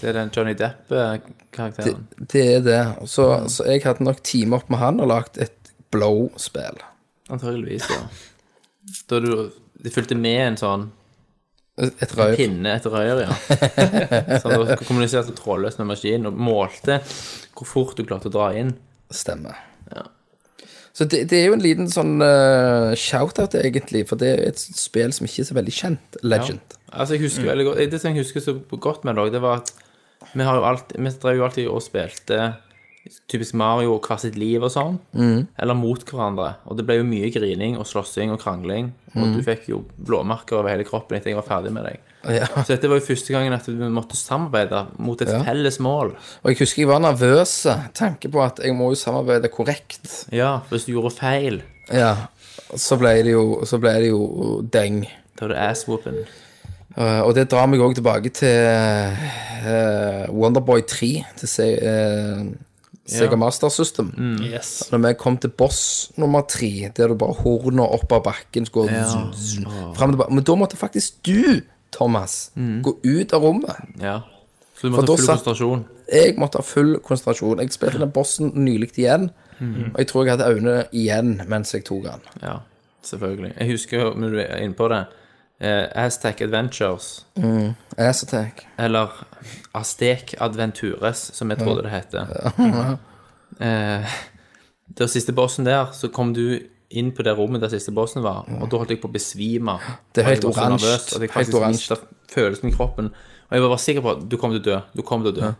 [0.00, 2.06] Det er den Johnny Depp-karakteren.
[2.32, 2.82] det er det.
[3.08, 5.52] Så, så jeg hadde nok teamet opp med han og lagd et
[5.94, 6.78] Blow-spill.
[7.32, 8.04] Antageligvis, ja.
[9.10, 9.30] Da du
[9.82, 10.86] De fulgte med en sånn
[11.76, 12.36] Et røyr.
[12.38, 13.34] pinne, et rør, ja.
[14.40, 17.02] Så du kommuniserte trådløst med maskinen og målte
[17.56, 18.72] hvor fort du klarte å dra inn.
[19.12, 19.58] Stemmer.
[20.96, 24.60] Så det, det er jo en liten sånn uh, shout-out, egentlig, for det er et
[24.60, 26.18] spill som ikke er så veldig kjent.
[26.24, 26.76] Legend.
[26.88, 29.60] Altså, jeg husker veldig godt Det som jeg husker så godt med det, det var
[29.60, 29.74] at
[30.32, 32.38] vi har jo alltid Vi drev jo alltid og spilte
[33.30, 34.98] typisk Mario og hvert sitt liv og sånn.
[35.58, 36.54] Eller mot hverandre.
[36.66, 38.92] Og det ble jo mye grining og slåssing og krangling.
[39.16, 42.00] Og du fikk jo blåmerker over hele kroppen etter jeg var ferdig med deg.
[42.26, 42.46] Ja.
[42.64, 45.42] Så dette var jo første gangen at vi måtte samarbeide mot et Ja.
[45.46, 46.14] felles mål.
[46.42, 47.52] Og jeg husker jeg var nervøs.
[47.94, 50.26] Tanke på at jeg må jo samarbeide korrekt.
[50.34, 51.62] Ja, hvis du gjorde feil,
[51.92, 52.14] Ja.
[52.74, 55.04] Så ble det jo, så ble det jo deng.
[55.38, 56.24] da var det ass-whooping.
[56.96, 62.46] Uh, og det drar meg òg tilbake til uh, Wonderboy 3, til se, uh,
[63.06, 63.36] Sega Ja.
[63.36, 64.12] Master System.
[64.42, 64.88] Yes.
[64.90, 68.90] Når vi kom til boss nummer tre, der du bare horner opp av bakken går
[68.90, 69.04] Ja.
[69.04, 69.64] zzz, zzz,
[69.96, 70.16] frem.
[70.30, 71.60] Men da måtte faktisk du,
[71.92, 73.76] Thomas, gå ut av rommet.
[74.00, 74.20] Ja.
[74.76, 75.84] Så du måtte ha full satt- konsentrasjon.
[76.12, 77.58] Jeg måtte ha full konsentrasjon.
[77.60, 79.30] Jeg spilte den bossen nylig igjen,
[79.60, 82.20] og jeg tror jeg hadde øynene igjen mens jeg tok den.
[82.42, 82.58] Ja,
[83.02, 83.54] selvfølgelig.
[83.58, 85.06] Jeg husker jo, når du er inne på det,
[85.60, 87.74] eh, Aztec Adventures, Mm.
[87.96, 88.66] attack.
[88.78, 89.08] eller
[89.74, 92.98] Aztek Adventures, som jeg trodde det heter.
[93.60, 94.04] Eh,
[94.98, 96.58] der siste bossen der, så kom du
[96.90, 99.78] inn på det rommet der siste bossen var, og da holdt jeg på å besvime.
[100.14, 101.20] Det er helt oransje.
[101.20, 101.96] jeg faktisk mista
[102.30, 103.06] følelsen i kroppen.
[103.50, 104.80] Og jeg var bare sikker på at du kom til å dø.
[104.96, 105.52] Du kom til å dø.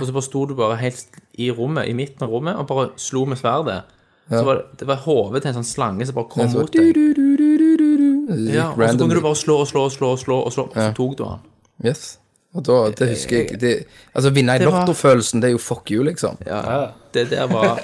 [0.00, 1.06] Og så bare sto du bare helt
[1.38, 3.82] i rommet, i midten av rommet, og bare slo med sverdet.
[4.30, 6.70] Så var det, det var hodet til en sånn slange som bare kom Så- mot
[6.72, 6.94] deg.
[8.54, 10.68] Ja, og så kunne du bare slå og slå og slå, og slå, og så
[10.94, 11.40] tok du han.
[11.84, 12.18] Yes.
[12.54, 13.72] Og da, det husker jeg det,
[14.14, 16.36] Altså, vinne i lottofølelsen, det er jo fuck you, liksom.
[16.46, 17.78] Ja, det der var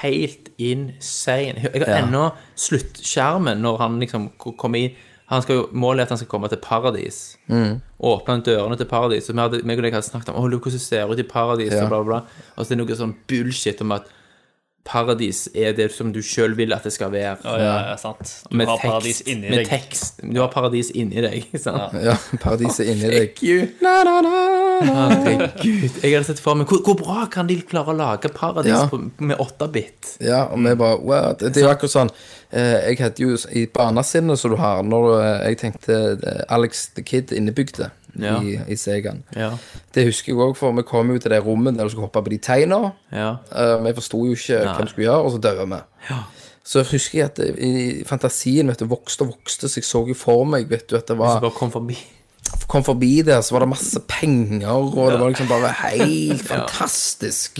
[0.00, 1.60] helt insane.
[1.74, 2.06] Jeg har Ja.
[2.06, 4.94] ennå sluttskjermen når han liksom kommer inn.
[5.30, 7.36] Han skal jo, målet er at han skal komme til paradis.
[7.46, 7.80] Mm.
[8.02, 9.28] Åpne dørene til paradis.
[9.30, 11.70] Og vi hadde, meg og deg hadde snakket om Å, hvordan ser ut i paradis,
[11.72, 11.84] Ja.
[11.84, 12.46] og bla, bla, bla.
[12.56, 14.08] Og så er det noe sånn bullshit om at
[14.84, 17.36] paradis er det som du sjøl vil at det skal være.
[17.44, 18.30] Ja, ja, ja, sant.
[18.50, 19.68] Du Med har tekst, paradis inni med deg.
[19.68, 20.20] tekst.
[20.24, 21.34] Du har paradis inni deg.
[21.44, 21.92] ikke sant?
[22.02, 23.36] Ja, paradiset inni deg.
[24.80, 25.98] Herregud.
[26.02, 28.86] Jeg hadde sett for meg hvor, hvor bra kan de klare å lage paradis Ja.
[28.90, 30.14] på, med 8-bit?
[30.24, 31.32] Ja, og vi bare wow.
[31.38, 32.10] Det er jo akkurat sånn
[32.50, 36.88] eh, Jeg hadde jo i barnesinnet som du har, når eh, jeg tenkte eh, Alex
[36.96, 38.38] the Kid innebygde Ja.
[38.42, 39.22] i, i Segaen.
[39.36, 39.52] Ja.
[39.94, 42.22] Det husker jeg òg, for vi kom jo til det rommet der du skulle hoppe
[42.26, 42.92] på de teina.
[43.12, 43.36] Ja.
[43.52, 45.80] Uh, vi forsto jo ikke hva vi skulle gjøre, og så døde vi.
[46.70, 50.02] Så husker jeg at det, i fantasien vet du, vokste og vokste, så jeg så
[50.10, 51.96] jo for meg vet du, at det Så var bare kom forbi.
[52.68, 57.58] kom forbi der, så var det masse penger, og det var liksom bare helt fantastisk.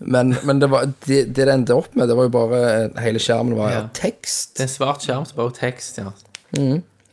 [0.00, 2.60] Men, men det, var, det, det endte opp med, det var jo bare
[3.04, 3.82] Hele skjermen var Ja.
[3.92, 4.54] tekst.
[4.56, 6.12] Det er en svart skjerm som bare tekst, ja.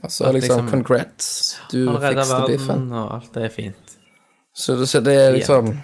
[0.04, 2.92] Altså liksom, liksom- Congrats, du fikste biffen.
[2.94, 3.98] og alt er fint.
[4.54, 5.78] Så, det- så det er liksom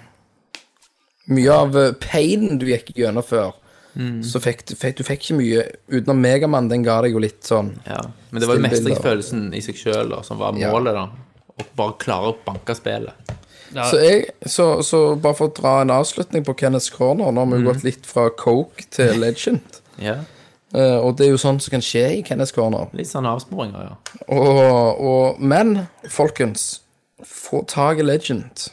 [1.27, 3.53] Mye av eh, painen du gikk gjennom før,
[3.95, 4.23] Mm.
[4.25, 7.41] så fikk du, fikk du fikk ikke mye Utenom Megamann, den ga deg jo litt
[7.43, 8.01] sånn Ja.
[8.31, 10.71] Men det var jo mestringsfølelsen i seg sjøl som var Ja.
[10.71, 11.09] målet, da.
[11.59, 13.13] Å bare klare å banke spillet.
[13.71, 17.37] Ja, Så, jeg, så, så bare for å dra en avslutning på Kenneth Corner, nå
[17.45, 17.65] har vi Mm.
[17.71, 19.61] gått litt fra Coke til Legend.
[19.99, 20.15] Ja.
[20.73, 22.87] Eh, og det er jo sånn som kan skje i Kenneth Corner.
[22.97, 23.95] Litt sånn avsporinger, ja.
[24.33, 26.81] Og, og, men, folkens,
[27.23, 28.69] få tak i Legend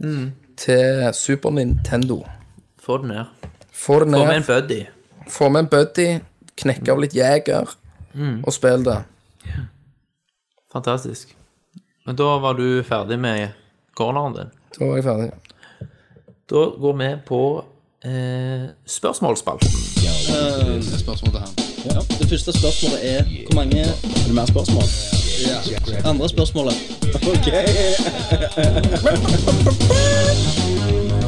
[0.00, 0.30] Mm.
[0.56, 2.22] til Super Nintendo.
[2.80, 3.24] Få det ned.
[3.72, 4.78] Få det Få med en buddy.
[5.28, 6.06] få med en buddy,
[6.56, 7.68] knekke av litt jeger,
[8.14, 8.44] Mm.
[8.46, 9.02] og spill det.
[10.72, 11.36] Fantastisk.
[12.06, 13.50] Men da var du ferdig med
[13.96, 14.50] corneren din.
[14.78, 15.30] Da var jeg ferdig.
[16.50, 17.64] Da går vi på
[18.04, 19.99] eh, spørsmålsspalten.
[20.98, 21.48] Spørsmål til han.
[21.84, 23.92] Ja, det første spørsmålet er hvor mange Er
[24.26, 24.82] det mer spørsmål?
[25.48, 25.58] Ja.
[26.10, 26.74] Andre spørsmålet.
[27.14, 27.46] Ok.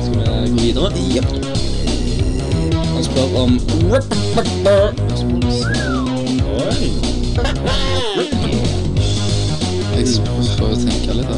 [0.02, 0.92] Skal vi gå videre?
[1.14, 1.22] Ja.
[2.94, 3.60] Han spør om
[3.90, 4.00] Oi.
[9.96, 10.06] Jeg
[10.58, 11.36] prøver å tenke litt, da.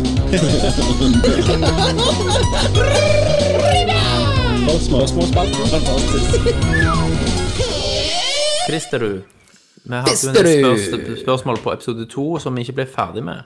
[4.85, 5.65] Spørsmålsspalten.
[5.71, 6.35] Fantastisk.
[8.67, 9.23] Kristerud.
[9.85, 10.13] Vi hadde
[10.61, 13.45] jo en spørs spørsmål på episode to som vi ikke ble ferdig med.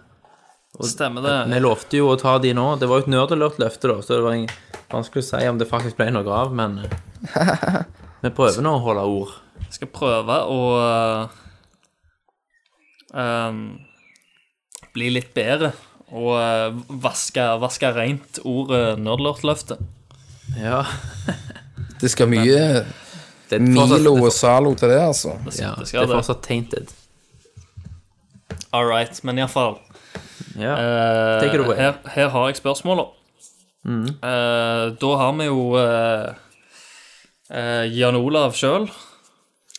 [0.86, 1.36] Stemmer det.
[1.50, 2.66] Vi lovte jo å ta de nå.
[2.78, 5.66] Det var jo et nerdelørt løfte, da, så det var vanskelig å si om det
[5.70, 7.78] faktisk ble noe av, men eh,
[8.22, 9.34] vi prøver nå å holde ord.
[9.64, 11.34] Jeg skal prøve å uh,
[13.10, 13.58] um,
[14.94, 15.72] bli litt bedre
[16.08, 19.82] og uh, vaske, vaske rent ordet nerdlortløftet.
[20.56, 20.84] Ja.
[21.98, 22.86] Det skal mye
[23.50, 25.28] Det Milo og Zalo til det, altså.
[25.58, 26.14] ja, det det er det.
[26.18, 26.90] fortsatt tainted.
[28.72, 29.78] All right, men iallfall
[30.58, 30.72] Ja.
[30.74, 31.76] uh, Take it away.
[31.76, 33.04] her, her har jeg spørsmåla.
[33.84, 34.02] Mm.
[34.22, 36.34] Uh, da har vi jo uh,
[37.98, 38.88] Jan Olav sjøl,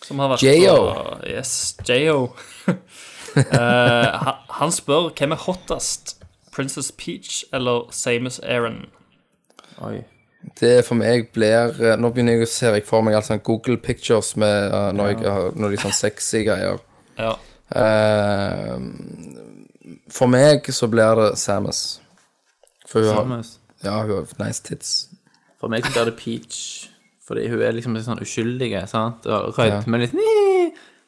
[0.02, 1.20] som har vært J.O..
[1.28, 2.30] Yes, J.O.
[3.38, 6.16] Eh, han, han spør hvem er hottest,
[6.52, 8.88] Princess Peach eller Samus Aaron?
[9.86, 10.00] Oi.
[10.60, 13.76] Det for meg blir eh, Nå begynner jeg å se jeg for meg altså Google
[13.84, 16.80] Pictures med uh, når, jeg har, når de sånn sexy greier.
[17.20, 17.34] Ja.
[17.76, 18.76] Eh,
[20.10, 21.82] for meg så blir det Samus.
[22.90, 23.52] For hun har, Samus.
[23.84, 24.94] ja, hun har nice tits.
[25.60, 26.62] For meg så blir det Peach,
[27.28, 29.28] fordi hun er liksom litt sånn uskyldig, sant?
[29.28, 30.16] Og rødmer litt!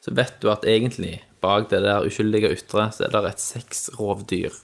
[0.02, 4.54] Så vet du at egentlig bak det der uskyldige ytre, så er det et sexrovdyr.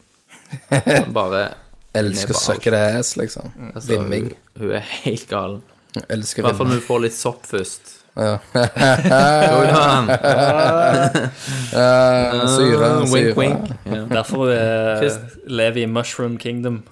[0.68, 1.48] Som bare
[1.94, 3.52] Elsker det ass, liksom.
[3.74, 4.32] altså, hun, Vimming.
[4.58, 5.62] hun er helt galen.
[6.08, 7.94] Elsker I hvert fall når hun får litt sopp først.
[8.18, 8.38] Ja.
[11.78, 13.12] Eh, syre, Ah, syre.
[13.12, 13.70] Wink, wink.
[13.86, 16.82] Ja, Derfor uh, Chris- lever i Mushroom Kingdom.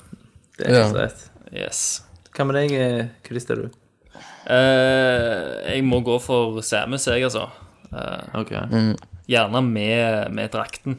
[0.59, 0.93] det er Ja.
[0.93, 1.29] rett.
[1.53, 2.03] Yes.
[2.37, 3.55] Hva med deg, eh, Christer?
[3.57, 3.71] du?
[4.49, 7.49] Uh, jeg må gå for Samus, jeg, altså.
[7.93, 8.51] Eh, Ok.
[9.29, 10.99] gjerne med, med drakten.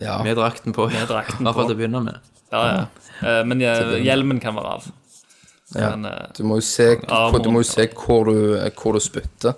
[0.00, 0.22] Ja.
[0.22, 0.88] Med drakten på.
[0.90, 1.52] Med drakten på.
[1.52, 2.18] Hva til å begynne med.
[2.52, 2.84] Ja, ja.
[3.22, 4.90] Eh, men eh, hjelmen kan være av.
[5.74, 5.90] Ja.
[5.94, 9.00] Men, eh, Du må jo se, hvor, du må jo se hvor, du, hvor du
[9.02, 9.54] spytter.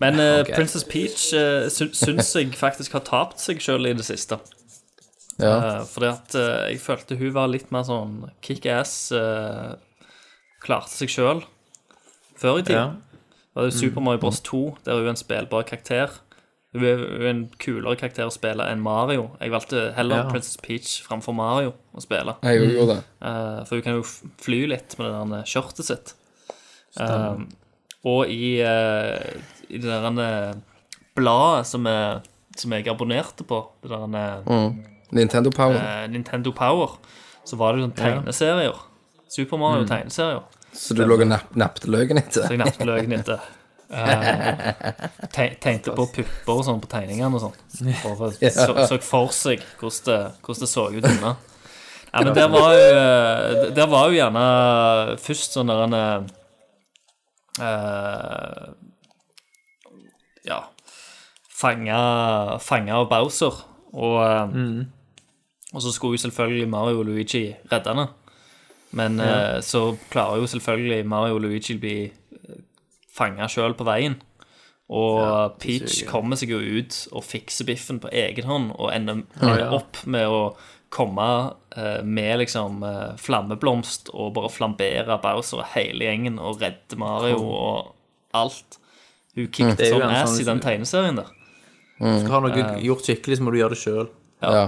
[0.00, 0.54] men uh, okay.
[0.54, 4.38] Princess Peach uh, sy syns jeg faktisk har tapt seg sjøl i det siste.
[5.38, 5.80] Ja.
[5.80, 9.12] Uh, fordi at uh, jeg følte hun var litt mer sånn kickass.
[9.14, 9.74] Uh,
[10.64, 11.44] klarte seg sjøl
[12.40, 12.66] før i Ja.
[12.70, 12.86] tida.
[13.54, 16.10] Det var jo Super Mario Bros 2, der hun er en spillbar karakter.
[16.74, 19.28] Hun er er en kulere karakter å spille enn Mario.
[19.40, 20.30] Jeg valgte heller Ja.
[20.30, 22.34] Princess Peach framfor Mario å spille.
[22.42, 22.70] Jeg Mm.
[22.74, 23.04] gjorde det.
[23.22, 24.02] Uh, for hun kan jo
[24.42, 26.14] fly litt med det der skjørtet sitt.
[27.00, 27.36] Eh,
[28.04, 29.18] og i, uh,
[29.70, 30.54] i det der
[31.16, 32.22] bladet som, jeg-
[32.56, 34.84] som jeg abonnerte på, det der mm.
[35.12, 35.76] Nintendo Power.
[35.76, 36.98] Uh, Nintendo Power,
[37.44, 38.78] så var det jo sånn tegneserier.
[39.28, 40.42] Super Mario-tegneserier.
[40.72, 42.42] Så du lå og nappet løken etter?
[42.46, 43.40] Så jeg nappet løken etter.
[43.90, 47.92] Eh, te- tegnte på pupper og sånn på tegningene og sånn.
[48.00, 51.34] For å- Så, så for seg hvordan det, hvordan det så ut unna.
[52.14, 54.42] Ja, men der var jo eh, Der var jo gjerne
[55.18, 55.96] først sånn der en
[57.58, 58.68] uh,
[60.46, 60.60] Ja
[61.54, 63.54] Fanga, fanga av Bowser.
[63.94, 64.80] Og, mm.
[65.72, 68.08] og så skulle jo selvfølgelig Mario og Luigi redde henne.
[68.94, 71.94] Men uh, så klarer jo selvfølgelig Mario og Luigi å bli
[73.14, 74.18] fanga sjøl på veien.
[74.94, 79.70] Og Peach kommer seg jo ut og fikser biffen på egen hånd og ender ja.
[79.72, 80.42] opp med å
[80.94, 81.26] komme
[81.74, 87.40] eh, med liksom eh, flammeblomst og bare flambere Bowser og hele gjengen og redde Mario
[87.48, 87.94] og
[88.36, 88.78] alt.
[89.34, 91.32] Hun kicket Det er sånn ass i den tegneserien der.
[91.96, 94.10] Skal du ha noe gjort skikkelig, så må du gjøre det sjøl.
[94.44, 94.66] Ja.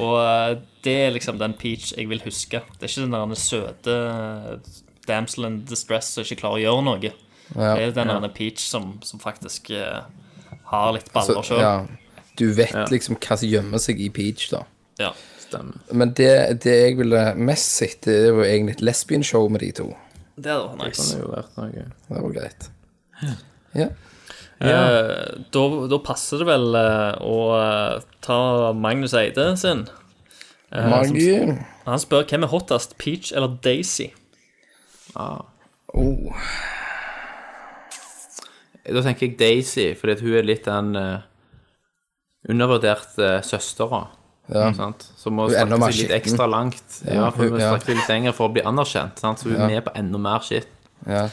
[0.00, 2.60] Og eh, det er liksom den Peach jeg vil huske.
[2.74, 4.74] Det er ikke den der søte eh,
[5.08, 7.12] damsel in distress som ikke klarer å gjøre noe.
[7.54, 7.74] Ja.
[7.76, 10.00] Det er den der Peach som, som faktisk eh,
[10.70, 11.60] har litt baller sjøl.
[11.60, 11.74] ja.
[12.36, 12.84] Du vet Ja.
[12.90, 14.64] liksom hva som gjemmer seg i Peach, da.
[14.98, 15.12] Ja.
[15.38, 15.76] Stemmer.
[15.92, 16.30] Men det,
[16.64, 19.86] det jeg ville mest sett, det er jo egentlig et lesbian-show med de to.
[20.34, 21.04] Det hadde vært Det nice.
[21.12, 21.84] kunne jo vært noe.
[22.08, 22.66] Det var greit.
[23.74, 23.86] Ja.
[24.64, 29.86] Eh, da, da passer det vel eh, å eh, ta Magnus Eide sin.
[30.72, 31.28] Eh, Magi.
[31.38, 34.08] som- Han spør hvem er hottest, Peach eller Daisy?
[35.14, 35.42] Ah.
[35.94, 36.32] Oh.
[38.84, 41.22] Da tenker jeg Daisy, fordi at hun er litt den uh,
[42.48, 44.02] undervurderte søstera.
[44.52, 44.68] Ja.
[44.76, 45.06] Sant?
[45.16, 46.82] Som må strekke seg litt ekstra langt.
[47.08, 47.70] Ja, for hun må ja.
[47.72, 49.22] strekke seg litt lenger for å bli anerkjent.
[49.22, 49.40] Sant?
[49.40, 49.64] Så hun Ja.
[49.64, 50.68] er med på enda mer shit.
[51.08, 51.28] Ja.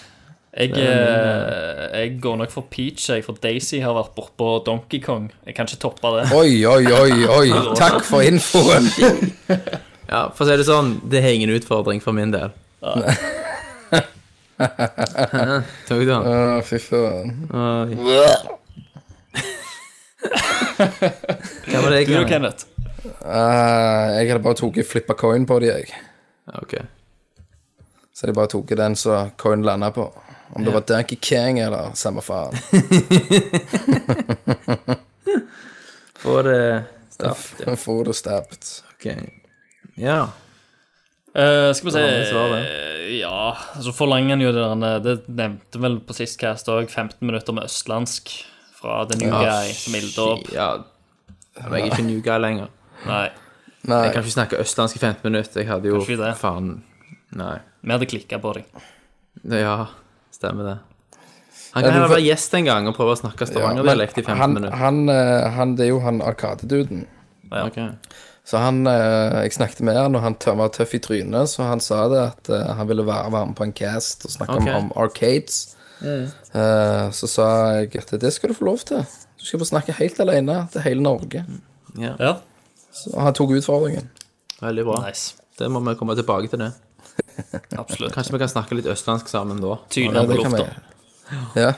[0.52, 5.30] Jeg, eh, jeg går nok for Peach, jeg, for Daisy har vært bortpå Donkey Kong.
[5.46, 6.26] Jeg kan ikke toppe det.
[6.36, 7.48] Oi, oi, oi, oi.
[7.80, 8.88] Takk for infoen.
[10.12, 12.52] Ja, For å si det sånn, det er ingen utfordring for min del.
[15.88, 16.22] Tok du den?
[16.22, 17.36] Å, fy faen.
[17.52, 17.96] Oi.
[21.72, 22.68] Hva var det Du da, jeg Kenneth?
[23.02, 25.86] Eh, jeg hadde bare tatt flippa coin på de, jeg.
[26.62, 26.74] Ok.
[28.14, 30.06] Så jeg bare tok den som coin landa på.
[30.52, 32.58] Om det var Donkey King eller samme faen.
[36.22, 37.46] Få det straff.
[37.66, 38.68] Jeg får det stabbed.
[38.94, 39.06] Ok.
[39.96, 40.20] Ja.
[41.34, 46.00] Eh, skal vi se Eh, Ja, så forlanger han jo det der Det nevnte vel
[46.00, 48.30] på sist cast òg 15 minutter med østlandsk
[48.82, 50.52] fra The New Guy som ilder opp.
[50.54, 50.70] Ja.
[51.56, 52.70] Jeg er ikke new guy lenger.
[53.06, 53.30] Nei,
[53.84, 54.04] Nei.
[54.06, 55.62] Jeg kan ikke snakke østlandsk i 15 minutter.
[55.62, 56.00] Jeg hadde jo
[56.40, 56.84] faen
[57.36, 57.58] Nei.
[57.84, 58.66] vi hadde klikka på deg.
[59.52, 59.88] Ja,
[60.32, 60.78] stemmer det.
[61.74, 64.42] Han kan ja, heller være gjest en gang og prøve å snakke stavangerdialekt i 15
[64.42, 64.78] han, minutter.
[64.78, 67.06] han, eh, han, det er jo han Arkadeduden.
[67.52, 67.78] Ok.
[68.46, 71.80] Så han, eh, jeg snakket med han, og han var tøff i trynet, så han
[71.84, 74.74] sa det at eh, han ville være, være med på en cast og snakke okay.
[74.74, 75.76] om, om arcades.
[76.02, 77.48] Eh, så sa
[77.78, 79.04] jeg at det skal du få lov til.
[79.38, 81.46] Du skal få snakke helt alene til hele Norge.
[82.00, 82.34] Ja, Ja,
[82.92, 84.10] Så han tok utfordringen.
[84.62, 84.98] veldig bra.
[85.08, 85.36] nice.
[85.60, 86.72] Det må vi komme tilbake til det.
[87.78, 88.14] Absolutt.
[88.16, 89.78] Kanskje vi kan snakke litt østlandsk sammen da.
[89.94, 90.74] Tyne Ja, på det kan vi lufta.
[91.54, 91.76] gjøre.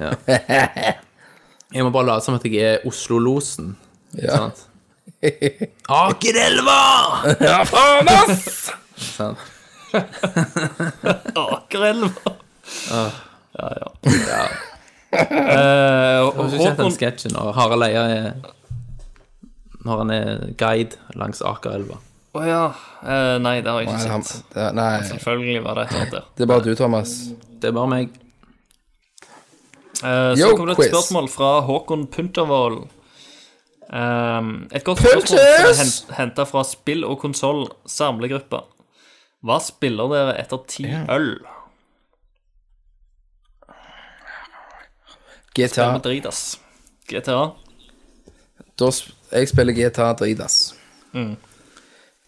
[0.00, 0.12] Ja.
[1.74, 3.76] Jeg må bare late som at jeg er Oslo-losen.
[4.18, 4.36] Ja.
[4.36, 4.64] Sant?
[5.88, 6.80] Akerelva!
[7.40, 8.70] ja, faen, ass!
[8.96, 9.38] Sant?
[11.36, 12.32] Akerelva.
[12.92, 13.10] Ah.
[13.58, 13.90] Ja, ja.
[15.10, 18.28] Eh, Har du sett den sketsjen når Harald Eia er
[19.82, 20.28] Når han er
[20.60, 21.98] guide langs Akerelva?
[22.30, 22.60] Å ja.
[23.02, 24.44] Uh, nei, det har jeg ikke sett.
[24.54, 26.28] det, nei, Selvfølgelig var det et eller annet der.
[26.38, 27.14] det er bare du, Thomas.
[27.60, 28.12] Det er bare meg.
[29.98, 30.92] Uh, så Yo, kom det et quiz.
[30.94, 32.84] spørsmål fra Håkon Puntervold.
[33.90, 38.60] Um, et godt spørsmål henta fra Spill og konsoll samlegruppa.
[39.42, 41.32] Hva spiller dere etter ti øl?
[45.56, 45.88] GTA.
[45.96, 46.60] Er dritas?
[47.10, 47.38] GTA?
[48.78, 48.90] Da,
[49.34, 50.58] jeg spiller GTA dritas.
[51.12, 51.34] Mm.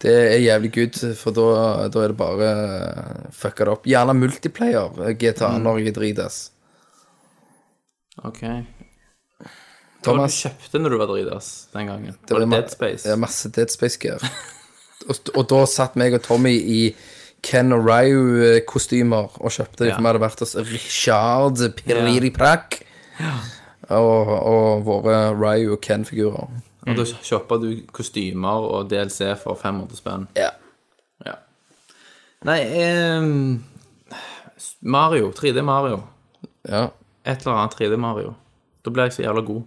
[0.03, 1.45] Det er jævlig good, for da,
[1.87, 3.85] da er det bare uh, fucka det opp.
[3.87, 5.63] Gjerne multiplayer eh, GTA Mm.
[5.63, 6.41] når jeg er dritas.
[8.23, 8.41] Ok.
[8.43, 8.72] Hva var det
[10.03, 12.15] Thomas, du kjøpte når du var dritass den gangen?
[12.27, 13.09] Det var var det Dead Space?
[13.09, 14.23] ja, masse Dead Space-gear.
[15.09, 16.81] og, og da satt meg og Tommy i
[17.43, 19.95] Ken og Ryu-kostymer og kjøpte de, Ja.
[19.97, 22.81] for vi hadde vært hos Richard Piririprak.
[23.89, 26.47] Og, og våre Ryu og Ken-figurer.
[26.87, 30.23] Og da shoppa du kostymer og DLC for 500 spenn?
[30.39, 30.49] Ja.
[31.25, 31.35] Ja.
[32.47, 33.27] Nei eh,
[34.81, 35.31] Mario.
[35.31, 36.01] 3D Mario.
[36.67, 36.89] ja.
[37.25, 38.33] Et eller annet 3D Mario.
[38.83, 39.61] Da blir jeg så jævla god.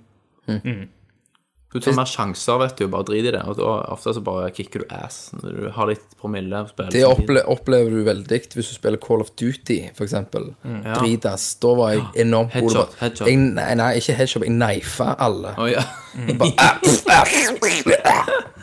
[0.46, 2.86] Du tar mer sjanser, vet du.
[2.88, 3.40] Bare drit i det.
[3.50, 6.60] Og da ofte så bare kicker du ass når du har litt promille.
[6.94, 10.52] Det opple opplever du veldig hvis du spiller Call of Duty, for eksempel.
[10.64, 11.48] Dritas.
[11.60, 12.62] Da var jeg enormt god.
[12.62, 13.28] Headshot, Bare- headshot.
[13.28, 14.46] Jeg, nei, nei, ikke headshot.
[14.46, 15.52] Jeg knifa alle.
[15.58, 15.84] Oh, ja.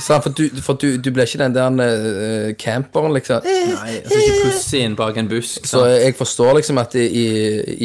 [0.00, 3.44] Sant, for du, for du, du ble ikke den der uh, camperen, liksom.
[3.46, 5.64] Nei, altså ikke inn bak en busk.
[5.66, 5.94] Så sant?
[6.04, 7.28] jeg forstår liksom at i, i,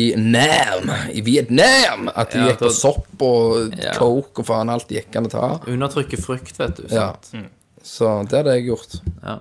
[0.03, 3.93] i Nam, i Vietnam, at de Ja, gikk på sopp og Ja.
[3.97, 5.45] coke og faen alt gikk an å ta.
[5.71, 6.83] Undertrykke frykt, vet du.
[6.91, 7.13] Ja.
[7.23, 7.55] Sant?
[7.83, 8.99] Så det hadde jeg gjort.
[9.23, 9.37] Ja.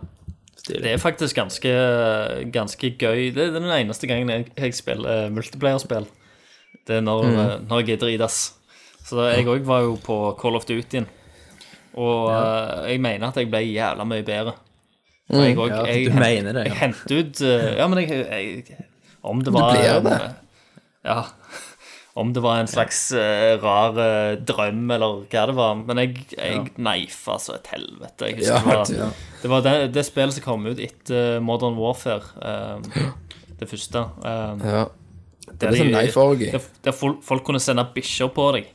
[0.68, 1.70] Det er faktisk ganske,
[2.52, 3.30] ganske gøy.
[3.34, 6.06] Det er den eneste gangen jeg, jeg spiller multiplayerspill.
[6.86, 7.66] Det er når, Mm.
[7.68, 8.52] når jeg er dritas.
[9.08, 11.02] Så jeg òg var jo på Call of Duty.
[11.98, 14.54] Og eh, jeg mener at jeg ble jævla mye bedre.
[15.28, 16.72] Mm, jeg, og, Ja, jeg, du hent- mener det, ja.
[16.72, 18.86] Jeg hentet ut eh, Ja, men jeg, jeg
[19.28, 20.30] Om det var blir en- det.
[21.04, 21.18] Ja.
[22.18, 25.76] Om det var en slags uh, rar uh, drøm, eller hva det var.
[25.86, 28.26] Men jeg, jeg neifa så et helvete.
[28.32, 31.38] Jeg husker Ja, det var, du- det, var det, det spillet som kom ut etter
[31.44, 32.26] Modern Warfare.
[32.42, 33.12] uh,
[33.60, 34.02] det første.
[34.24, 34.82] Ja.
[35.52, 36.58] det er sånn knife-orgie.
[36.86, 38.66] Der, folk kunne sende bikkjer på deg.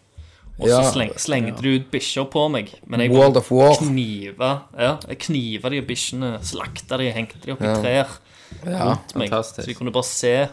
[0.60, 0.82] Og Ja.
[0.84, 2.70] så sleng, slengte du ut bikkjer på meg.
[2.88, 3.74] Men jeg World of War.
[3.76, 7.76] kniva ja, jeg kniva de bikkjene, slakta de, hengte de opp i Ja.
[7.82, 8.08] trær
[8.66, 8.84] Ja.
[8.86, 9.30] rundt meg.
[9.30, 9.64] fantastisk.
[9.64, 10.50] Så de kunne bare se.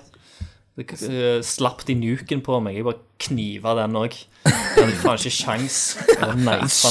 [0.79, 2.77] Det, eh, slapp de nuken på meg.
[2.77, 4.15] Jeg bare kniva den òg.
[4.47, 6.07] Hadde faen ikke.
[6.17, 6.37] Jeg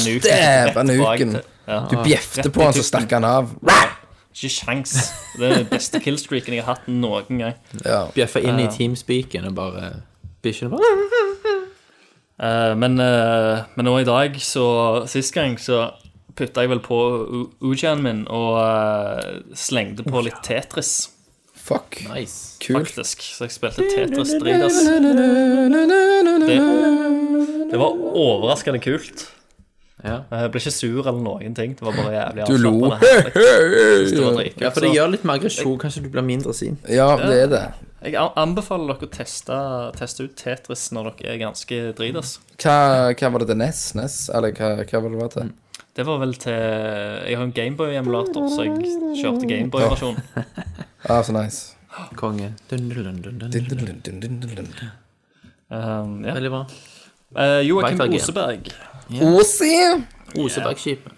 [0.06, 1.42] nuken Stæva nuken.
[1.90, 3.50] Du bjefte på han, så stakk han av.
[4.36, 5.12] Ikke sjans.
[5.38, 7.56] Det er den beste killstreaken jeg har hatt noen gang.
[7.84, 8.06] Ja.
[8.14, 10.04] Bjeffa inn i teamspeaken og bare
[10.44, 11.39] Bikkjene bare
[12.40, 14.66] men, eh, men nå i dag, så
[15.12, 15.90] sist gang, så
[16.40, 16.96] putta jeg vel på
[17.28, 21.10] U- Ujaen min og eh, slengte på litt Tetris,
[21.70, 22.00] Fuck.
[22.10, 22.56] Nice.
[22.64, 22.88] Kult.
[22.88, 23.22] faktisk.
[23.22, 24.80] Så jeg spilte Tetris dritas.
[26.48, 26.56] Det,
[27.72, 29.28] det var overraskende kult.
[30.00, 30.22] Ja.
[30.32, 31.76] Jeg ble ikke sur eller noen ting.
[31.78, 32.74] Det var bare jævlig Du lo.
[34.64, 35.76] ja, for det gjør litt mer aggresjon.
[35.82, 36.80] Kanskje du blir mindre sint.
[36.90, 37.64] Ja, det er det.
[38.00, 39.56] Jeg anbefaler dere å teste,
[39.98, 42.38] teste ut Tetris når dere er ganske dritas.
[42.62, 42.76] Hva,
[43.12, 43.82] hva var det til NES?
[44.00, 44.16] NES?
[44.36, 45.50] Eller hva, hva var det var til?
[46.00, 50.24] Det var vel til Jeg har en Gameboy-emulator, så jeg kjørte Gameboy-versjonen.
[51.10, 51.78] Ah, så nice.
[52.20, 52.50] Konge.
[52.70, 54.68] Dun, dun, dun, dun, dun.
[55.72, 56.34] Um, ja.
[56.34, 56.60] Veldig bra.
[57.32, 58.02] Uh, Joakim.
[58.18, 58.68] Oseberg.
[59.24, 59.72] Osi!
[60.36, 61.16] Osebergskipet.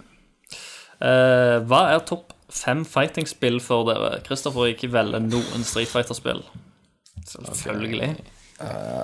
[1.02, 4.20] Uh, hva er topp fem fighting-spill for dere?
[4.28, 6.44] Kristoffer ikke velger noen Street Fighter-spill.
[7.27, 8.15] Selvfølgelig.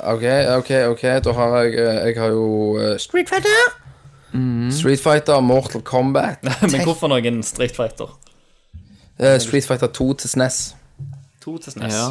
[0.04, 0.24] OK,
[0.58, 3.76] OK, ok, da har jeg eh, Jeg har jo uh, Street Fighter.
[4.72, 6.44] Street Fighter, Mortal Kombat.
[6.72, 8.12] Men hvorfor noen Street Fighter?
[9.18, 10.76] Uh, Street Fighter 2 til SNES.
[11.42, 11.94] 2 til SNES.
[11.94, 12.08] Ja.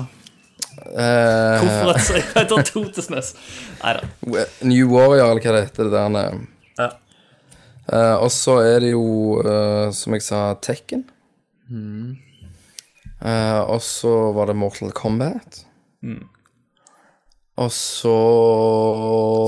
[0.87, 3.33] Eh, Hvorfor et Street Fighter 2 til SNES?
[3.83, 4.45] Nei da.
[4.63, 5.91] New Warrior, eller hva det heter.
[5.91, 6.39] Det der.
[6.79, 6.89] Ja.
[7.93, 9.05] Eh, og så er det jo,
[9.95, 11.07] som jeg sa, Tekken.
[13.27, 15.66] Eh, og så var det Mortal Kombat.
[17.57, 18.15] Og så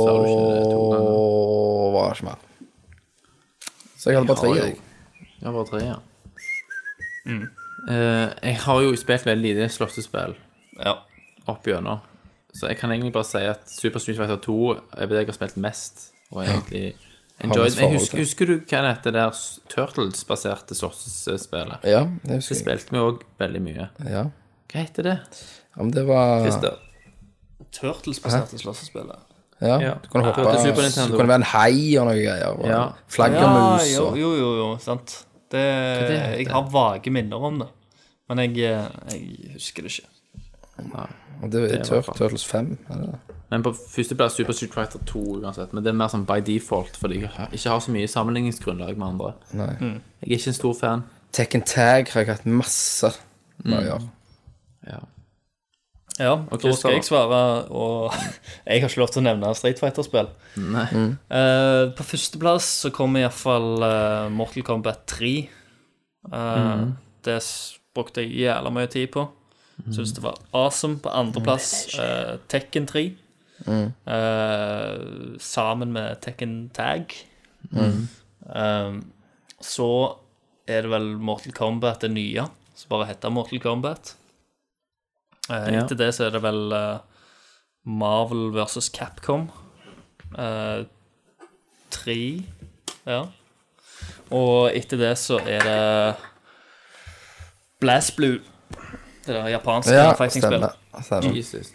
[0.05, 1.93] Sa du ikke det to ganger?
[1.93, 2.39] var det ikke mer.
[3.99, 4.53] Så jeg hadde bare tre.
[4.57, 4.77] Jeg.
[5.43, 5.99] Ja, bare tre, ja.
[7.89, 10.35] Eh, jeg har jo spilt veldig lite slåssespill
[10.85, 10.95] Ja.
[11.47, 12.01] opp gjennom.
[12.55, 15.33] Så jeg kan egentlig bare si at Super Street Fighter 2 er det jeg har
[15.37, 16.11] spilt mest.
[16.33, 16.95] Og egentlig
[17.45, 17.77] enjoyed.
[17.79, 19.31] Jeg husker, husker du hva det heter der
[19.69, 21.85] Turtles-baserte slåssespillet?
[21.85, 22.65] Ja, det Det husker jeg.
[22.65, 23.89] spilte vi òg veldig mye.
[24.09, 24.25] Ja.
[24.69, 25.19] Hva heter det?
[25.77, 26.77] ja, men det var Christer?
[27.73, 29.19] Turtles-baserte slåssespillet.
[29.61, 29.95] Ja, Ja.
[30.03, 32.47] du kunne hoppe Super Du kunne være en hai og noe greier.
[32.59, 32.71] Og Ja.
[32.71, 35.25] Ja, Flaggermus jo, og jo, jo, jo, sant.
[35.51, 35.59] Det,
[36.09, 36.37] det heter?
[36.39, 37.69] jeg har vage minner om det.
[38.29, 40.09] Men jeg, eh, jeg husker det ikke.
[41.43, 42.79] og Det er Tur Turtles 5.
[42.91, 43.19] er det det?
[43.51, 45.73] Men på førsteplass Super Street Fighter 2 uansett.
[45.73, 48.97] Men det er mer sånn by default, fordi jeg har- ikke har så mye sammenligningsgrunnlag
[48.99, 49.33] med andre.
[49.53, 49.75] Nei.
[49.81, 50.01] Mm.
[50.21, 51.05] Jeg er ikke en stor fan.
[51.33, 53.11] Tekken Tag har jeg hatt masse
[53.65, 54.11] med å gjøre.
[54.89, 55.01] Ja.
[56.19, 57.39] Ja, da skal jeg svare,
[57.71, 58.11] og
[58.67, 60.33] jeg har ikke lov til å nevne Street Fighter-spill.
[60.59, 60.87] Nei.
[61.31, 65.31] Uh, på førsteplass så kommer iallfall uh, Mortal Kombat 3.
[66.33, 66.81] Eh,
[67.25, 67.39] Det
[67.95, 69.29] brukte jeg jævla mye tid på.
[69.95, 70.99] Syns det var awesome.
[71.05, 73.05] På andreplass uh, Tekken 3.
[73.69, 74.99] Eh,
[75.39, 77.15] sammen med Tekken Tag.
[77.79, 78.93] Eh,
[79.63, 79.91] så
[80.69, 84.17] er det vel Mortal Kombat det nye, som bare heter Mortal Kombat.
[85.51, 85.83] Eh, Ja.
[85.83, 86.99] Etter det så er det vel eh,
[87.87, 89.51] Marvel versus Capcom.
[90.39, 90.85] Eh,
[91.91, 92.43] tre,
[93.07, 93.23] ja.
[94.31, 96.15] Og etter det så er det
[97.81, 98.41] Blast Blue.
[99.27, 100.71] Det der japanske Ja, fighting-spillet.
[101.37, 101.73] Jesus.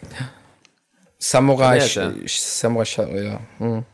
[1.20, 1.80] Samurai.
[2.28, 3.38] Samurai ja.
[3.58, 3.84] Mm.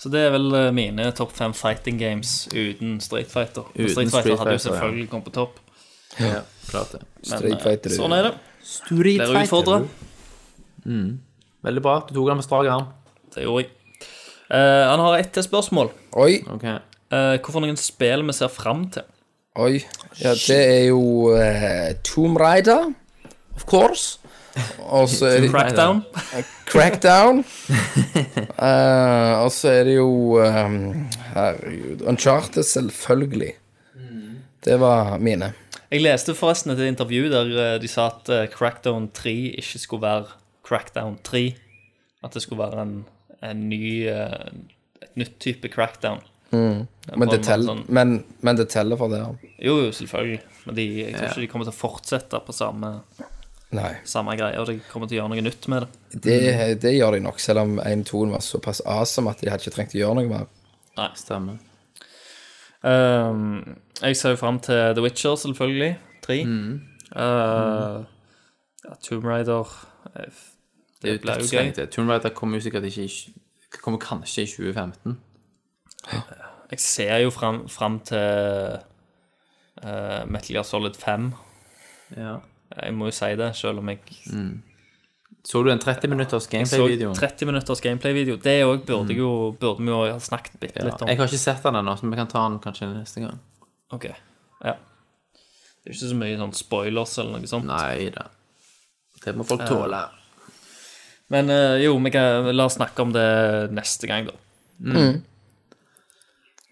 [0.00, 3.66] Så det er vel eh, mine topp fem fighting games uten Street Fighter.
[3.74, 4.58] Uten Street Fighter Street hadde jo ja.
[4.58, 5.60] selvfølgelig kommet på topp.
[6.18, 7.02] Ja, klart det.
[7.30, 8.34] Men eh, sånn er det.
[8.90, 9.86] Dere utfordrer.
[11.60, 11.98] Veldig bra.
[12.08, 12.88] Du tok den med strak arm.
[13.34, 13.74] Det gjorde jeg.
[14.50, 15.92] Eh, han har ett til spørsmål.
[16.18, 16.78] Oi, Okay.
[17.10, 19.02] Uh, hvorfor noen spill vi ser fram til?
[19.58, 19.80] oi.
[20.20, 22.92] Ja, det er jo eh, Tomb Raider,
[23.56, 24.20] of course.
[24.94, 26.04] Og så er det Crackdown?
[26.70, 27.42] Crackdown.
[28.66, 32.02] uh, og så er det jo um, Herregud.
[32.02, 33.52] Uncharted, selvfølgelig.
[34.64, 35.52] Det var mine.
[35.90, 40.04] Jeg leste forresten et intervju der eh, de sa at eh, Crackdown 3 ikke skulle
[40.04, 40.26] være
[40.66, 41.44] Crackdown 3.
[42.22, 42.92] At det skulle være en,
[43.42, 44.52] en ny eh,
[45.02, 46.20] et nytt type Crackdown.
[46.52, 49.20] Men det, tell, sånn- men, men det teller for det.
[49.22, 49.50] ja.
[49.70, 50.40] Jo, jo, selvfølgelig.
[50.66, 52.90] Men de, jeg tror ikke de kommer til å fortsette på samme,
[53.74, 53.92] Nei.
[54.04, 54.66] samme greier.
[54.66, 56.20] De kommer til å gjøre noe nytt med det.
[56.26, 56.38] Det,
[56.82, 59.94] det gjør de nok, selv om 1-2 var såpass awesome at de hadde ikke trengt
[59.94, 60.50] å gjøre noe mer.
[61.16, 61.58] Stemmer.
[62.84, 65.98] Ehm, jeg ser jo fram til The Witcher, selvfølgelig.
[66.22, 66.40] Tre.
[66.40, 68.04] Eh,
[68.84, 70.24] ja, Tomb Raider eh,
[71.02, 71.72] Det ble jo gøy.
[71.72, 71.88] til.
[71.88, 73.34] Tomb Raider kommer jo sikkert ikke i
[73.82, 75.20] Kommer kanskje i 2015.
[76.70, 78.78] Jeg ser jo fram, fram til
[79.84, 81.32] uh, Metal Gear Solid 5.
[82.16, 82.36] Ja.
[82.82, 83.98] Jeg må jo si det, selv om jeg
[85.44, 87.14] Så du en 30 minutters gameplay-video?
[87.16, 88.36] 30 minutters gameplay-video.
[88.36, 90.84] Det òg burde, jeg jo- burde vi jo ha snakket bitte Ja.
[90.90, 91.08] litt om.
[91.08, 93.38] Jeg har ikke sett den ennå, så vi kan ta den kanskje neste gang.
[93.92, 94.04] Ok,
[94.64, 94.74] ja.
[95.82, 97.64] Det er ikke så mye sånn spoilers eller noe sånt.
[97.64, 98.26] Nei da.
[99.24, 100.02] Det må folk tåle.
[101.30, 104.32] Men eh, jo, vi kan la oss snakke om det neste gang, da.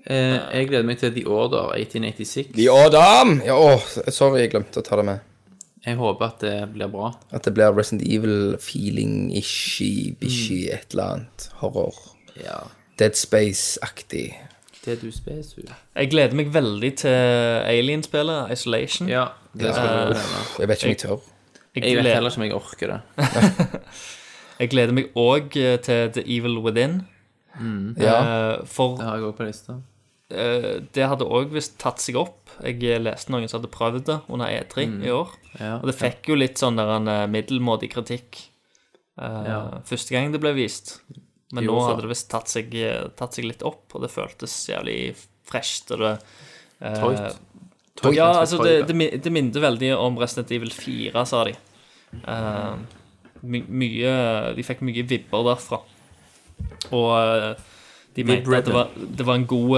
[0.09, 2.53] Eh, jeg gleder meg til The Order 1886.
[2.55, 3.33] The Order!
[3.45, 3.75] Ja, å,
[4.13, 5.21] sorry, jeg glemte å ta det med.
[5.87, 7.13] Jeg håper at det blir bra.
[7.33, 11.51] At det blir Resident Evil-feeling-ishy, bishy, et eller annet.
[11.61, 11.95] Horror.
[12.37, 12.59] Ja.
[12.99, 14.33] Dead Space-aktig.
[14.85, 15.63] Det du speser.
[15.95, 17.11] Jeg gleder meg veldig til
[17.69, 19.09] Alien-spillet, Isolation.
[19.11, 20.25] Ja, det skal du glede.
[20.59, 21.19] Jeg vet ikke om jeg tør.
[21.75, 23.01] Jeg, Jeg vet heller ikke om jeg orker det.
[24.61, 25.51] jeg gleder meg òg
[25.87, 27.01] til The Evil Within.
[28.01, 28.19] Ja.
[28.59, 29.73] uh, for Det har jeg òg på lista.
[30.31, 32.48] Uh, det hadde òg visst tatt seg opp.
[32.67, 35.33] Jeg leste noen som hadde prøvd det under E3 i år.
[35.59, 35.75] Ja.
[35.79, 38.41] Og det fikk jo litt sånn der en eh, middelmådig kritikk
[39.21, 39.59] uh, Ja.
[39.87, 40.99] første gang det ble vist.
[41.55, 44.55] Men Jo, nå hadde det visst tatt eh, tatt seg litt opp, og det føltes
[44.69, 45.15] jævlig
[45.49, 45.95] fresht.
[45.97, 46.13] Og det
[46.83, 46.99] eh,
[47.99, 48.15] Toit.
[48.15, 48.87] Ja, altså, det, ja.
[48.87, 51.57] det, det minte veldig om Resident Evil 4, sa de.
[52.23, 52.79] Uh,
[53.43, 54.13] my, mye
[54.57, 55.81] De fikk mye vibber derfra.
[56.95, 57.65] Og
[58.15, 59.75] de mente at det var, det var en god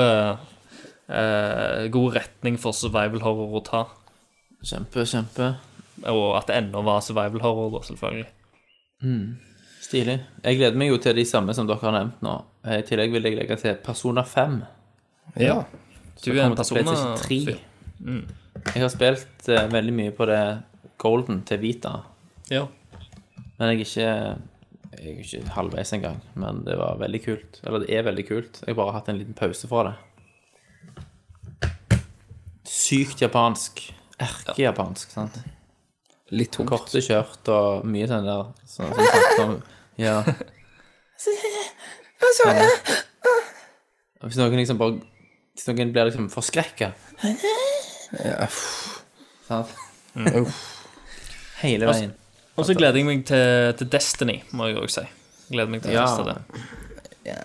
[1.10, 3.80] God retning for survival horror å ta.
[4.62, 5.48] Kjempe, kjempe.
[6.10, 8.28] Og at det ennå var survival horror, da, selvfølgelig.
[9.80, 10.18] Stilig.
[10.44, 12.34] Jeg gleder meg jo til de samme som dere har nevnt nå.
[12.66, 14.58] Eh, I tillegg vil jeg legge til Persona 5.
[15.40, 15.62] Ja.
[16.20, 18.20] Du er en kommer til person PlayStation 3.
[18.74, 20.40] Jeg har spilt uh, veldig mye på det
[21.00, 21.94] Golden til Vita,
[22.52, 22.66] Ja.
[23.56, 24.08] men jeg er ikke
[25.00, 26.18] jeg er ikke halvveis engang.
[26.36, 27.60] Men det var veldig kult.
[27.64, 28.60] Eller det er veldig kult.
[28.66, 29.94] Jeg har bare hatt en liten pause fra det.
[32.90, 33.84] Sykt japansk.
[34.20, 35.36] Erkejapansk, sant.
[36.34, 36.68] Litt tungt.
[36.70, 39.54] Korte skjørt og mye sånn der sånn snakker om
[40.00, 40.16] Ja.
[44.20, 44.98] Og Hvis noen liksom bare
[45.56, 46.92] Hvis noen blir liksom forskrekka
[48.20, 48.46] Ja,
[49.50, 49.72] Sant?
[50.14, 50.58] Uff.
[51.60, 52.12] Hele veien.
[52.58, 55.02] Og så gleder jeg meg til, til Destiny, må jeg òg si.
[55.52, 56.04] Gleder meg til å Ja.
[56.06, 57.36] teste det.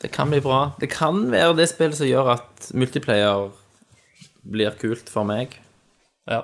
[0.00, 0.58] Det kan bli bra.
[0.80, 3.50] Det kan være det spillet som gjør at multiplayer
[4.44, 5.56] blir kult for meg.
[6.30, 6.42] Ja.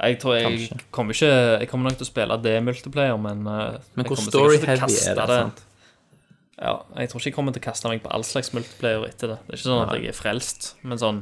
[0.00, 0.76] Jeg tror jeg Kanskje.
[0.96, 1.28] kommer ikke
[1.60, 5.26] Jeg kommer nok til å spille det multiplayer, men eh, Men hvor story-heavy er det?
[5.28, 5.60] sant?
[6.60, 9.34] Ja, jeg tror ikke jeg kommer til å kaste meg på all slags multiplayer etter
[9.34, 9.36] det.
[9.46, 11.20] Det er ikke sånn at jeg er frelst, men sånn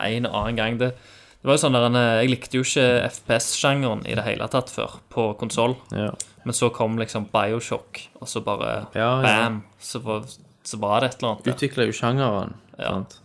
[0.00, 0.78] en og annen gang.
[0.80, 4.48] Det, det var jo sånn der en, Jeg likte jo ikke FPS-sjangeren i det hele
[4.52, 5.76] tatt før, på konsoll.
[5.92, 6.12] Ja.
[6.44, 9.24] Men så kom liksom Bioshock, og så bare Ja, ja.
[9.48, 10.24] bam, så var,
[10.64, 11.50] så var det et eller annet.
[11.52, 12.54] Utvikla jo sjangeren.
[12.78, 12.94] Ja.
[12.94, 13.18] Sant?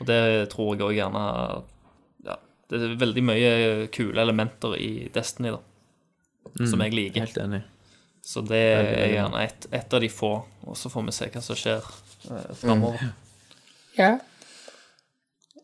[0.00, 0.20] Og det
[0.52, 1.24] tror jeg òg gjerne
[2.26, 2.36] Ja,
[2.72, 3.50] det er veldig mye
[3.94, 5.60] kule elementer i Destiny, da.
[6.66, 7.26] Som jeg liker.
[7.26, 7.62] Helt enig.
[8.26, 10.32] Så det er gjerne et, et av de få.
[10.68, 11.86] Og så får vi se hva som skjer
[12.30, 13.12] eh, framover.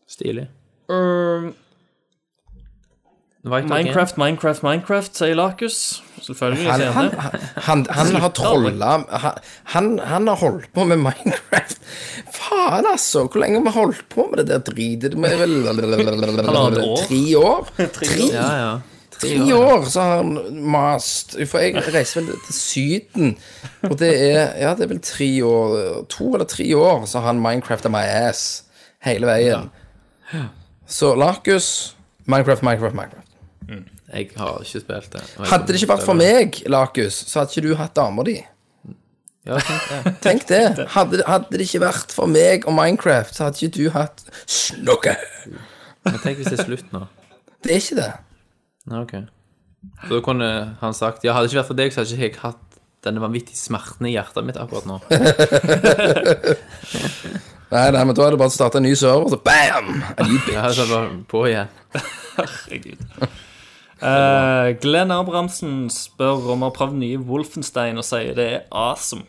[0.07, 0.47] Stilig.
[0.87, 1.51] Um,
[3.43, 6.03] Minecraft, Minecraft, Minecraft, sier Lakus.
[6.21, 6.71] Selvfølgelig.
[6.71, 7.11] Han, han,
[7.55, 8.97] han, han har trolla
[9.63, 11.77] han, har holdt på med Minecraft.
[12.33, 13.27] Faen, altså!
[13.27, 15.15] Hvor lenge har vi holdt på med det der dritet?
[17.07, 17.69] Tre år?
[17.77, 18.71] Tre, Ja, ja.
[19.17, 21.37] tre år så har han mast.
[21.47, 23.37] For jeg reiser vel til Syden,
[23.83, 25.77] og det er Ja, det er vel tre år
[26.09, 28.63] To eller tre år så har han Minecraft of my ass
[29.05, 29.69] hele veien.
[30.87, 31.93] Så Lakus
[32.27, 33.26] Minecraft, Minecraft, Minecraft.
[33.67, 35.23] Jeg har ikke spilt det.
[35.51, 38.37] Hadde det ikke vært for meg, Lakus, så hadde ikke du hatt dama di.
[39.47, 40.15] Ja, tenk det.
[40.25, 40.61] Tenk det.
[40.91, 45.15] Hadde, hadde det ikke vært for meg og Minecraft, så hadde ikke du hatt snokke.
[46.07, 47.05] Men tenk hvis det er slutt nå.
[47.63, 48.11] Det er ikke det.
[48.91, 49.15] Nei, ok.
[50.03, 50.49] Så da kunne
[50.81, 52.63] han sagt Ja, hadde det ikke vært for deg, så hadde ikke jeg hatt
[53.07, 54.99] denne vanvittige smerten i hjertet mitt akkurat nå.
[57.67, 59.89] Nei, nei, men da er det bare å starte en ny server, så bam!
[60.15, 60.53] A new bitch.
[60.55, 61.67] Ja, så bare på igjen.
[62.37, 63.01] Herregud.
[64.01, 69.25] Eh, Glenn Abrahamsen spør om vi har prøvd nye Wolfenstein og sier det er awesome.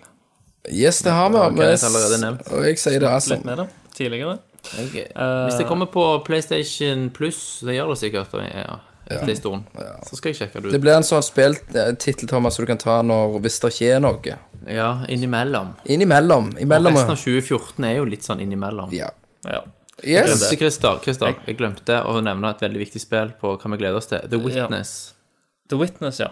[0.68, 1.38] Yes, det har vi.
[1.40, 2.50] Ok, jeg nevnt.
[2.52, 3.44] Og jeg sier det er Litt awesome.
[3.44, 3.68] med det.
[3.96, 4.38] tidligere.
[4.68, 8.76] Hvis det kommer på PlayStation Plus, det gjør det sikkert ja,
[9.08, 9.20] Ja.
[9.24, 9.64] en
[10.04, 10.72] så skal jeg sjekke det ut.
[10.72, 14.00] Det blir en sånn spilltittel, Thomas, som du kan ta når, hvis det ikke er
[14.04, 14.34] noe.
[14.68, 15.70] Ja, innimellom.
[15.86, 16.50] Innimellom.
[16.60, 18.92] Og resten av 2014 er jo litt sånn innimellom.
[18.92, 19.08] Ja.
[19.48, 19.62] Ja.
[20.06, 20.48] Yes.
[20.48, 23.98] Så Christer, Christer, jeg glemte å nevne et veldig viktig spill på hva vi gleder
[23.98, 24.22] oss til.
[24.30, 24.92] The Witness.
[25.68, 26.28] The Witness, ja.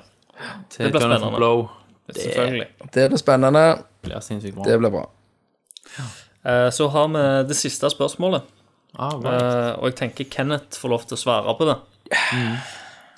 [0.70, 1.36] Til Det blir Jonathan spennende.
[1.40, 1.68] Blow.
[2.14, 2.66] Selvfølgelig.
[2.94, 3.64] Det blir spennende.
[4.06, 4.64] blir sinnssykt bra.
[4.68, 5.04] Det blir bra.
[6.46, 8.42] Eh, Så har vi det siste spørsmålet.
[8.98, 9.26] Ah, right.
[9.26, 11.76] Eh, og jeg tenker Kenneth får lov til å svare på det.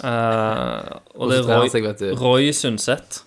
[0.05, 2.15] Eh, og det er Roy.
[2.19, 3.23] Roy Sundset.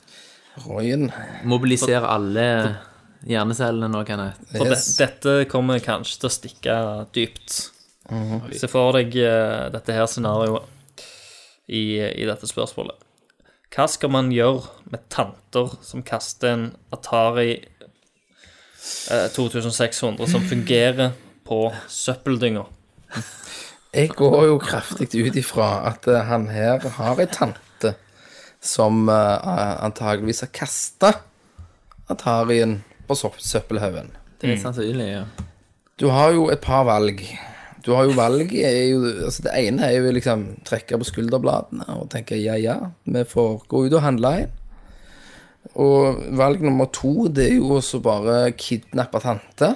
[0.66, 1.12] Royen.
[1.48, 2.78] Mobilisere alle
[3.28, 4.42] hjernecellene nå, Kenneth.
[4.56, 4.96] For Yes.
[4.98, 6.76] det, dette kommer kanskje til å stikke
[7.16, 7.58] dypt.
[8.58, 10.68] Se for deg uh, dette her scenarioet
[11.72, 12.98] i, i dette spørsmålet.
[13.72, 17.62] Hva skal man gjøre med tanter som kaster en Atari
[19.12, 21.14] uh, 2600 som fungerer
[21.48, 22.66] på søppeldynga?
[23.96, 27.96] Jeg går jo kraftig ut ifra at uh, han her har ei tante
[28.62, 29.40] som uh,
[29.88, 31.14] antageligvis har kasta
[32.12, 34.12] Atarien på søpp- søppelhaugen.
[34.42, 35.24] Det er sannsynlig, ja.
[36.00, 37.22] Du har jo et par valg.
[37.86, 42.10] Du har jo valg jo, altså Det ene er jo liksom trekke på skulderbladene og
[42.14, 42.76] tenke ja, ja,
[43.06, 44.52] vi får gå ut og handle inn.
[45.78, 49.76] Og valg nummer to det er jo også bare kidnappe tante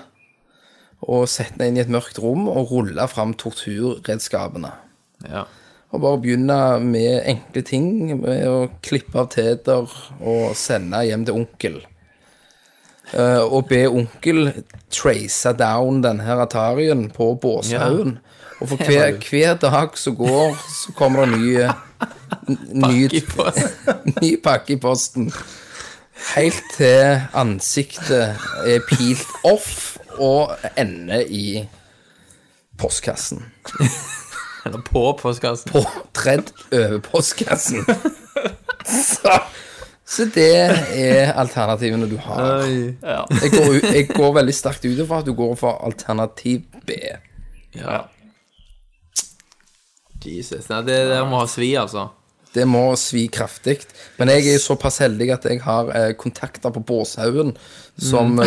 [1.06, 4.72] og sette henne inn i et mørkt rom og rulle fram torturredskapene.
[5.30, 5.46] ja.
[5.94, 7.86] Og bare begynne med enkle ting,
[8.20, 9.86] med å klippe av teder
[10.20, 11.78] og sende hjem til onkel.
[13.14, 14.50] Eh, og be onkel
[14.92, 18.18] trace down denne her Atarien på båshaugen.
[18.60, 20.56] Og for hver, hver dag som går,
[20.86, 21.70] så kommer det nye
[22.48, 23.10] ny,
[24.22, 25.32] ny pakke i posten.
[26.36, 31.66] Helt til ansiktet er pilt off og ender i
[32.80, 33.46] postkassen.
[34.66, 35.72] Eller på postkassen.
[35.72, 35.84] På
[36.14, 37.86] tredd over postkassen.
[38.86, 39.40] Så,
[40.06, 42.66] så det er alternativene du har.
[43.02, 43.24] Ja.
[43.42, 47.00] Jeg går, jeg går veldig sterkt ut ifra at du går for alternativ B.
[47.74, 48.04] Ja.
[50.26, 50.70] Jesus.
[50.70, 52.08] Nei, det det må ha svi, altså.
[52.56, 53.80] Det må svi kraftig.
[54.20, 57.56] Men jeg er såpass heldig at jeg har eh, kontakter på Båshaugen
[58.00, 58.46] som mm.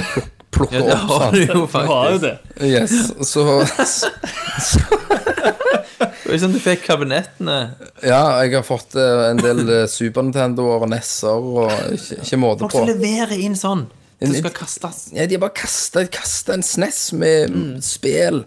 [0.55, 1.35] Plukker Ja, det opp har sånn.
[1.35, 2.35] du jo Du har jo det.
[2.69, 2.95] Yes,
[3.29, 3.45] så
[6.29, 7.55] Det er sånn du fikk kabinettene.
[8.05, 12.41] Ja, jeg har fått eh, en del eh, Super Nintendo og Nesser og ikke, ikke
[12.43, 12.83] måte Folk på.
[12.83, 13.87] som leverer inn sånn.
[14.19, 15.05] Det skal kastes.
[15.15, 15.55] Ja, de har bare
[16.11, 18.43] kasta en SNES med mm, spill.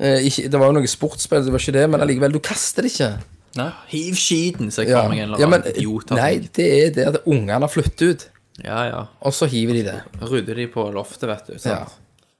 [0.00, 2.86] Eh, ikke, det var jo noe sportsspill, det var ikke det, men allikevel, du kaster
[2.86, 3.10] det ikke.
[3.90, 6.12] Hiv skiten, så jeg Ja, meg en eller ja annen men idiot.
[6.14, 8.26] Nei, det er det at ungene har flyttet ut,
[8.64, 9.00] Ja, ja.
[9.22, 9.98] og så hiver de det.
[10.20, 11.52] Rydder de på loftet, vet du.
[11.58, 11.84] Ja.
[11.84, 11.98] Sant?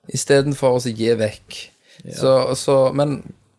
[0.08, 1.58] Istedenfor å så gi vekk.
[2.14, 3.18] Så, så Men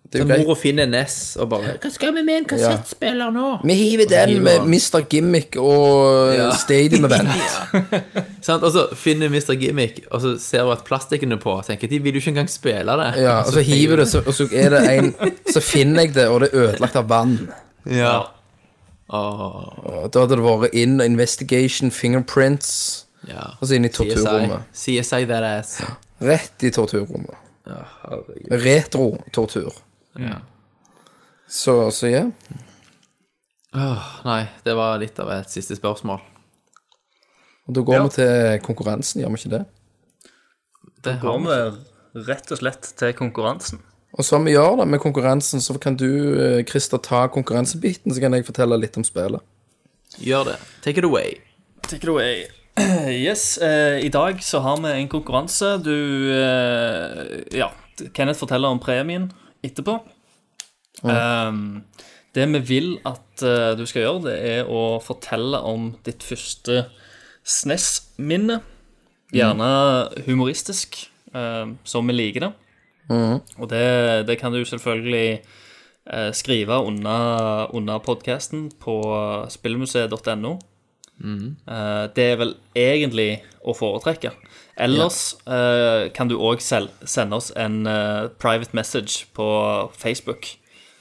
[0.10, 0.48] det er Så jo greit.
[0.48, 3.50] mora finner Ness og bare Hva skal vi med en kassettspiller nå?
[3.68, 4.64] Vi hiver den med.
[4.66, 5.04] Mr.
[5.12, 6.48] Gimmick og Ja.
[6.58, 7.30] Stadium Event.
[8.48, 8.64] Sant?
[8.64, 9.54] Og så finner Mr.
[9.60, 12.34] Gimmick, og så ser hun at plastikken er på, og tenker de vil jo ikke
[12.34, 13.10] engang spille det.
[13.22, 15.14] Ja, og så hiver du, så, og så er det en
[15.54, 17.38] Så finner jeg det, og det er ødelagt av vann.
[17.86, 18.16] Ja.
[19.10, 23.56] Åh, Og Da hadde det vært in investigation fingerprints, ja.
[23.60, 24.68] og så inn i torturrommet.
[24.74, 25.80] CSI CSI that ass.
[26.22, 27.36] Rett i torturrommet.
[28.52, 29.74] Retro-tortur.
[30.20, 30.40] Ja.
[31.50, 32.26] Så, så ja.
[33.74, 36.22] Oh, nei, det var litt av et siste spørsmål.
[37.70, 39.66] Og da går vi til konkurransen, gjør vi ikke det?
[41.06, 41.60] Det Går vi.
[42.16, 43.82] vi rett og slett til konkurransen.
[44.18, 46.10] Og som vi gjør det med konkurransen, så kan du,
[46.42, 49.42] eh, Christer, ta konkurransebiten, så kan jeg fortelle litt om spillet.
[50.18, 50.58] Gjør det.
[50.82, 51.38] Take it away.
[51.88, 52.48] Take it away.
[53.10, 55.78] Yes, eh, i dag så har vi en konkurranse.
[55.84, 57.72] Du eh, Ja,
[58.14, 59.32] Kenneth forteller om premien
[59.64, 60.00] etterpå.
[61.04, 61.84] Um,
[62.36, 66.86] det vi vil at uh, du skal gjøre, det er å fortelle om ditt første
[67.44, 68.60] SNES-minne.
[69.34, 69.70] Gjerne
[70.26, 70.98] humoristisk,
[71.36, 72.52] uh, som vi liker det.
[73.58, 75.42] Og det, det kan du selvfølgelig
[76.14, 79.00] eh, skrive under, under podkasten på
[79.50, 80.58] spillmuseet.no.
[81.68, 84.32] Eh, det er vel egentlig å foretrekke.
[84.80, 89.50] Ellers eh, kan du òg sende oss en uh, private message på
[89.92, 90.54] Facebook.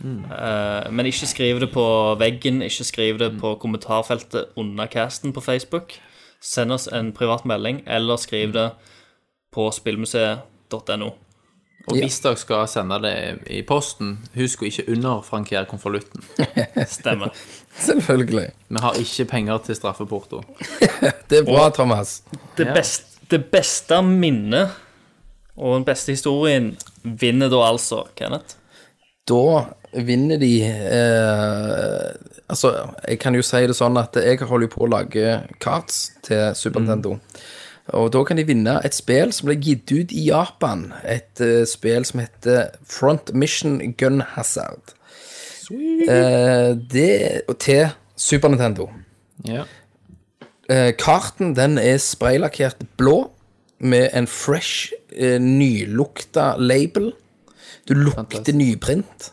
[0.04, 1.84] Eh, men ikke skriv det på
[2.18, 5.94] veggen, ikke skriv det på kommentarfeltet under casten på Facebook.
[6.40, 8.70] Send oss en privat melding, eller skriv det
[9.52, 11.10] på spillmuseet.no.
[11.88, 13.14] Og hvis dere skal sende det
[13.52, 16.24] i posten, husk å ikke underfrankere konvolutten.
[16.98, 17.32] Stemmer.
[17.78, 18.48] Selvfølgelig.
[18.68, 20.42] Vi har ikke penger til straffeporto.
[21.30, 22.22] Det er bra, Thomas.
[22.56, 24.72] Det, best, det beste minnet
[25.58, 26.70] Og den beste historien
[27.02, 28.56] vinner da altså, Kenneth.
[29.28, 32.08] Da vinner de eh,
[32.48, 32.72] Altså,
[33.04, 36.80] jeg kan jo si det sånn at jeg holder på å lage karts til Super
[36.80, 37.18] Nintendo.
[37.96, 40.90] Og da kan de vinne et spill som ble gitt ut i Japan.
[41.08, 44.92] Et uh, spill som heter Front Mission Gun Hazard.
[45.70, 48.88] Uh, det til Super Nintendo.
[49.46, 49.64] Ja.
[50.68, 53.30] Uh, karten den er spraylakkert blå
[53.78, 57.12] med en fresh, uh, nylukta label.
[57.88, 58.56] Du lukter Fantastisk.
[58.56, 59.32] nyprint.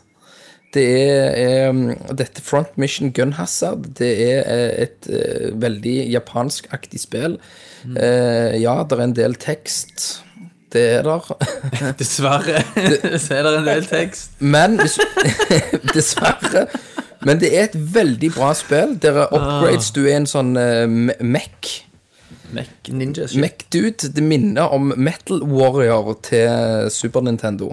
[0.74, 4.42] Det er um, Dette Front Mission Gun Hazard Det er
[4.82, 5.06] et
[5.56, 7.38] veldig japanskaktig spill.
[7.94, 10.06] Eh, ja, det er en del tekst.
[10.72, 11.30] Det er der.
[12.00, 12.62] Dessverre
[13.22, 14.36] så er det en del tekst.
[14.40, 14.78] Men
[15.94, 16.66] Dessverre.
[17.26, 18.96] Men det er et veldig bra spill.
[19.02, 19.90] Der er upgrades.
[19.94, 21.72] Du er en sånn uh, mech.
[22.92, 23.40] Ninja shit.
[23.42, 24.12] Mech-dude.
[24.14, 27.72] Det minner om Metal Warrior til Super Nintendo.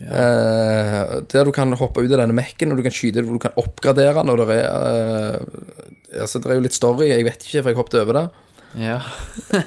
[0.00, 3.44] Eh, der du kan hoppe ut av denne mekken, og du kan skyte hvor du
[3.44, 4.32] kan oppgradere den.
[4.32, 5.80] Og det er uh,
[6.12, 7.06] Altså, det er jo litt story.
[7.08, 8.26] Jeg vet ikke, for jeg hoppet over det.
[8.78, 9.00] Ja.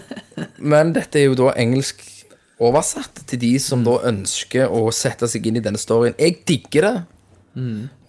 [0.71, 2.03] Men dette er jo da engelsk
[2.61, 6.15] oversatt til de som da ønsker å sette seg inn i denne storyen.
[6.21, 6.95] Jeg digger det.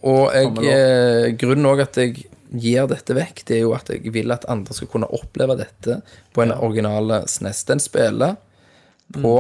[0.07, 4.13] Og jeg, eh, grunnen òg at jeg gir dette vekk, det er jo at jeg
[4.15, 6.01] vil at andre skal kunne oppleve dette
[6.35, 7.65] på en original SNES.
[7.67, 8.37] Den spiller
[9.15, 9.35] på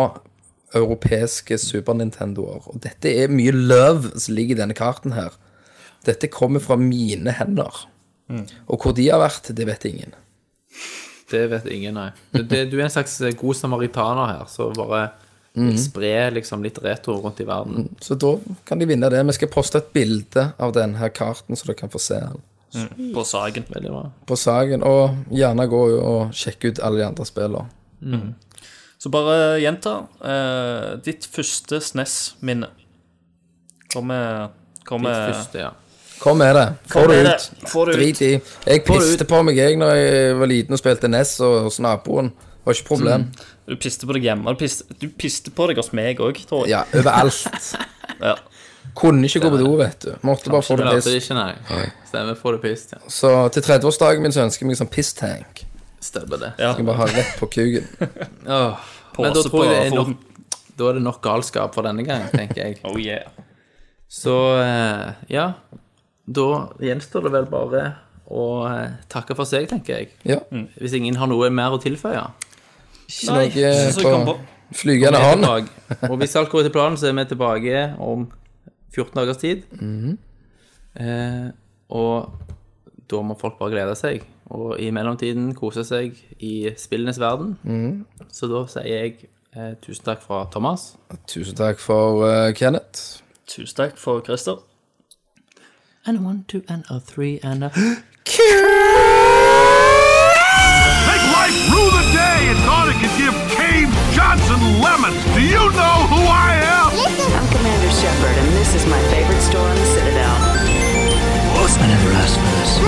[0.76, 2.66] europeiske Super Nintendoer.
[2.66, 5.34] Og dette er mye love som ligger i denne karten her.
[6.06, 7.86] Dette kommer fra mine hender.
[8.66, 10.14] Og hvor de har vært, det vet ingen.
[11.30, 12.10] Det vet ingen, nei.
[12.32, 15.08] Det, det, du er en slags god samaritaner her, så bare
[15.56, 17.88] vil spre liksom litt retro rundt i verden.
[18.04, 18.34] Så da
[18.68, 19.22] kan de vinne det.
[19.26, 23.24] Vi skal poste et bilde av denne karten, så dere kan få se den På
[23.24, 23.64] saken.
[23.72, 24.02] Veldig bra.
[24.28, 24.82] på saken.
[24.84, 28.34] Og gjerne gå og sjekke ut alle de andre spillene.
[28.98, 30.06] Så bare gjenta.
[30.24, 32.68] eh, ditt første SNES-minne.
[33.92, 34.50] Kommer
[34.86, 35.70] Ditt første, ja.
[36.20, 36.66] Kom med det.
[36.90, 37.46] Få det ut.
[37.60, 37.84] Det.
[37.96, 38.32] Drit i.
[38.66, 42.32] Jeg piste på meg jeg når jeg var liten og spilte NES og hos naboen.
[42.32, 43.28] Det var ikke problem.
[43.66, 44.54] Du piste på deg hjemme.
[44.54, 46.74] Du piste, du piste på deg hos meg òg, tror jeg.
[46.76, 47.74] Ja, overalt.
[48.16, 48.32] Ja.
[48.96, 50.12] Kunne ikke gå på do, vet du.
[50.24, 51.08] Måtte bare få Det pist.
[51.10, 51.88] det ikke, nei.
[52.08, 53.00] Stemmer, få det pist, ja.
[53.12, 55.60] Så til 30-årsdagen min så ønsker jeg meg sånn pisstank.
[56.00, 56.52] Stemmer det.
[56.62, 56.70] Ja.
[56.78, 57.90] Jeg bare ha rett på kuken.
[58.46, 58.78] oh,
[59.20, 60.14] Men da tror jeg det er nok,
[60.78, 62.78] da er det nok galskap for denne gang, tenker jeg.
[62.88, 63.28] Oh yeah.
[64.08, 64.32] Så
[64.62, 65.50] eh, ja,
[66.26, 66.46] da
[66.82, 67.82] gjenstår det vel bare
[68.26, 70.08] å eh, takke for seg, tenker jeg.
[70.26, 70.40] Ja.
[70.80, 72.24] Hvis ingen har noe mer å tilføye.
[73.06, 74.36] Ikke Nei, noe på på.
[74.74, 75.44] flygende Vi hånd.
[75.46, 76.10] tilbake.
[76.10, 78.26] Og hvis alt går etter planen, så er vi tilbake om
[78.96, 79.62] 14 dagers tid.
[80.98, 81.50] eh,
[81.94, 82.32] og
[83.06, 84.24] da må folk bare glede seg.
[84.50, 88.04] Og i mellomtiden kose seg i spillenes verden.
[88.30, 89.14] Så da sier jeg
[89.54, 90.96] eh, tusen takk fra Thomas.
[91.30, 93.22] Tusen takk for uh, Kenneth.
[93.46, 94.58] Tusen takk for Christer.
[96.06, 97.96] And a one, two, and a three, and a Make
[101.34, 105.18] life rue the day and thought it could give Cave Johnson lemons.
[105.34, 106.94] Do you know who I am?
[106.94, 110.36] I'm Commander Shepard, and this is my favorite store on the Citadel.
[111.66, 112.78] I never asked for this.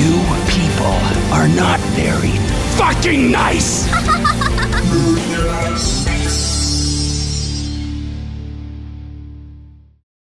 [0.00, 0.16] You
[0.48, 0.96] people
[1.36, 2.32] are not very
[2.78, 3.92] fucking nice.